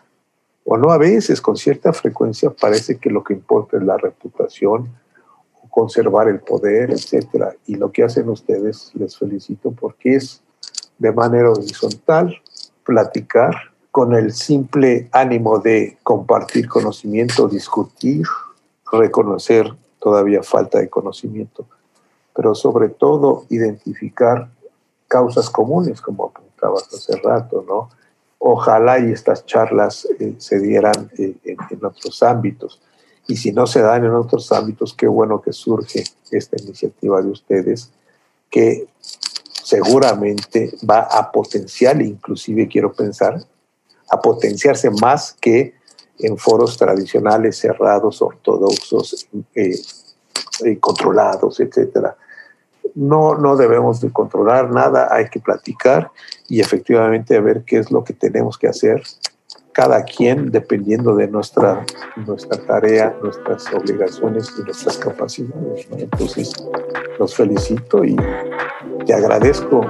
o 0.65 0.77
no 0.77 0.91
a 0.91 0.99
veces, 0.99 1.41
con 1.41 1.57
cierta 1.57 1.93
frecuencia 1.93 2.51
parece 2.51 2.99
que 2.99 3.11
lo 3.11 3.25
que 3.25 3.35
importa 3.35 3.77
es 3.77 3.83
la 3.83 3.97
reputación, 3.97 4.91
conservar 5.71 6.29
el 6.29 6.41
poder, 6.41 6.91
etcétera. 6.91 7.55
Y 7.67 7.75
lo 7.75 7.93
que 7.93 8.03
hacen 8.03 8.29
ustedes, 8.31 8.91
les 8.95 9.17
felicito 9.17 9.73
porque 9.73 10.17
es 10.17 10.43
de 10.99 11.13
manera 11.13 11.51
horizontal 11.51 12.41
platicar 12.83 13.55
con 13.91 14.15
el 14.15 14.33
simple 14.33 15.09
ánimo 15.13 15.59
de 15.59 15.99
compartir 16.03 16.69
conocimiento, 16.69 17.49
discutir, 17.49 18.25
reconocer 18.91 19.75
todavía 19.99 20.43
falta 20.43 20.79
de 20.79 20.89
conocimiento, 20.89 21.67
pero 22.35 22.55
sobre 22.55 22.89
todo 22.89 23.45
identificar 23.49 24.49
causas 25.09 25.51
comunes, 25.51 26.01
como 26.01 26.27
apuntabas 26.27 26.89
hace 26.95 27.17
rato, 27.17 27.65
¿no? 27.67 27.91
Ojalá 28.49 29.01
y 29.01 29.11
estas 29.11 29.45
charlas 29.45 30.07
eh, 30.21 30.37
se 30.39 30.61
dieran 30.61 31.11
eh, 31.19 31.35
en 31.45 31.85
otros 31.85 32.23
ámbitos. 32.23 32.81
Y 33.27 33.37
si 33.37 33.51
no 33.51 33.67
se 33.67 33.81
dan 33.81 34.05
en 34.05 34.13
otros 34.13 34.53
ámbitos, 34.53 34.95
qué 34.95 35.09
bueno 35.09 35.43
que 35.43 35.53
surge 35.53 36.05
esta 36.31 36.57
iniciativa 36.63 37.21
de 37.21 37.29
ustedes, 37.29 37.91
que 38.49 38.87
seguramente 39.65 40.71
va 40.89 41.01
a 41.01 41.33
potenciar, 41.33 42.01
inclusive 42.01 42.69
quiero 42.69 42.93
pensar, 42.93 43.37
a 44.09 44.21
potenciarse 44.23 44.91
más 44.91 45.33
que 45.41 45.75
en 46.21 46.39
foros 46.39 46.77
tradicionales, 46.77 47.59
cerrados, 47.59 48.23
ortodoxos, 48.23 49.27
eh, 49.57 50.79
controlados, 50.79 51.59
etcétera. 51.59 52.17
No, 52.97 53.37
no 53.37 53.57
debemos 53.57 54.01
de 54.01 54.11
controlar 54.11 54.73
nada, 54.73 55.09
hay 55.13 55.29
que 55.29 55.39
platicar 55.39 56.11
y 56.49 56.61
efectivamente 56.61 57.39
ver 57.41 57.63
qué 57.65 57.79
es 57.79 57.93
lo 57.93 58.03
que 58.03 58.15
tenemos 58.15 58.59
que 58.59 58.67
hacer 58.67 59.03
cada 59.77 60.05
quien 60.05 60.51
dependiendo 60.51 61.15
de 61.15 61.29
nuestra, 61.29 61.85
nuestra 62.25 62.57
tarea, 62.65 63.15
nuestras 63.23 63.71
obligaciones 63.75 64.51
y 64.59 64.63
nuestras 64.63 64.97
capacidades. 64.97 65.87
Entonces, 65.99 66.55
los 67.19 67.35
felicito 67.35 68.03
y 68.03 68.17
te 69.05 69.13
agradezco 69.13 69.83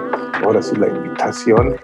ahora 0.45 0.61
sí 0.61 0.75
la 0.75 0.89
invitación. 0.89 1.77